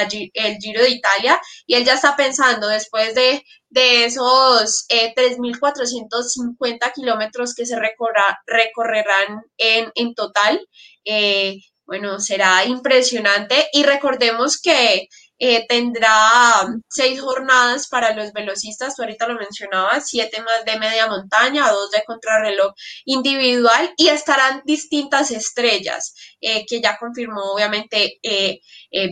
Giro 0.60 0.82
de 0.82 0.90
Italia, 0.90 1.40
y 1.66 1.76
él 1.76 1.84
ya 1.86 1.94
está 1.94 2.14
pensando, 2.14 2.68
después 2.68 3.14
de 3.14 3.42
de 3.74 4.04
esos 4.04 4.86
3.450 4.88 6.56
eh, 6.60 6.78
kilómetros 6.94 7.54
que 7.54 7.66
se 7.66 7.76
recorrerán 7.76 9.42
en, 9.58 9.90
en 9.96 10.14
total, 10.14 10.64
eh, 11.04 11.56
bueno, 11.84 12.20
será 12.20 12.64
impresionante. 12.64 13.68
Y 13.72 13.82
recordemos 13.82 14.60
que 14.60 15.08
eh, 15.38 15.66
tendrá 15.66 16.68
seis 16.88 17.20
jornadas 17.20 17.88
para 17.88 18.14
los 18.14 18.32
velocistas, 18.32 18.94
tú 18.94 19.02
ahorita 19.02 19.26
lo 19.26 19.34
mencionabas, 19.34 20.08
siete 20.08 20.40
más 20.40 20.64
de 20.64 20.78
media 20.78 21.08
montaña, 21.08 21.72
dos 21.72 21.90
de 21.90 22.04
contrarreloj 22.04 22.72
individual 23.06 23.92
y 23.96 24.06
estarán 24.06 24.62
distintas 24.64 25.32
estrellas 25.32 26.14
que 26.40 26.80
ya 26.80 26.96
confirmó 26.96 27.42
obviamente 27.52 28.20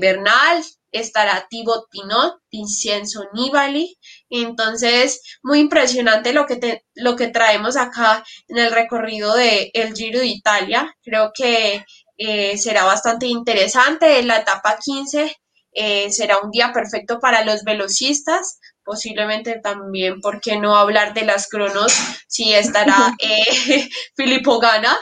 Bernal, 0.00 0.62
estará 0.92 1.46
Thibaut 1.48 1.86
Pinot, 1.90 2.38
Vincenzo 2.50 3.24
Nibali. 3.32 3.98
Entonces, 4.30 5.20
muy 5.42 5.60
impresionante 5.60 6.32
lo 6.32 6.46
que, 6.46 6.82
lo 6.94 7.16
que 7.16 7.28
traemos 7.28 7.76
acá 7.76 8.22
en 8.48 8.58
el 8.58 8.70
recorrido 8.72 9.34
del 9.34 9.70
el 9.74 9.94
Giro 9.94 10.20
de 10.20 10.26
Italia. 10.26 10.94
Creo 11.02 11.32
que 11.34 11.84
será 12.56 12.84
bastante 12.84 13.26
interesante. 13.26 14.22
La 14.22 14.38
etapa 14.38 14.78
15 14.78 15.36
eh, 15.74 16.10
será 16.12 16.38
un 16.38 16.50
día 16.50 16.70
perfecto 16.72 17.18
para 17.18 17.44
los 17.44 17.64
velocistas, 17.64 18.58
posiblemente 18.84 19.58
también, 19.60 20.20
¿por 20.20 20.40
qué 20.40 20.58
no 20.58 20.76
hablar 20.76 21.14
de 21.14 21.24
las 21.24 21.48
cronos? 21.48 21.94
Si 22.28 22.52
estará 22.52 23.14
eh, 23.22 23.88
Filippo 24.16 24.58
Gana, 24.58 24.96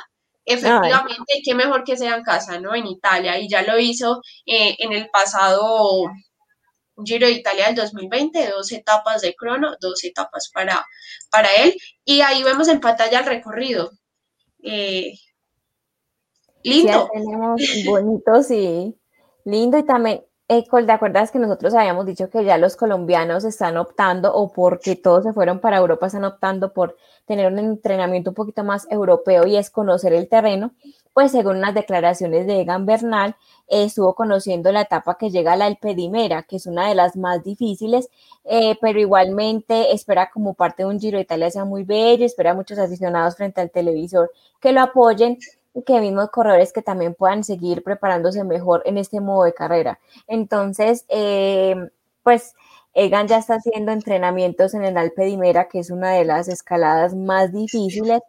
efectivamente, 0.52 1.42
qué 1.44 1.54
mejor 1.54 1.84
que 1.84 1.96
sea 1.96 2.16
en 2.16 2.22
casa, 2.22 2.58
¿no? 2.60 2.74
En 2.74 2.86
Italia, 2.86 3.38
y 3.38 3.48
ya 3.48 3.62
lo 3.62 3.78
hizo 3.78 4.20
eh, 4.46 4.76
en 4.78 4.92
el 4.92 5.08
pasado 5.10 6.10
Giro 7.04 7.26
de 7.26 7.32
Italia 7.32 7.66
del 7.66 7.76
2020, 7.76 8.50
dos 8.50 8.72
etapas 8.72 9.22
de 9.22 9.34
crono, 9.34 9.76
dos 9.80 10.04
etapas 10.04 10.50
para, 10.52 10.84
para 11.30 11.48
él, 11.62 11.74
y 12.04 12.20
ahí 12.20 12.42
vemos 12.42 12.68
en 12.68 12.80
pantalla 12.80 13.20
el 13.20 13.26
recorrido. 13.26 13.90
lindo. 16.62 17.08
tenemos 17.12 17.60
bonito, 17.86 18.42
sí. 18.42 18.96
Lindo 19.44 19.78
y 19.78 19.84
también 19.84 20.22
Ecol, 20.52 20.84
¿te 20.84 20.90
acuerdas 20.90 21.30
que 21.30 21.38
nosotros 21.38 21.74
habíamos 21.74 22.06
dicho 22.06 22.28
que 22.28 22.44
ya 22.44 22.58
los 22.58 22.74
colombianos 22.74 23.44
están 23.44 23.76
optando 23.76 24.34
o 24.34 24.52
porque 24.52 24.96
todos 24.96 25.22
se 25.22 25.32
fueron 25.32 25.60
para 25.60 25.76
Europa 25.76 26.08
están 26.08 26.24
optando 26.24 26.72
por 26.72 26.96
tener 27.24 27.52
un 27.52 27.60
entrenamiento 27.60 28.30
un 28.30 28.34
poquito 28.34 28.64
más 28.64 28.88
europeo 28.90 29.46
y 29.46 29.54
es 29.56 29.70
conocer 29.70 30.12
el 30.12 30.28
terreno? 30.28 30.72
Pues 31.12 31.30
según 31.30 31.60
las 31.60 31.72
declaraciones 31.72 32.48
de 32.48 32.62
Egan 32.62 32.84
Bernal, 32.84 33.36
estuvo 33.68 34.16
conociendo 34.16 34.72
la 34.72 34.80
etapa 34.80 35.16
que 35.16 35.30
llega 35.30 35.52
a 35.52 35.56
la 35.56 35.66
Alpedimera, 35.66 36.42
que 36.42 36.56
es 36.56 36.66
una 36.66 36.88
de 36.88 36.96
las 36.96 37.14
más 37.14 37.44
difíciles, 37.44 38.08
eh, 38.42 38.76
pero 38.80 38.98
igualmente 38.98 39.92
espera 39.94 40.30
como 40.30 40.54
parte 40.54 40.82
de 40.82 40.88
un 40.88 40.98
Giro 40.98 41.18
de 41.18 41.22
Italia 41.22 41.52
sea 41.52 41.64
muy 41.64 41.84
bello, 41.84 42.26
espera 42.26 42.50
a 42.50 42.54
muchos 42.54 42.76
aficionados 42.80 43.36
frente 43.36 43.60
al 43.60 43.70
televisor 43.70 44.32
que 44.60 44.72
lo 44.72 44.80
apoyen 44.80 45.38
que 45.86 46.00
mismos 46.00 46.30
corredores 46.30 46.72
que 46.72 46.82
también 46.82 47.14
puedan 47.14 47.44
seguir 47.44 47.82
preparándose 47.82 48.44
mejor 48.44 48.82
en 48.86 48.98
este 48.98 49.20
modo 49.20 49.44
de 49.44 49.54
carrera. 49.54 50.00
Entonces, 50.26 51.04
eh, 51.08 51.76
pues 52.22 52.54
Egan 52.92 53.28
ya 53.28 53.38
está 53.38 53.54
haciendo 53.54 53.92
entrenamientos 53.92 54.74
en 54.74 54.84
el 54.84 54.96
Alpe 54.96 55.24
Dimera, 55.24 55.68
que 55.68 55.78
es 55.78 55.90
una 55.90 56.10
de 56.12 56.24
las 56.24 56.48
escaladas 56.48 57.14
más 57.14 57.52
difíciles, 57.52 58.20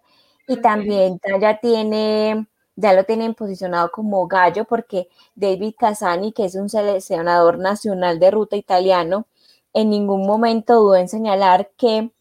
y 0.48 0.58
también 0.58 1.20
ya 1.39 1.60
tiene, 1.60 2.48
ya 2.76 2.94
lo 2.94 3.06
tienen 3.06 3.34
posicionado 3.34 3.92
como 3.92 4.28
gallo, 4.28 4.66
porque 4.66 5.08
David 5.36 5.76
Casani, 5.80 6.34
que 6.34 6.46
es 6.46 6.56
un 6.56 6.70
seleccionador 6.70 7.58
nacional 7.60 8.20
de 8.20 8.32
ruta 8.32 8.56
italiano, 8.56 9.26
en 9.74 9.89
ningún 9.89 10.28
momento 10.28 10.76
dudó 10.76 10.96
en 10.96 11.08
señalar 11.10 11.72
que 11.78 12.12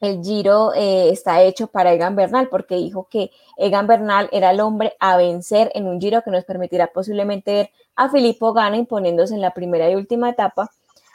el 0.00 0.22
Giro 0.22 0.72
eh, 0.74 1.10
está 1.10 1.42
hecho 1.42 1.66
para 1.66 1.92
Egan 1.92 2.16
Bernal, 2.16 2.48
porque 2.48 2.76
dijo 2.76 3.08
que 3.10 3.30
Egan 3.56 3.86
Bernal 3.86 4.28
era 4.32 4.50
el 4.50 4.60
hombre 4.60 4.94
a 5.00 5.16
vencer 5.16 5.70
en 5.74 5.86
un 5.86 6.00
Giro 6.00 6.22
que 6.22 6.30
nos 6.30 6.44
permitirá 6.44 6.88
posiblemente 6.88 7.52
ver 7.52 7.70
a 7.96 8.08
Filippo 8.08 8.52
Gana 8.52 8.76
imponiéndose 8.76 9.34
en 9.34 9.40
la 9.40 9.52
primera 9.52 9.90
y 9.90 9.96
última 9.96 10.30
etapa, 10.30 10.70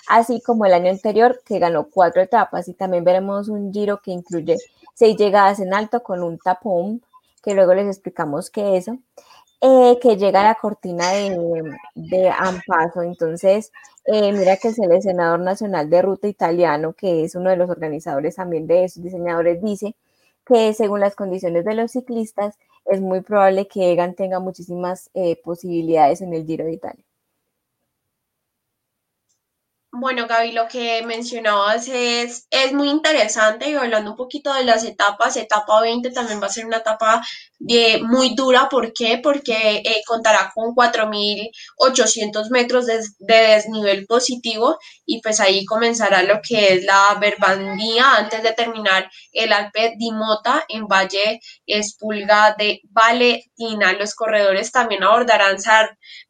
así 0.07 0.41
como 0.41 0.65
el 0.65 0.73
año 0.73 0.89
anterior 0.89 1.41
que 1.45 1.59
ganó 1.59 1.87
cuatro 1.89 2.21
etapas 2.21 2.67
y 2.67 2.73
también 2.73 3.03
veremos 3.03 3.47
un 3.47 3.71
Giro 3.71 4.01
que 4.01 4.11
incluye 4.11 4.57
seis 4.93 5.15
llegadas 5.17 5.59
en 5.59 5.73
alto 5.73 6.03
con 6.03 6.21
un 6.21 6.37
tapón, 6.37 7.01
que 7.41 7.53
luego 7.53 7.73
les 7.73 7.87
explicamos 7.87 8.49
qué 8.49 8.77
es 8.77 8.87
eso. 8.87 8.97
Eh, 9.65 9.97
que 10.01 10.17
llega 10.17 10.41
a 10.41 10.43
la 10.43 10.55
cortina 10.55 11.09
de, 11.11 11.37
de 11.95 12.29
Ampaso. 12.29 13.01
Entonces, 13.01 13.71
eh, 14.05 14.31
mira 14.33 14.57
que 14.57 14.69
el 14.69 14.75
seleccionador 14.75 15.39
nacional 15.39 15.89
de 15.89 16.01
ruta 16.01 16.27
italiano, 16.27 16.93
que 16.93 17.23
es 17.23 17.35
uno 17.35 17.49
de 17.49 17.57
los 17.57 17.69
organizadores 17.69 18.35
también 18.35 18.67
de 18.67 18.85
esos 18.85 19.03
diseñadores, 19.03 19.61
dice 19.61 19.95
que 20.45 20.73
según 20.73 20.99
las 20.99 21.15
condiciones 21.15 21.65
de 21.65 21.75
los 21.75 21.91
ciclistas, 21.91 22.57
es 22.85 23.01
muy 23.01 23.21
probable 23.21 23.67
que 23.67 23.91
Egan 23.91 24.15
tenga 24.15 24.39
muchísimas 24.39 25.09
eh, 25.13 25.37
posibilidades 25.43 26.21
en 26.21 26.33
el 26.33 26.45
Giro 26.45 26.65
de 26.65 26.73
Italia. 26.73 27.03
Bueno, 29.95 30.25
Gaby, 30.25 30.53
lo 30.53 30.67
que 30.67 31.03
mencionabas 31.03 31.87
es, 31.87 32.47
es 32.49 32.73
muy 32.73 32.89
interesante 32.89 33.69
y 33.69 33.75
hablando 33.75 34.09
un 34.09 34.17
poquito 34.17 34.51
de 34.51 34.63
las 34.63 34.83
etapas, 34.83 35.37
etapa 35.37 35.81
20 35.81 36.09
también 36.09 36.41
va 36.41 36.47
a 36.47 36.49
ser 36.49 36.65
una 36.65 36.77
etapa 36.77 37.21
de, 37.59 38.01
muy 38.01 38.33
dura. 38.33 38.69
¿Por 38.69 38.91
qué? 38.91 39.19
Porque 39.21 39.83
eh, 39.85 40.01
contará 40.07 40.51
con 40.55 40.73
4.800 40.73 42.49
metros 42.49 42.87
de, 42.87 43.01
desnivel 43.19 44.07
positivo 44.07 44.79
y 45.05 45.21
pues 45.21 45.39
ahí 45.39 45.63
comenzará 45.63 46.23
lo 46.23 46.41
que 46.41 46.73
es 46.73 46.85
la 46.85 47.15
verbandía 47.21 48.15
antes 48.15 48.41
de 48.41 48.53
terminar 48.53 49.11
el 49.31 49.53
Alpe 49.53 49.93
di 49.95 50.11
Mota 50.11 50.65
en 50.69 50.87
Valle 50.87 51.39
Espulga 51.67 52.55
de 52.57 52.81
Valentina. 52.89 53.93
Los 53.93 54.15
corredores 54.15 54.71
también 54.71 55.03
abordarán 55.03 55.59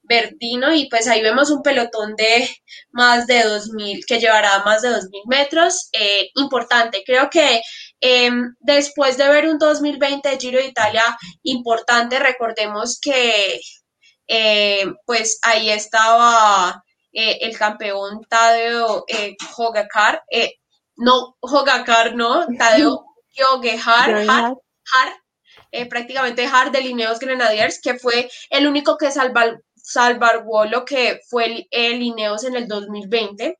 Verdino 0.03 0.73
y 0.73 0.89
pues 0.89 1.07
ahí 1.07 1.21
vemos 1.21 1.49
un 1.49 1.61
pelotón 1.61 2.15
de 2.15 2.49
más 2.91 3.25
de 3.25 3.45
2.000, 3.45 4.03
que 4.05 4.19
llevará 4.19 4.63
más 4.63 4.81
de 4.81 4.89
2.000 4.89 5.23
metros. 5.27 5.89
Eh, 5.93 6.29
importante, 6.35 7.03
creo 7.05 7.29
que 7.29 7.61
em, 8.01 8.53
después 8.59 9.17
de 9.17 9.29
ver 9.29 9.47
un 9.47 9.57
2020 9.57 10.37
Giro 10.39 10.59
de 10.59 10.67
Italia 10.67 11.03
importante, 11.43 12.19
recordemos 12.19 12.99
que 13.01 13.61
eh, 14.27 14.85
pues 15.05 15.39
ahí 15.41 15.69
estaba 15.69 16.83
eh, 17.13 17.39
el 17.41 17.57
campeón 17.57 18.21
Tadeo 18.29 19.05
Hogacar, 19.57 20.23
no 20.97 21.37
Hogacar, 21.39 22.15
no, 22.15 22.45
Tadeo 22.57 23.05
Har, 23.85 24.27
prácticamente 25.89 26.45
Har 26.45 26.71
de 26.71 26.81
Lineos 26.81 27.19
Grenadiers, 27.19 27.79
que 27.81 27.95
fue 27.95 28.29
el 28.49 28.67
único 28.67 28.97
que 28.97 29.11
salvó 29.11 29.39
salvaguardó 29.83 30.65
lo 30.65 30.85
que 30.85 31.19
fue 31.29 31.67
el, 31.69 32.01
Ineos 32.01 32.43
en 32.45 32.55
el 32.55 32.67
2020, 32.67 33.59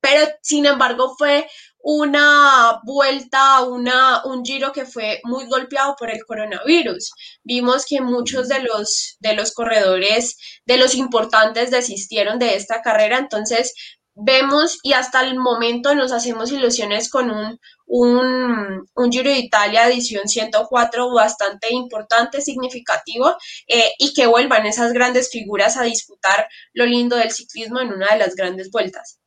pero 0.00 0.26
sin 0.42 0.66
embargo 0.66 1.14
fue 1.16 1.48
una 1.78 2.80
vuelta, 2.84 3.62
una, 3.62 4.24
un 4.24 4.44
giro 4.44 4.72
que 4.72 4.84
fue 4.84 5.20
muy 5.24 5.46
golpeado 5.46 5.94
por 5.96 6.10
el 6.10 6.24
coronavirus. 6.26 7.12
Vimos 7.44 7.86
que 7.86 8.00
muchos 8.00 8.48
de 8.48 8.60
los, 8.60 9.16
de 9.20 9.34
los 9.34 9.52
corredores, 9.52 10.36
de 10.66 10.78
los 10.78 10.94
importantes, 10.96 11.70
desistieron 11.70 12.38
de 12.38 12.56
esta 12.56 12.82
carrera, 12.82 13.18
entonces 13.18 13.72
vemos 14.14 14.78
y 14.82 14.94
hasta 14.94 15.20
el 15.20 15.38
momento 15.38 15.94
nos 15.94 16.10
hacemos 16.10 16.50
ilusiones 16.50 17.08
con 17.08 17.30
un, 17.30 17.60
un, 17.86 18.86
Giro 19.10 19.30
de 19.30 19.38
Italia 19.38 19.88
edición 19.88 20.28
104 20.28 21.12
bastante 21.12 21.72
importante, 21.72 22.40
significativo 22.40 23.34
eh, 23.66 23.90
y 23.98 24.12
que 24.14 24.26
vuelvan 24.26 24.66
esas 24.66 24.92
grandes 24.92 25.30
figuras 25.30 25.76
a 25.76 25.84
disputar 25.84 26.48
lo 26.72 26.86
lindo 26.86 27.16
del 27.16 27.30
ciclismo 27.30 27.80
en 27.80 27.92
una 27.92 28.08
de 28.08 28.18
las 28.18 28.34
grandes 28.34 28.70
vueltas. 28.70 29.20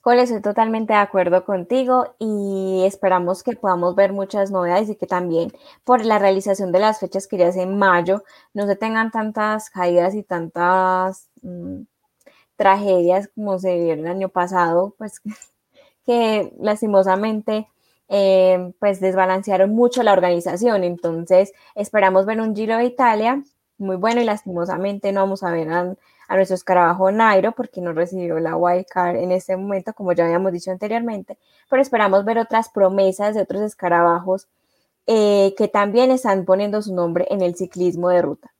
Cole, 0.00 0.22
estoy 0.22 0.42
totalmente 0.42 0.92
de 0.92 0.98
acuerdo 0.98 1.46
contigo 1.46 2.14
y 2.18 2.82
esperamos 2.84 3.42
que 3.42 3.56
podamos 3.56 3.94
ver 3.94 4.12
muchas 4.12 4.50
novedades 4.50 4.90
y 4.90 4.96
que 4.96 5.06
también 5.06 5.50
por 5.82 6.04
la 6.04 6.18
realización 6.18 6.72
de 6.72 6.80
las 6.80 7.00
fechas 7.00 7.26
que 7.26 7.38
ya 7.38 7.48
es 7.48 7.56
en 7.56 7.78
mayo 7.78 8.22
no 8.52 8.66
se 8.66 8.76
tengan 8.76 9.10
tantas 9.10 9.70
caídas 9.70 10.14
y 10.14 10.22
tantas... 10.22 11.30
Mm, 11.40 11.84
tragedias 12.56 13.28
como 13.34 13.58
se 13.58 13.76
vieron 13.78 14.06
el 14.06 14.12
año 14.12 14.28
pasado, 14.28 14.94
pues 14.98 15.20
que 16.04 16.52
lastimosamente 16.58 17.68
eh, 18.08 18.72
pues 18.78 19.00
desbalancearon 19.00 19.70
mucho 19.70 20.02
la 20.02 20.12
organización. 20.12 20.84
Entonces 20.84 21.52
esperamos 21.74 22.26
ver 22.26 22.40
un 22.40 22.54
Giro 22.54 22.76
de 22.76 22.84
Italia 22.84 23.42
muy 23.78 23.96
bueno 23.96 24.20
y 24.20 24.24
lastimosamente 24.24 25.12
no 25.12 25.20
vamos 25.20 25.42
a 25.42 25.50
ver 25.50 25.68
a, 25.70 25.96
nuestro 26.30 26.54
escarabajo 26.54 27.10
Nairo 27.12 27.52
porque 27.52 27.80
no 27.80 27.92
recibió 27.92 28.38
la 28.40 28.56
wildcard 28.56 29.16
en 29.16 29.32
este 29.32 29.56
momento, 29.56 29.92
como 29.94 30.12
ya 30.12 30.24
habíamos 30.24 30.52
dicho 30.52 30.70
anteriormente, 30.70 31.38
pero 31.68 31.82
esperamos 31.82 32.24
ver 32.24 32.38
otras 32.38 32.68
promesas 32.70 33.34
de 33.34 33.42
otros 33.42 33.62
escarabajos 33.62 34.48
eh, 35.06 35.54
que 35.58 35.68
también 35.68 36.10
están 36.10 36.44
poniendo 36.44 36.80
su 36.82 36.94
nombre 36.94 37.26
en 37.30 37.42
el 37.42 37.56
ciclismo 37.56 38.08
de 38.08 38.22
ruta. 38.22 38.53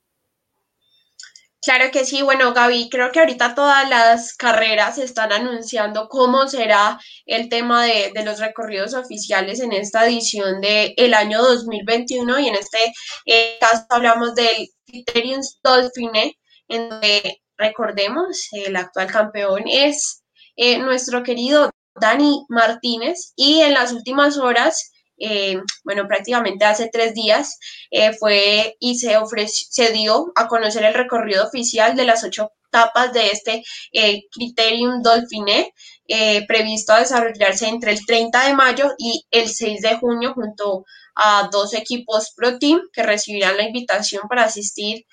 Claro 1.65 1.91
que 1.91 2.05
sí, 2.05 2.21
bueno, 2.23 2.53
Gaby, 2.53 2.91
creo 2.91 3.11
que 3.11 3.21
ahorita 3.21 3.55
todas 3.55 3.89
las 3.89 4.35
carreras 4.35 4.99
están 4.99 5.33
anunciando 5.33 6.09
cómo 6.09 6.47
será 6.47 7.01
el 7.25 7.49
tema 7.49 7.85
de, 7.87 8.13
los 8.25 8.39
recorridos 8.39 8.93
oficiales 8.95 9.61
en 9.61 9.73
esta 9.73 10.07
edición 10.07 10.61
del 10.61 10.93
el 10.97 11.15
año 11.15 11.41
2021 11.43 12.39
y 12.41 12.49
en 12.49 12.55
este 12.57 12.79
eh, 13.27 13.57
caso 13.61 13.87
hablamos 13.89 14.35
del 14.35 14.69
Criterium 14.87 15.41
Dolphine, 15.63 16.39
en 16.69 16.89
donde 16.91 17.43
recordemos, 17.57 18.49
el 18.53 18.77
actual 18.77 19.11
campeón 19.11 19.63
es 19.67 20.23
eh, 20.57 20.79
nuestro 20.79 21.23
querido 21.23 21.71
Dani 22.01 22.45
Martínez. 22.49 23.33
Y 23.37 23.61
en 23.61 23.75
las 23.75 23.93
últimas 23.93 24.37
horas, 24.39 24.93
eh, 25.19 25.61
bueno, 25.85 26.07
prácticamente 26.09 26.65
hace 26.65 26.89
tres 26.93 27.15
días, 27.15 27.59
eh, 27.91 28.13
fue 28.13 28.77
y 28.81 28.99
se, 28.99 29.17
ofreció, 29.17 29.67
se 29.71 29.93
dio 29.93 30.33
a 30.35 30.49
conocer 30.49 30.85
el 30.85 30.95
recorrido 30.95 31.47
oficial 31.47 31.97
de 31.97 32.05
las 32.05 32.25
ocho 32.25 32.51
etapas 32.67 33.13
de 33.13 33.29
este 33.29 33.63
Criterium 34.33 35.01
Dauphiné, 35.01 35.73
previsto 36.49 36.93
a 36.93 36.99
desarrollarse 36.99 37.69
entre 37.69 37.93
el 37.93 38.05
30 38.05 38.49
de 38.49 38.55
mayo 38.55 38.91
y 38.99 39.25
el 39.31 39.49
6 39.49 39.81
de 39.81 39.97
junio 39.99 40.35
junto 40.35 40.85
a 41.15 41.49
dos 41.53 41.73
equipos 41.75 42.33
Pro 42.35 42.59
Team 42.59 42.81
que 42.93 43.05
recibirán 43.05 43.57
la 43.57 43.63
invitación 43.63 44.25
para 44.29 44.43
asistir 44.45 45.05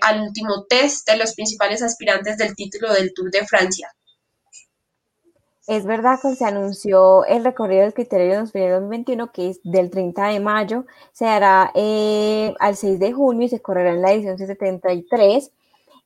al 0.00 0.22
último 0.22 0.64
test 0.66 1.06
de 1.06 1.18
los 1.18 1.34
principales 1.34 1.82
aspirantes 1.82 2.38
del 2.38 2.56
título 2.56 2.94
del 2.94 3.12
Tour 3.12 3.30
de 3.30 3.46
Francia. 3.46 3.92
Es 5.68 5.84
verdad 5.84 6.18
que 6.22 6.34
se 6.34 6.46
anunció 6.46 7.26
el 7.26 7.44
recorrido 7.44 7.82
del 7.82 7.92
criterio 7.92 8.36
2021, 8.36 9.30
que 9.32 9.50
es 9.50 9.60
del 9.62 9.90
30 9.90 10.28
de 10.28 10.40
mayo, 10.40 10.86
se 11.12 11.26
hará 11.26 11.70
eh, 11.74 12.54
al 12.58 12.74
6 12.74 12.98
de 12.98 13.12
junio 13.12 13.44
y 13.44 13.48
se 13.50 13.60
correrá 13.60 13.90
en 13.90 14.00
la 14.00 14.12
edición 14.12 14.38
73. 14.38 15.52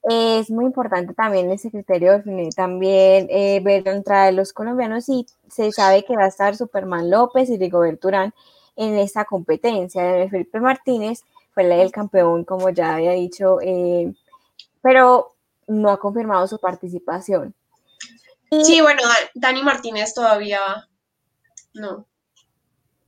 es 0.02 0.50
muy 0.50 0.64
importante 0.64 1.14
también 1.14 1.50
ese 1.52 1.70
criterio 1.70 2.22
también 2.56 3.28
eh, 3.30 3.60
ver 3.62 3.84
la 3.84 3.92
entrada 3.92 4.26
de 4.26 4.32
los 4.32 4.52
colombianos 4.52 5.08
y 5.08 5.26
se 5.48 5.70
sabe 5.70 6.04
que 6.04 6.16
va 6.16 6.24
a 6.24 6.28
estar 6.28 6.56
Superman 6.56 7.08
López 7.08 7.48
y 7.48 7.56
Rigobert 7.56 8.02
Durán 8.02 8.34
en 8.74 8.98
esta 8.98 9.24
competencia. 9.24 10.28
Felipe 10.28 10.58
Martínez 10.60 11.22
fue 11.54 11.82
el 11.82 11.92
campeón, 11.92 12.44
como 12.44 12.70
ya 12.70 12.96
había 12.96 13.12
dicho, 13.12 13.58
eh, 13.62 14.12
pero 14.82 15.34
no 15.68 15.90
ha 15.90 15.98
confirmado 16.00 16.48
su 16.48 16.58
participación. 16.58 17.54
Sí, 18.60 18.82
bueno, 18.82 19.00
Dani 19.34 19.62
Martínez 19.62 20.12
todavía 20.12 20.60
no. 21.72 22.06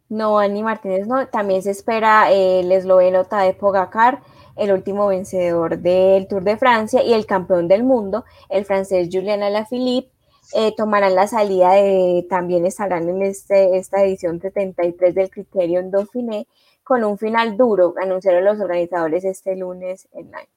No, 0.09 0.39
Dani 0.39 0.63
Martínez 0.63 1.07
no. 1.07 1.29
También 1.29 1.63
se 1.63 1.71
espera 1.71 2.31
el 2.31 2.73
esloveno 2.73 3.25
Tadej 3.25 3.59
Pogacar, 3.59 4.23
el 4.57 4.73
último 4.73 5.09
vencedor 5.09 5.79
del 5.79 6.27
Tour 6.29 6.45
de 6.45 6.57
Francia 6.57 7.03
y 7.03 7.13
el 7.13 7.27
campeón 7.27 7.69
del 7.69 7.85
mundo, 7.85 8.25
el 8.49 8.65
francés 8.65 9.09
Julian 9.13 9.43
Alaphilippe. 9.43 10.13
Eh, 10.55 10.75
tomarán 10.77 11.15
la 11.15 11.27
salida 11.27 11.73
de, 11.73 12.27
también 12.29 12.67
estarán 12.67 13.09
en 13.09 13.23
este, 13.23 13.79
esta 13.79 14.03
edición 14.03 14.41
73 14.41 15.15
del 15.15 15.31
Criterion 15.31 15.91
Dauphiné 15.91 16.47
con 16.83 17.03
un 17.03 17.17
final 17.17 17.57
duro, 17.57 17.95
anunciaron 18.01 18.45
los 18.45 18.61
organizadores 18.61 19.25
este 19.25 19.57
lunes 19.57 20.07
en 20.13 20.27
Nike 20.27 20.54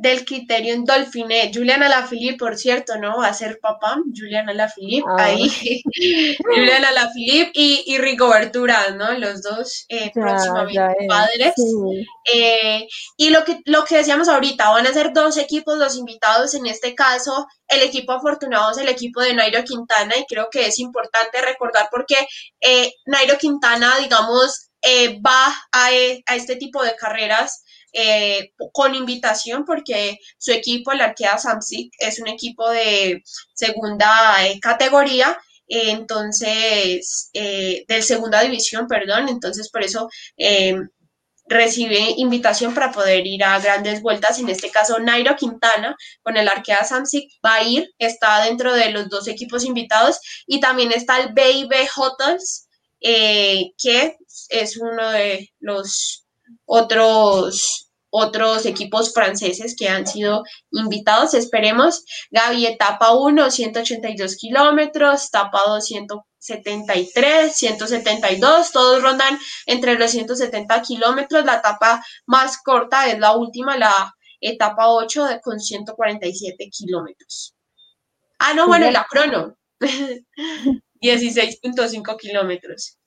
del 0.00 0.24
criterio 0.24 0.74
en 0.74 0.84
Dolphine. 0.84 1.50
Julian 1.52 1.82
Alaphilippe, 1.82 2.38
por 2.38 2.56
cierto, 2.56 2.96
¿no? 2.98 3.18
Va 3.18 3.26
a 3.26 3.34
ser 3.34 3.58
papá, 3.60 3.96
Julian 4.16 4.48
Alaphilippe, 4.48 5.08
ah. 5.18 5.24
ahí. 5.24 5.82
Julian 6.44 6.84
Alaphilippe 6.84 7.50
y, 7.54 7.82
y 7.84 7.98
Rigobert 7.98 8.54
¿no? 8.54 9.12
Los 9.18 9.42
dos 9.42 9.86
eh, 9.88 10.12
próximamente 10.14 11.06
padres. 11.08 11.54
Eh, 12.32 12.86
y 13.16 13.30
lo 13.30 13.42
que, 13.44 13.60
lo 13.64 13.84
que 13.84 13.96
decíamos 13.96 14.28
ahorita, 14.28 14.70
van 14.70 14.86
a 14.86 14.92
ser 14.92 15.12
dos 15.12 15.36
equipos 15.36 15.76
los 15.78 15.96
invitados, 15.96 16.54
en 16.54 16.66
este 16.66 16.94
caso, 16.94 17.48
el 17.66 17.82
equipo 17.82 18.12
afortunado 18.12 18.70
es 18.70 18.78
el 18.78 18.88
equipo 18.88 19.20
de 19.20 19.34
Nairo 19.34 19.64
Quintana 19.64 20.16
y 20.16 20.26
creo 20.26 20.48
que 20.48 20.66
es 20.66 20.78
importante 20.78 21.40
recordar 21.40 21.88
porque 21.90 22.14
eh, 22.60 22.92
Nairo 23.04 23.36
Quintana, 23.36 23.98
digamos, 23.98 24.70
eh, 24.80 25.20
va 25.20 25.46
a, 25.72 25.86
a 26.26 26.36
este 26.36 26.54
tipo 26.54 26.84
de 26.84 26.94
carreras 26.94 27.64
eh, 27.92 28.52
con 28.72 28.94
invitación 28.94 29.64
porque 29.64 30.18
su 30.36 30.52
equipo, 30.52 30.92
el 30.92 31.00
Arkea 31.00 31.38
Samsic, 31.38 31.92
es 31.98 32.20
un 32.20 32.28
equipo 32.28 32.68
de 32.70 33.22
segunda 33.54 34.46
eh, 34.46 34.58
categoría, 34.60 35.38
entonces, 35.66 37.30
eh, 37.34 37.84
de 37.86 38.02
segunda 38.02 38.40
división, 38.42 38.86
perdón, 38.86 39.28
entonces 39.28 39.70
por 39.70 39.82
eso 39.84 40.08
recibe 41.46 42.14
invitación 42.18 42.74
para 42.74 42.92
poder 42.92 43.26
ir 43.26 43.42
a 43.44 43.58
grandes 43.58 44.02
vueltas. 44.02 44.38
En 44.38 44.48
este 44.50 44.70
caso, 44.70 44.98
Nairo 44.98 45.36
Quintana 45.36 45.96
con 46.22 46.36
el 46.36 46.48
Arkea 46.48 46.84
Samsic 46.84 47.30
va 47.44 47.54
a 47.54 47.64
ir, 47.64 47.90
está 47.98 48.44
dentro 48.44 48.74
de 48.74 48.90
los 48.90 49.08
dos 49.08 49.28
equipos 49.28 49.64
invitados 49.64 50.20
y 50.46 50.60
también 50.60 50.92
está 50.92 51.20
el 51.20 51.32
BIB 51.32 51.88
Hotels, 51.96 52.68
que 53.00 54.16
es 54.50 54.76
uno 54.78 55.10
de 55.10 55.50
los 55.60 56.27
otros 56.64 57.88
otros 58.10 58.66
equipos 58.66 59.12
franceses 59.12 59.74
que 59.76 59.88
han 59.88 60.06
sido 60.06 60.44
invitados. 60.70 61.34
Esperemos. 61.34 62.04
Gaby, 62.30 62.66
etapa 62.66 63.12
1, 63.12 63.50
182 63.50 64.36
kilómetros, 64.36 65.26
etapa 65.26 65.60
2, 65.66 65.84
173, 65.84 67.56
172, 67.56 68.72
todos 68.72 69.02
rondan 69.02 69.38
entre 69.66 69.98
los 69.98 70.10
170 70.10 70.82
kilómetros. 70.82 71.44
La 71.44 71.56
etapa 71.56 72.04
más 72.26 72.58
corta 72.62 73.08
es 73.08 73.18
la 73.18 73.36
última, 73.36 73.76
la 73.76 74.14
etapa 74.40 74.88
8 74.88 75.40
con 75.42 75.60
147 75.60 76.70
kilómetros. 76.70 77.54
Ah, 78.38 78.54
no, 78.54 78.68
bueno, 78.68 78.90
la 78.90 79.04
crono. 79.04 79.56
16.5 81.00 82.16
kilómetros. 82.18 82.97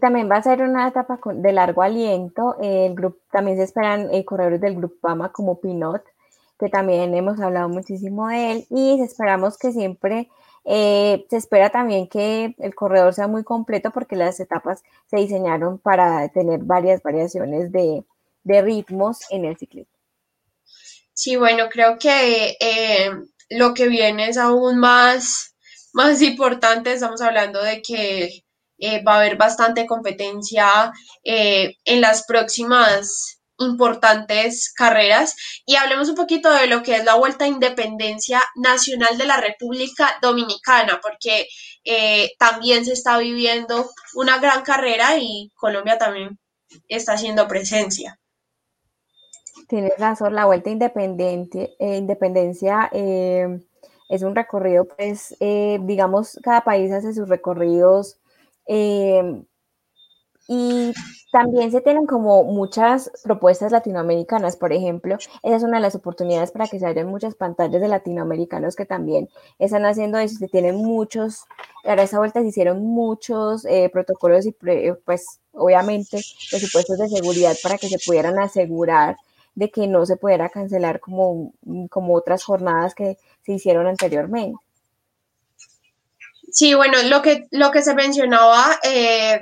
También 0.00 0.30
va 0.30 0.36
a 0.36 0.42
ser 0.42 0.62
una 0.62 0.88
etapa 0.88 1.18
de 1.34 1.52
largo 1.52 1.82
aliento. 1.82 2.56
El 2.60 2.94
también 3.30 3.58
se 3.58 3.64
esperan 3.64 4.08
eh, 4.12 4.24
corredores 4.24 4.60
del 4.60 4.76
Grupo 4.76 4.96
PAMA 5.00 5.32
como 5.32 5.60
Pinot, 5.60 6.02
que 6.58 6.68
también 6.70 7.14
hemos 7.14 7.38
hablado 7.40 7.68
muchísimo 7.68 8.28
de 8.28 8.52
él. 8.52 8.66
Y 8.70 9.00
esperamos 9.02 9.58
que 9.58 9.70
siempre, 9.72 10.30
eh, 10.64 11.26
se 11.28 11.36
espera 11.36 11.70
también 11.70 12.08
que 12.08 12.54
el 12.58 12.74
corredor 12.74 13.12
sea 13.12 13.26
muy 13.26 13.44
completo 13.44 13.90
porque 13.90 14.16
las 14.16 14.40
etapas 14.40 14.82
se 15.10 15.18
diseñaron 15.18 15.78
para 15.78 16.28
tener 16.28 16.60
varias 16.60 17.02
variaciones 17.02 17.70
de, 17.70 18.04
ritmos 18.44 19.20
en 19.30 19.44
el 19.44 19.58
ciclismo. 19.58 19.92
Sí, 21.12 21.36
bueno, 21.36 21.68
creo 21.70 21.98
que 21.98 22.56
eh, 22.58 23.10
lo 23.50 23.74
que 23.74 23.88
viene 23.88 24.28
es 24.28 24.38
aún 24.38 24.78
más, 24.78 25.54
más 25.92 26.22
importante. 26.22 26.94
Estamos 26.94 27.20
hablando 27.20 27.62
de 27.62 27.82
que 27.82 28.42
eh, 28.84 29.00
va 29.04 29.14
a 29.14 29.18
haber 29.18 29.36
bastante 29.36 29.86
competencia 29.86 30.92
eh, 31.22 31.76
en 31.84 32.00
las 32.00 32.24
próximas 32.26 33.40
importantes 33.56 34.72
carreras 34.76 35.36
y 35.64 35.76
hablemos 35.76 36.08
un 36.08 36.16
poquito 36.16 36.52
de 36.52 36.66
lo 36.66 36.82
que 36.82 36.96
es 36.96 37.04
la 37.04 37.14
Vuelta 37.14 37.44
a 37.44 37.48
Independencia 37.48 38.42
Nacional 38.56 39.16
de 39.16 39.26
la 39.26 39.36
República 39.36 40.18
Dominicana, 40.20 40.98
porque 41.00 41.46
eh, 41.84 42.30
también 42.40 42.84
se 42.84 42.94
está 42.94 43.18
viviendo 43.18 43.88
una 44.16 44.38
gran 44.38 44.62
carrera 44.62 45.16
y 45.16 45.52
Colombia 45.54 45.96
también 45.96 46.40
está 46.88 47.12
haciendo 47.12 47.46
presencia. 47.46 48.18
Tienes 49.68 49.96
razón, 49.96 50.34
la 50.34 50.46
Vuelta 50.46 50.70
Independiente, 50.70 51.76
Independencia 51.78 52.90
es 52.92 54.22
un 54.22 54.34
recorrido, 54.34 54.88
pues, 54.88 55.36
digamos, 55.38 56.40
cada 56.42 56.62
país 56.62 56.90
hace 56.90 57.14
sus 57.14 57.28
recorridos 57.28 58.18
Em, 58.66 59.44
y 60.48 60.92
también 61.30 61.70
se 61.70 61.80
tienen 61.80 62.06
como 62.06 62.44
muchas 62.44 63.10
propuestas 63.22 63.72
latinoamericanas, 63.72 64.56
por 64.56 64.72
ejemplo, 64.72 65.14
esa 65.42 65.56
es 65.56 65.62
una 65.62 65.76
de 65.78 65.82
las 65.82 65.94
oportunidades 65.94 66.50
para 66.50 66.66
que 66.66 66.78
se 66.80 66.86
hayan 66.86 67.06
muchas 67.08 67.34
pantallas 67.36 67.80
de 67.80 67.88
latinoamericanos 67.88 68.74
que 68.76 68.84
también 68.84 69.28
están 69.58 69.84
haciendo 69.86 70.18
eso, 70.18 70.36
se 70.36 70.48
tienen 70.48 70.76
muchos, 70.76 71.44
ahora 71.84 72.02
esa 72.02 72.18
vuelta 72.18 72.40
se 72.42 72.48
hicieron 72.48 72.82
muchos 72.84 73.64
eh, 73.66 73.88
protocolos 73.92 74.44
y 74.46 74.52
pues 75.04 75.24
obviamente 75.52 76.18
presupuestos 76.50 76.98
de 76.98 77.08
seguridad 77.08 77.56
para 77.62 77.78
que 77.78 77.88
se 77.88 77.98
pudieran 78.04 78.38
asegurar 78.38 79.16
de 79.54 79.70
que 79.70 79.86
no 79.86 80.04
se 80.06 80.16
pudiera 80.16 80.48
cancelar 80.48 81.00
como, 81.00 81.52
como 81.90 82.14
otras 82.14 82.42
jornadas 82.44 82.94
que 82.94 83.16
se 83.42 83.52
hicieron 83.52 83.86
anteriormente. 83.86 84.58
Sí, 86.52 86.74
bueno, 86.74 87.02
lo 87.04 87.22
que, 87.22 87.46
lo 87.50 87.70
que 87.70 87.82
se 87.82 87.94
mencionaba, 87.94 88.78
eh, 88.82 89.40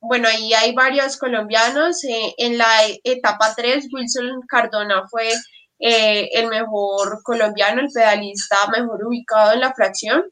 bueno, 0.00 0.28
ahí 0.28 0.52
hay 0.54 0.74
varios 0.74 1.16
colombianos. 1.16 2.02
Eh, 2.04 2.34
en 2.38 2.58
la 2.58 2.66
etapa 3.04 3.54
3, 3.56 3.86
Wilson 3.92 4.40
Cardona 4.48 5.04
fue 5.08 5.30
eh, 5.78 6.28
el 6.32 6.48
mejor 6.48 7.22
colombiano, 7.22 7.80
el 7.80 7.92
pedalista 7.94 8.56
mejor 8.72 9.04
ubicado 9.06 9.52
en 9.52 9.60
la 9.60 9.72
fracción 9.72 10.24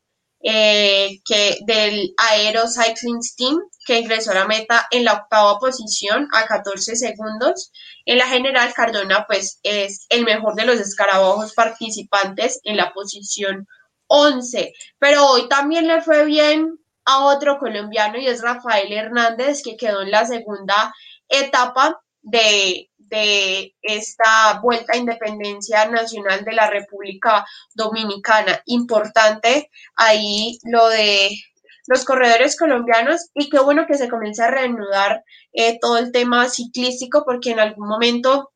que 0.43 1.59
del 1.67 2.15
Aero 2.19 2.65
Cycling 2.69 3.21
Team, 3.37 3.59
que 3.85 3.99
ingresó 3.99 4.31
a 4.31 4.35
la 4.35 4.47
meta 4.47 4.87
en 4.93 5.05
la 5.05 5.15
octava 5.15 5.59
posición 5.59 6.29
a 6.33 6.47
14 6.47 6.95
segundos. 6.95 7.73
En 8.05 8.19
la 8.19 8.29
general, 8.29 8.73
Cardona 8.75 9.25
pues 9.27 9.59
es 9.65 10.07
el 10.09 10.25
mejor 10.25 10.55
de 10.55 10.67
los 10.67 10.79
escarabajos 10.81 11.53
participantes 11.55 12.61
en 12.65 12.77
la 12.77 12.93
posición 12.93 13.67
11. 14.09 14.73
Pero 14.99 15.27
hoy 15.27 15.49
también 15.49 15.87
le 15.87 16.03
fue 16.03 16.25
bien 16.25 16.79
a 17.05 17.25
otro 17.25 17.59
colombiano 17.59 18.19
y 18.19 18.27
es 18.27 18.43
Rafael 18.43 18.93
Hernández, 18.93 19.63
que 19.63 19.77
quedó 19.77 20.03
en 20.03 20.11
la 20.11 20.27
segunda 20.27 20.95
etapa 21.29 22.01
de, 22.23 22.91
de 22.97 23.75
esta 23.83 24.61
vuelta 24.61 24.95
a 24.95 24.97
independencia 24.97 25.87
nacional 25.87 26.45
de 26.45 26.53
la 26.53 26.69
República 26.69 27.47
Dominicana. 27.75 28.61
Importante 28.67 29.71
ahí 29.95 30.59
lo 30.65 30.89
de 30.89 31.31
los 31.87 32.05
corredores 32.05 32.59
colombianos 32.59 33.31
y 33.35 33.49
qué 33.49 33.61
bueno 33.61 33.87
que 33.87 33.95
se 33.95 34.09
comience 34.09 34.43
a 34.43 34.51
reanudar 34.51 35.25
eh, 35.53 35.79
todo 35.81 35.99
el 35.99 36.13
tema 36.13 36.49
ciclístico 36.49 37.25
porque 37.25 37.53
en 37.53 37.61
algún 37.61 37.89
momento 37.89 38.53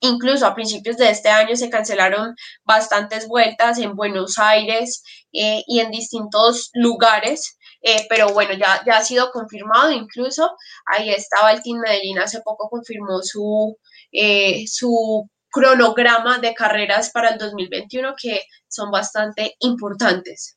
Incluso 0.00 0.46
a 0.46 0.54
principios 0.54 0.96
de 0.96 1.10
este 1.10 1.28
año 1.28 1.56
se 1.56 1.70
cancelaron 1.70 2.34
bastantes 2.64 3.26
vueltas 3.28 3.78
en 3.78 3.96
Buenos 3.96 4.38
Aires 4.38 5.02
eh, 5.32 5.62
y 5.66 5.80
en 5.80 5.90
distintos 5.90 6.70
lugares, 6.74 7.58
eh, 7.82 8.06
pero 8.08 8.28
bueno, 8.32 8.52
ya, 8.54 8.82
ya 8.86 8.98
ha 8.98 9.04
sido 9.04 9.30
confirmado 9.30 9.90
incluso. 9.92 10.50
Ahí 10.86 11.10
estaba 11.10 11.52
el 11.52 11.62
Team 11.62 11.78
Medellín, 11.80 12.18
hace 12.18 12.40
poco 12.42 12.68
confirmó 12.68 13.20
su, 13.22 13.76
eh, 14.12 14.64
su 14.66 15.28
cronograma 15.50 16.38
de 16.38 16.54
carreras 16.54 17.10
para 17.10 17.30
el 17.30 17.38
2021 17.38 18.14
que 18.20 18.42
son 18.68 18.90
bastante 18.90 19.56
importantes. 19.60 20.56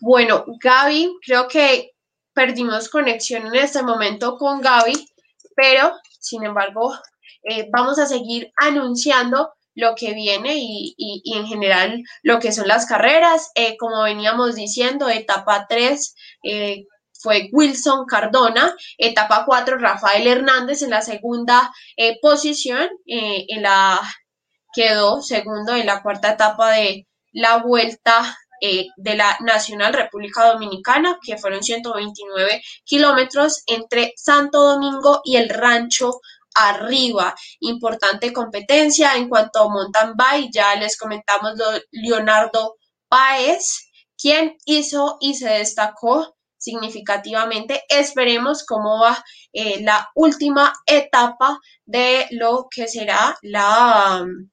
Bueno, 0.00 0.44
Gaby, 0.60 1.18
creo 1.24 1.46
que 1.48 1.91
perdimos 2.34 2.88
conexión 2.88 3.46
en 3.46 3.54
este 3.56 3.82
momento 3.82 4.36
con 4.36 4.60
Gaby, 4.60 5.08
pero 5.54 5.92
sin 6.18 6.44
embargo 6.44 6.94
eh, 7.42 7.68
vamos 7.72 7.98
a 7.98 8.06
seguir 8.06 8.52
anunciando 8.56 9.52
lo 9.74 9.94
que 9.94 10.12
viene 10.12 10.54
y, 10.56 11.22
en 11.34 11.46
general 11.46 12.02
lo 12.22 12.38
que 12.38 12.52
son 12.52 12.68
las 12.68 12.86
carreras. 12.86 13.50
Eh, 13.54 13.76
como 13.78 14.02
veníamos 14.02 14.54
diciendo, 14.54 15.08
etapa 15.08 15.66
3 15.68 16.14
eh, 16.44 16.84
fue 17.14 17.48
Wilson 17.52 18.04
Cardona, 18.06 18.74
etapa 18.98 19.44
4 19.46 19.78
Rafael 19.78 20.26
Hernández 20.26 20.82
en 20.82 20.90
la 20.90 21.00
segunda 21.00 21.72
posición, 22.20 22.88
en 23.06 23.62
la 23.62 24.00
quedó 24.72 25.20
segundo 25.22 25.76
en 25.76 25.86
la 25.86 26.02
cuarta 26.02 26.32
etapa 26.32 26.72
de 26.72 27.06
la 27.32 27.58
vuelta 27.58 28.36
eh, 28.64 28.86
de 28.96 29.16
la 29.16 29.36
Nacional 29.40 29.92
República 29.92 30.52
Dominicana, 30.52 31.18
que 31.20 31.36
fueron 31.36 31.64
129 31.64 32.62
kilómetros 32.84 33.64
entre 33.66 34.12
Santo 34.16 34.62
Domingo 34.62 35.20
y 35.24 35.34
el 35.34 35.48
Rancho 35.48 36.20
Arriba. 36.54 37.34
Importante 37.58 38.32
competencia 38.32 39.16
en 39.16 39.28
cuanto 39.28 39.64
a 39.64 39.68
mountain 39.68 40.12
bike, 40.14 40.52
ya 40.52 40.76
les 40.76 40.96
comentamos 40.96 41.58
lo, 41.58 41.64
Leonardo 41.90 42.76
Páez, 43.08 43.90
quien 44.16 44.56
hizo 44.64 45.16
y 45.20 45.34
se 45.34 45.48
destacó 45.48 46.36
significativamente. 46.56 47.82
Esperemos 47.88 48.64
cómo 48.64 49.00
va 49.00 49.24
eh, 49.52 49.82
la 49.82 50.08
última 50.14 50.72
etapa 50.86 51.58
de 51.84 52.28
lo 52.30 52.68
que 52.70 52.86
será 52.86 53.36
la 53.42 54.22
um, 54.22 54.50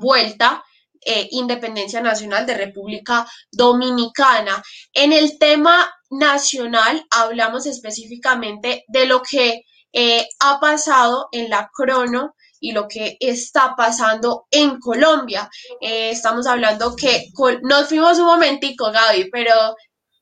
vuelta 0.00 0.64
eh, 1.04 1.28
independencia 1.30 2.00
Nacional 2.00 2.46
de 2.46 2.54
República 2.54 3.26
Dominicana. 3.50 4.62
En 4.92 5.12
el 5.12 5.38
tema 5.38 5.90
nacional 6.10 7.04
hablamos 7.10 7.66
específicamente 7.66 8.84
de 8.88 9.06
lo 9.06 9.22
que 9.22 9.62
eh, 9.92 10.26
ha 10.40 10.60
pasado 10.60 11.28
en 11.32 11.50
la 11.50 11.70
crono 11.72 12.34
y 12.60 12.72
lo 12.72 12.88
que 12.88 13.16
está 13.20 13.74
pasando 13.76 14.46
en 14.50 14.78
Colombia. 14.80 15.48
Eh, 15.80 16.10
estamos 16.10 16.46
hablando 16.46 16.96
que 16.96 17.26
nos 17.62 17.88
fuimos 17.88 18.18
un 18.18 18.26
momentico, 18.26 18.90
Gaby, 18.90 19.30
pero 19.30 19.54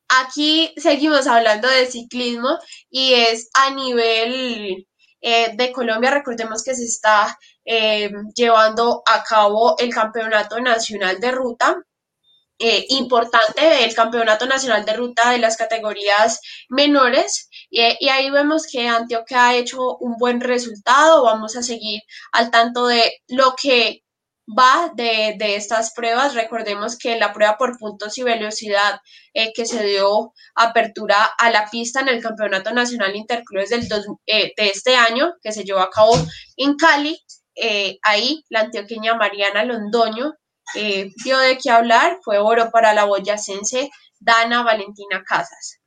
aquí 0.09 0.73
seguimos 0.77 1.27
hablando 1.27 1.69
de 1.69 1.87
ciclismo 1.87 2.59
y 2.91 3.15
es 3.15 3.49
a 3.55 3.71
nivel 3.71 4.87
de 5.23 5.73
Colombia. 5.73 6.13
Recordemos 6.13 6.63
que 6.63 6.75
se 6.77 6.85
está 6.85 7.37
eh, 7.67 8.11
llevando 8.35 9.03
a 9.05 9.25
cabo 9.25 9.77
el 9.79 9.93
Campeonato 9.93 10.61
Nacional 10.61 11.19
de 11.21 11.33
Ruta. 11.33 11.77
Eh, 12.59 12.87
importante 12.89 13.85
el 13.85 13.95
Campeonato 13.95 14.47
Nacional 14.47 14.85
de 14.87 14.95
Ruta 14.95 15.31
de 15.31 15.39
las 15.39 15.59
categorías 15.59 16.41
menores 16.71 17.51
y, 17.69 17.81
ahí 18.09 18.31
vemos 18.31 18.67
que 18.71 18.89
Antioquia 18.89 19.49
ha 19.49 19.57
hecho 19.57 19.97
un 19.99 20.17
buen 20.17 20.41
resultado. 20.41 21.25
Vamos 21.25 21.57
a 21.57 21.63
seguir 21.63 22.01
al 22.33 22.51
tanto 22.51 22.87
de 22.87 23.13
lo 23.29 23.55
que 23.61 24.05
va 24.47 24.93
de, 24.95 25.37
estas 25.57 25.93
pruebas. 25.93 26.35
Recordemos 26.35 26.97
que 26.97 27.19
la 27.19 27.33
prueba 27.33 27.59
por 27.59 27.77
puntos 27.79 28.17
y 28.17 28.23
velocidad 28.23 29.01
eh, 29.35 29.53
que 29.55 29.67
se 29.67 29.85
dio 29.85 30.33
apertura 30.55 31.25
a 31.39 31.51
la 31.51 31.69
pista 31.71 32.01
en 32.01 32.09
el 32.09 32.23
Campeonato 32.23 32.73
Nacional 32.73 33.17
Interclubes 33.17 33.71
del 33.71 33.89
de 33.89 34.53
este 34.57 34.97
año, 34.97 35.35
que 35.43 35.53
se 35.53 35.65
llevó 35.65 35.81
a 35.81 35.91
cabo 35.91 36.15
en 36.57 36.77
Cali, 36.77 37.21
eh, 37.57 37.99
ahí 38.03 38.45
la 38.51 38.61
antioqueña 38.61 39.15
Mariana 39.15 39.65
Londoño 39.65 40.35
eh, 40.75 41.11
dio 41.25 41.39
de 41.39 41.59
qué 41.59 41.71
hablar, 41.71 42.19
fue 42.23 42.39
oro 42.39 42.71
para 42.71 42.93
la 42.93 43.05
boyacense 43.05 43.91
Dana 44.21 44.63
Valentina 44.63 45.23
Casas. 45.27 45.81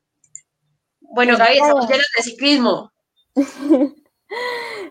Bueno, 1.01 1.37
Gaby, 1.37 1.57
estamos 1.57 1.87
llenos 1.87 2.07
de 2.17 2.23
ciclismo. 2.23 2.91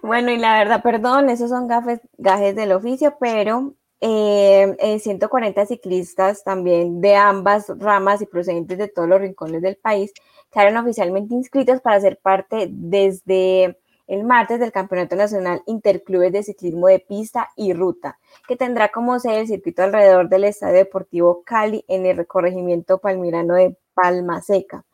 bueno, 0.02 0.30
y 0.30 0.38
la 0.38 0.58
verdad, 0.58 0.82
perdón, 0.82 1.30
esos 1.30 1.50
son 1.50 1.68
gafes, 1.68 2.00
gajes 2.16 2.54
del 2.56 2.72
oficio, 2.72 3.16
pero 3.20 3.74
140 4.00 5.60
eh, 5.60 5.66
ciclistas 5.66 6.44
también 6.44 7.00
de 7.00 7.16
ambas 7.16 7.66
ramas 7.78 8.22
y 8.22 8.26
procedentes 8.26 8.78
de 8.78 8.88
todos 8.88 9.08
los 9.08 9.20
rincones 9.20 9.62
del 9.62 9.76
país 9.76 10.12
quedaron 10.52 10.76
oficialmente 10.76 11.34
inscritos 11.34 11.80
para 11.80 12.00
ser 12.00 12.18
parte 12.18 12.68
desde 12.70 13.78
el 14.08 14.24
martes 14.24 14.58
del 14.58 14.72
Campeonato 14.72 15.14
Nacional 15.14 15.62
Interclubes 15.66 16.32
de 16.32 16.42
Ciclismo 16.42 16.88
de 16.88 16.98
Pista 16.98 17.50
y 17.56 17.74
Ruta, 17.74 18.18
que 18.48 18.56
tendrá 18.56 18.88
como 18.88 19.20
sede 19.20 19.40
el 19.40 19.46
circuito 19.46 19.82
alrededor 19.82 20.28
del 20.28 20.44
Estadio 20.44 20.76
Deportivo 20.76 21.42
Cali 21.44 21.84
en 21.86 22.06
el 22.06 22.16
recorregimiento 22.16 22.98
palmirano 22.98 23.54
de 23.54 23.76
Palma 23.94 24.40
Seca. 24.40 24.84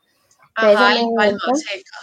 Ajá, 0.53 0.99
en, 0.99 1.15
Palma 1.15 1.39
Seca. 1.55 1.97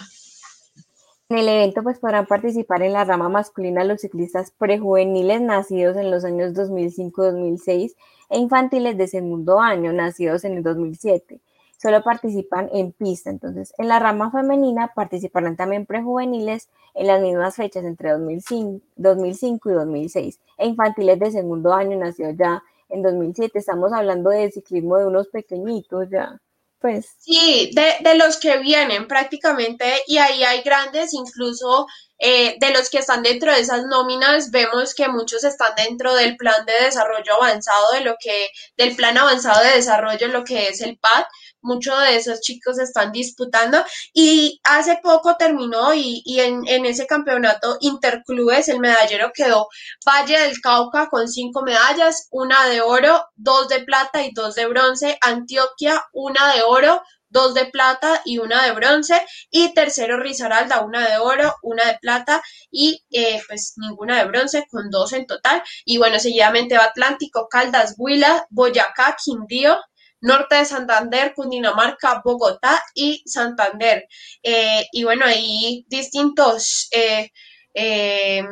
En 1.29 1.39
el 1.39 1.49
evento 1.49 1.83
pues 1.83 1.99
podrán 1.99 2.27
participar 2.27 2.83
en 2.83 2.95
la 2.95 3.05
rama 3.05 3.29
masculina 3.29 3.85
los 3.85 4.01
ciclistas 4.01 4.51
prejuveniles 4.51 5.41
nacidos 5.41 5.97
en 5.97 6.11
los 6.11 6.25
años 6.25 6.53
2005-2006 6.55 7.95
e 8.31 8.39
infantiles 8.39 8.97
de 8.97 9.07
segundo 9.07 9.61
año 9.61 9.93
nacidos 9.93 10.45
en 10.45 10.59
el 10.59 10.63
2007 10.63 11.41
solo 11.83 12.03
participan 12.05 12.71
en 12.73 12.93
pista. 12.93 13.29
Entonces, 13.29 13.75
en 13.77 13.89
la 13.89 13.99
rama 13.99 14.31
femenina 14.31 14.93
participarán 14.95 15.57
también 15.57 15.85
prejuveniles 15.85 16.69
en 16.95 17.09
las 17.09 17.21
mismas 17.21 17.57
fechas 17.57 17.85
entre 17.85 18.13
2005, 18.13 18.85
2005 18.95 19.71
y 19.71 19.75
2006 19.75 20.39
e 20.59 20.67
infantiles 20.67 21.19
de 21.19 21.33
segundo 21.33 21.73
año 21.75 21.99
nacidos 21.99 22.35
ya 22.39 22.63
en 22.89 23.03
2007. 23.03 23.59
Estamos 23.59 23.93
hablando 23.93 24.31
de 24.31 24.53
ciclismo 24.53 24.97
de 24.97 25.07
unos 25.07 25.27
pequeñitos 25.29 26.09
ya. 26.09 26.39
Pues. 26.79 27.15
Sí, 27.19 27.71
de, 27.75 27.95
de 28.01 28.17
los 28.17 28.39
que 28.39 28.59
vienen 28.59 29.07
prácticamente 29.07 29.85
y 30.09 30.19
ahí 30.19 30.43
hay 30.43 30.63
grandes, 30.63 31.15
incluso 31.15 31.87
eh, 32.25 32.57
de 32.61 32.71
los 32.71 32.89
que 32.89 32.99
están 32.99 33.25
dentro 33.25 33.53
de 33.53 33.61
esas 33.61 33.85
nóminas, 33.87 34.53
vemos 34.53 34.95
que 34.95 35.09
muchos 35.09 35.43
están 35.43 35.75
dentro 35.77 36.15
del 36.15 36.37
plan 36.37 36.65
de 36.65 36.85
desarrollo 36.85 37.35
avanzado, 37.35 37.93
de 37.95 38.01
lo 38.03 38.15
que, 38.21 38.49
del 38.77 38.95
plan 38.95 39.19
avanzado 39.19 39.61
de 39.65 39.75
desarrollo, 39.75 40.29
lo 40.29 40.45
que 40.45 40.69
es 40.69 40.81
el 40.83 40.99
PAD, 40.99 41.25
muchos 41.63 42.01
de 42.03 42.17
esos 42.17 42.41
chicos 42.41 42.79
están 42.79 43.13
disputando. 43.13 43.83
Y 44.13 44.61
hace 44.65 44.99
poco 45.03 45.37
terminó 45.37 45.95
y, 45.95 46.23
en, 46.39 46.87
ese 46.87 47.07
campeonato 47.07 47.77
interclubes 47.81 48.69
el 48.69 48.81
medallero 48.81 49.31
quedó 49.35 49.69
Valle 50.07 50.39
del 50.41 50.61
Cauca 50.61 51.09
con 51.09 51.29
cinco 51.29 51.63
medallas, 51.63 52.29
una 52.31 52.67
de 52.67 52.81
oro, 52.81 53.25
dos 53.37 53.69
de 53.69 53.81
plata 53.85 54.23
y 54.23 54.33
dos 54.33 54.55
de 54.55 54.67
bronce, 54.67 55.19
Antioquia 55.21 56.03
una 56.13 56.55
de 56.55 56.63
oro, 56.63 57.03
dos 57.29 57.55
de 57.55 57.67
plata 57.67 58.21
y 58.25 58.39
una 58.39 58.65
de 58.65 58.73
bronce, 58.73 59.21
y 59.51 59.73
tercero 59.75 60.19
Risaralda, 60.19 60.83
una 60.85 61.09
de 61.09 61.17
oro, 61.17 61.55
una 61.63 61.85
de 61.87 61.99
plata 62.01 62.43
y 62.71 63.03
eh, 63.11 63.41
pues 63.49 63.75
ninguna 63.77 64.19
de 64.19 64.27
bronce, 64.27 64.67
con 64.71 64.91
dos 64.91 65.13
en 65.13 65.27
total. 65.27 65.63
Y 65.85 65.99
bueno, 65.99 66.19
seguidamente 66.19 66.77
va 66.77 66.85
Atlántico, 66.85 67.49
Caldas, 67.49 67.95
Huila, 67.97 68.47
Boyacá, 68.51 69.17
Quindío, 69.23 69.79
norte 70.23 70.57
de 70.57 70.65
Santander, 70.65 71.35
Cundinamarca, 71.35 72.23
Bogotá 72.25 72.81
y 72.95 73.23
Santander. 73.27 74.07
Eh, 74.43 74.87
y 74.93 75.05
bueno, 75.05 75.27
hay 75.27 75.85
distintos 75.89 76.89
eh, 76.93 77.31
em, 77.75 78.47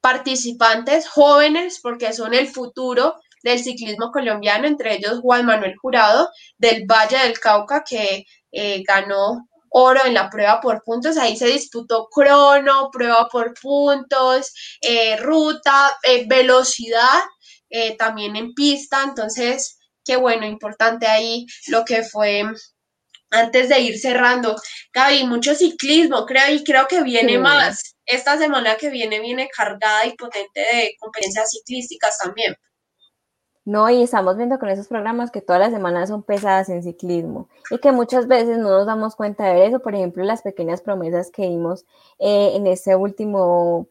participantes 0.00 1.08
jóvenes 1.08 1.80
porque 1.82 2.12
son 2.12 2.34
el 2.34 2.48
futuro 2.48 3.14
del 3.42 3.58
ciclismo 3.60 4.10
colombiano, 4.12 4.66
entre 4.66 4.96
ellos 4.96 5.20
Juan 5.22 5.46
Manuel 5.46 5.74
Jurado 5.80 6.28
del 6.58 6.84
Valle 6.86 7.18
del 7.18 7.38
Cauca, 7.40 7.84
que 7.88 8.24
eh, 8.52 8.82
ganó 8.86 9.48
oro 9.70 10.00
en 10.04 10.14
la 10.14 10.28
prueba 10.28 10.60
por 10.60 10.82
puntos. 10.82 11.16
Ahí 11.16 11.36
se 11.36 11.46
disputó 11.46 12.08
crono, 12.10 12.90
prueba 12.92 13.28
por 13.28 13.54
puntos, 13.54 14.52
ruta, 15.20 15.96
velocidad, 16.26 17.20
también 17.96 18.34
en 18.34 18.52
pista. 18.52 19.04
Entonces, 19.04 19.79
qué 20.04 20.16
bueno, 20.16 20.46
importante 20.46 21.06
ahí 21.06 21.46
lo 21.68 21.84
que 21.84 22.02
fue 22.02 22.44
antes 23.30 23.68
de 23.68 23.80
ir 23.80 23.98
cerrando, 23.98 24.56
Gaby, 24.92 25.24
mucho 25.24 25.54
ciclismo, 25.54 26.26
creo, 26.26 26.52
y 26.52 26.64
creo 26.64 26.86
que 26.88 27.02
viene 27.02 27.38
más. 27.38 27.94
Esta 28.04 28.36
semana 28.36 28.76
que 28.76 28.90
viene 28.90 29.20
viene 29.20 29.48
cargada 29.48 30.04
y 30.06 30.16
potente 30.16 30.60
de 30.60 30.96
competencias 30.98 31.50
ciclísticas 31.50 32.18
también. 32.18 32.56
No, 33.64 33.88
y 33.88 34.02
estamos 34.02 34.36
viendo 34.36 34.58
con 34.58 34.68
esos 34.68 34.88
programas 34.88 35.30
que 35.30 35.42
todas 35.42 35.60
las 35.60 35.70
semanas 35.70 36.08
son 36.08 36.24
pesadas 36.24 36.68
en 36.70 36.82
ciclismo 36.82 37.48
y 37.70 37.78
que 37.78 37.92
muchas 37.92 38.26
veces 38.26 38.58
no 38.58 38.70
nos 38.70 38.86
damos 38.86 39.14
cuenta 39.14 39.44
de 39.44 39.66
eso. 39.66 39.80
Por 39.80 39.94
ejemplo, 39.94 40.24
las 40.24 40.42
pequeñas 40.42 40.80
promesas 40.80 41.30
que 41.30 41.42
vimos 41.42 41.84
eh, 42.18 42.52
en 42.54 42.66
este 42.66 42.96
último, 42.96 43.86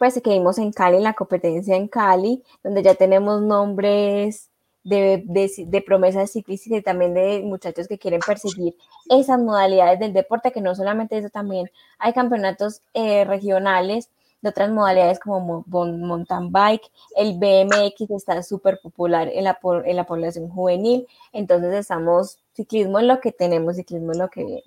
pues 0.00 0.20
que 0.20 0.30
vimos 0.30 0.58
en 0.58 0.72
Cali, 0.72 0.96
en 0.96 1.04
la 1.04 1.14
competencia 1.14 1.76
en 1.76 1.86
Cali, 1.86 2.42
donde 2.64 2.82
ya 2.82 2.94
tenemos 2.94 3.42
nombres 3.42 4.49
de, 4.84 5.82
promesas 5.86 6.32
ciclistas 6.32 6.78
y 6.78 6.82
también 6.82 7.14
de 7.14 7.42
muchachos 7.42 7.88
que 7.88 7.98
quieren 7.98 8.20
perseguir 8.20 8.76
esas 9.08 9.38
modalidades 9.38 9.98
del 10.00 10.12
deporte, 10.12 10.52
que 10.52 10.60
no 10.60 10.74
solamente 10.74 11.18
eso, 11.18 11.30
también 11.30 11.70
hay 11.98 12.12
campeonatos 12.12 12.82
eh, 12.94 13.24
regionales 13.24 14.10
de 14.42 14.48
otras 14.48 14.70
modalidades 14.70 15.20
como 15.20 15.64
mountain 15.66 16.50
bike, 16.50 16.90
el 17.16 17.34
BMX 17.34 18.10
está 18.10 18.42
súper 18.42 18.80
popular 18.82 19.28
en 19.28 19.44
la, 19.44 19.58
en 19.84 19.96
la 19.96 20.06
población 20.06 20.48
juvenil, 20.48 21.06
entonces 21.32 21.74
estamos, 21.74 22.38
ciclismo 22.54 22.98
es 23.00 23.04
lo 23.04 23.20
que 23.20 23.32
tenemos, 23.32 23.76
ciclismo 23.76 24.12
es 24.12 24.18
lo 24.18 24.30
que 24.30 24.44
viene 24.44 24.62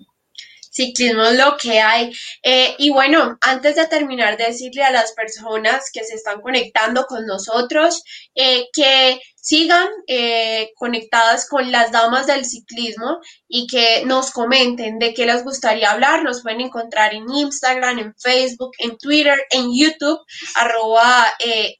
ciclismo 0.74 1.22
es 1.22 1.38
lo 1.38 1.56
que 1.56 1.80
hay. 1.80 2.12
Eh, 2.42 2.74
y 2.78 2.90
bueno, 2.90 3.38
antes 3.40 3.76
de 3.76 3.86
terminar, 3.86 4.36
decirle 4.36 4.82
a 4.82 4.90
las 4.90 5.12
personas 5.12 5.90
que 5.92 6.02
se 6.02 6.14
están 6.14 6.40
conectando 6.40 7.06
con 7.06 7.24
nosotros 7.26 8.02
eh, 8.34 8.66
que 8.72 9.20
sigan 9.44 9.88
eh, 10.06 10.72
conectadas 10.74 11.46
con 11.50 11.70
las 11.70 11.92
damas 11.92 12.26
del 12.26 12.46
ciclismo 12.46 13.18
y 13.46 13.66
que 13.66 14.02
nos 14.06 14.30
comenten 14.30 14.98
de 14.98 15.12
qué 15.12 15.26
les 15.26 15.44
gustaría 15.44 15.90
hablar. 15.90 16.22
Nos 16.22 16.40
pueden 16.40 16.62
encontrar 16.62 17.12
en 17.12 17.30
Instagram, 17.30 17.98
en 17.98 18.14
Facebook, 18.16 18.70
en 18.78 18.96
Twitter, 18.96 19.38
en 19.50 19.70
YouTube, 19.76 20.18
arroba 20.54 21.26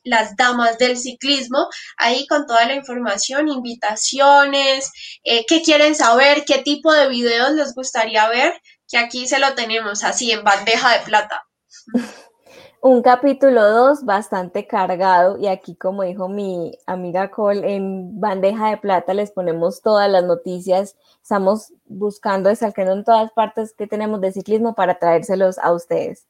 las 0.05 0.37
damas 0.37 0.77
del 0.77 0.99
ciclismo, 0.99 1.69
ahí 1.97 2.27
con 2.27 2.47
toda 2.47 2.67
la 2.67 2.75
información, 2.75 3.49
invitaciones, 3.49 4.91
qué 5.23 5.63
quieren 5.65 5.95
saber, 5.95 6.45
qué 6.45 6.59
tipo 6.59 6.93
de 6.93 7.09
videos 7.09 7.53
les 7.53 7.75
gustaría 7.75 8.29
ver 8.29 8.61
que 8.89 8.99
aquí 8.99 9.27
se 9.27 9.39
lo 9.39 9.55
tenemos 9.55 10.05
así 10.05 10.31
en 10.33 10.45
bandeja 10.45 10.99
de 10.99 11.05
plata. 11.05 11.43
Un 12.87 13.01
capítulo 13.01 13.63
2 13.67 14.05
bastante 14.05 14.67
cargado 14.67 15.39
y 15.39 15.47
aquí 15.47 15.75
como 15.75 16.03
dijo 16.03 16.29
mi 16.29 16.77
amiga 16.85 17.31
Cole, 17.31 17.77
en 17.77 18.21
bandeja 18.21 18.69
de 18.69 18.77
plata 18.77 19.15
les 19.15 19.31
ponemos 19.31 19.81
todas 19.81 20.11
las 20.11 20.23
noticias. 20.23 20.95
Estamos 21.23 21.73
buscando 21.87 22.51
desalcando 22.51 22.93
en 22.93 23.05
todas 23.05 23.33
partes 23.33 23.73
que 23.73 23.87
tenemos 23.87 24.21
de 24.21 24.33
ciclismo 24.33 24.75
para 24.75 24.99
traérselos 24.99 25.57
a 25.59 25.73
ustedes. 25.73 26.27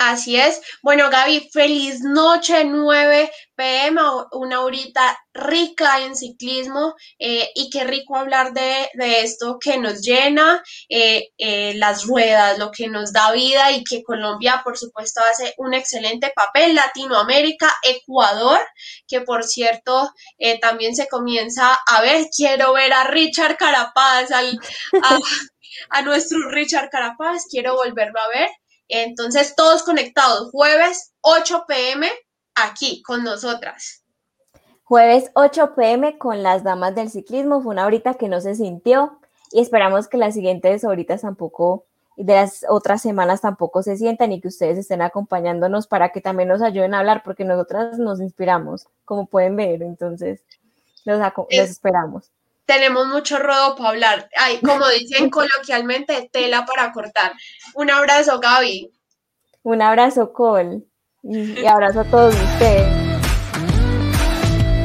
Así 0.00 0.34
es. 0.34 0.62
Bueno, 0.82 1.10
Gaby, 1.10 1.50
feliz 1.52 2.00
noche, 2.00 2.64
9 2.64 3.30
pm, 3.54 4.00
una 4.32 4.62
horita 4.62 5.18
rica 5.34 6.00
en 6.00 6.16
ciclismo 6.16 6.94
eh, 7.18 7.50
y 7.54 7.68
qué 7.68 7.84
rico 7.84 8.16
hablar 8.16 8.54
de, 8.54 8.88
esto 8.98 9.58
que 9.60 9.76
nos 9.76 10.00
llena, 10.00 10.62
eh, 10.88 11.28
eh, 11.36 11.74
las 11.76 12.06
ruedas, 12.06 12.58
lo 12.58 12.70
que 12.70 12.88
nos 12.88 13.12
da 13.12 13.30
vida 13.32 13.72
y 13.72 13.84
que 13.84 14.02
Colombia, 14.02 14.62
por 14.64 14.78
supuesto, 14.78 15.20
hace 15.30 15.52
un 15.58 15.74
excelente 15.74 16.32
papel. 16.34 16.74
Latinoamérica, 16.74 17.70
Ecuador, 17.82 18.58
que 19.06 19.20
por 19.20 19.44
cierto 19.44 20.10
también 20.62 20.96
se 20.96 21.08
comienza 21.08 21.78
a 21.86 22.00
ver, 22.00 22.28
quiero 22.34 22.72
ver 22.72 22.94
a 22.94 23.04
Richard 23.04 23.58
Carapaz, 23.58 24.30
al, 24.30 24.58
a, 25.02 25.18
a 25.90 26.02
nuestro 26.02 26.38
Richard 26.48 26.88
Carapaz, 26.88 27.44
quiero 27.50 27.74
volverlo 27.74 28.18
a 28.18 28.28
ver. 28.28 28.48
Entonces, 28.90 29.54
todos 29.54 29.82
conectados, 29.82 30.50
jueves 30.50 31.12
8 31.22 31.64
pm 31.66 32.10
aquí 32.54 33.02
con 33.02 33.24
nosotras. 33.24 34.02
Jueves 34.82 35.30
8 35.34 35.74
pm 35.76 36.18
con 36.18 36.42
las 36.42 36.64
damas 36.64 36.94
del 36.96 37.10
ciclismo, 37.10 37.62
fue 37.62 37.72
una 37.72 37.86
horita 37.86 38.14
que 38.14 38.28
no 38.28 38.40
se 38.40 38.56
sintió 38.56 39.20
y 39.52 39.60
esperamos 39.60 40.08
que 40.08 40.16
las 40.16 40.34
siguientes 40.34 40.84
horitas 40.84 41.20
tampoco, 41.20 41.84
de 42.16 42.34
las 42.34 42.66
otras 42.68 43.00
semanas 43.00 43.40
tampoco 43.40 43.82
se 43.82 43.96
sientan 43.96 44.32
y 44.32 44.40
que 44.40 44.48
ustedes 44.48 44.76
estén 44.76 45.00
acompañándonos 45.02 45.86
para 45.86 46.10
que 46.10 46.20
también 46.20 46.48
nos 46.48 46.60
ayuden 46.60 46.94
a 46.94 46.98
hablar 46.98 47.22
porque 47.24 47.44
nosotras 47.44 47.98
nos 47.98 48.20
inspiramos, 48.20 48.88
como 49.04 49.26
pueden 49.26 49.54
ver, 49.54 49.82
entonces 49.82 50.40
los, 51.04 51.20
los 51.20 51.70
esperamos 51.70 52.30
tenemos 52.70 53.08
mucho 53.08 53.36
rodo 53.40 53.74
para 53.74 53.88
hablar. 53.88 54.28
Ay, 54.36 54.60
como 54.60 54.88
dicen 54.88 55.28
coloquialmente, 55.38 56.30
tela 56.32 56.64
para 56.64 56.92
cortar. 56.92 57.32
Un 57.74 57.90
abrazo, 57.90 58.38
Gaby. 58.38 58.92
Un 59.64 59.82
abrazo, 59.82 60.32
Col. 60.32 60.84
Y 61.24 61.66
abrazo 61.66 62.00
a 62.00 62.04
todos 62.04 62.34
ustedes. 62.34 62.86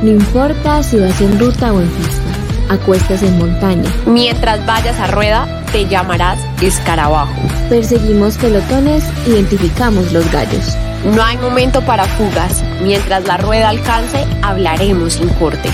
No 0.02 0.10
importa 0.10 0.82
si 0.82 1.00
vas 1.00 1.22
en 1.22 1.40
ruta 1.40 1.72
o 1.72 1.80
en 1.80 1.90
pista, 1.90 2.74
acuestas 2.74 3.22
en 3.22 3.38
montaña. 3.38 3.90
Mientras 4.08 4.66
vayas 4.66 5.00
a 5.00 5.08
rueda, 5.08 5.48
te 5.72 5.88
llamarás 5.88 6.40
escarabajo. 6.62 7.40
Perseguimos 7.70 8.38
pelotones, 8.38 9.04
identificamos 9.28 10.12
los 10.12 10.30
gallos. 10.32 10.76
No 11.16 11.24
hay 11.24 11.38
momento 11.38 11.82
para 11.86 12.06
fugas. 12.06 12.64
Mientras 12.82 13.26
la 13.28 13.38
rueda 13.38 13.70
alcance, 13.70 14.26
hablaremos 14.42 15.14
sin 15.14 15.30
corte. 15.36 15.70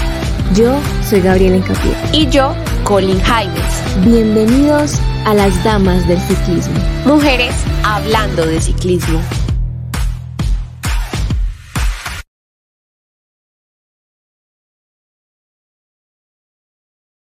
Yo 0.56 0.78
soy 1.10 1.22
Gabriela 1.22 1.56
Encapié. 1.56 1.94
Y 2.12 2.28
yo, 2.28 2.54
Colin 2.84 3.22
Jaimes. 3.22 4.04
Bienvenidos 4.04 5.00
a 5.26 5.34
las 5.34 5.64
Damas 5.64 6.06
del 6.10 6.20
Ciclismo. 6.20 6.78
Mujeres 7.06 7.54
hablando 7.84 8.46
de 8.46 8.60
ciclismo. 8.60 9.22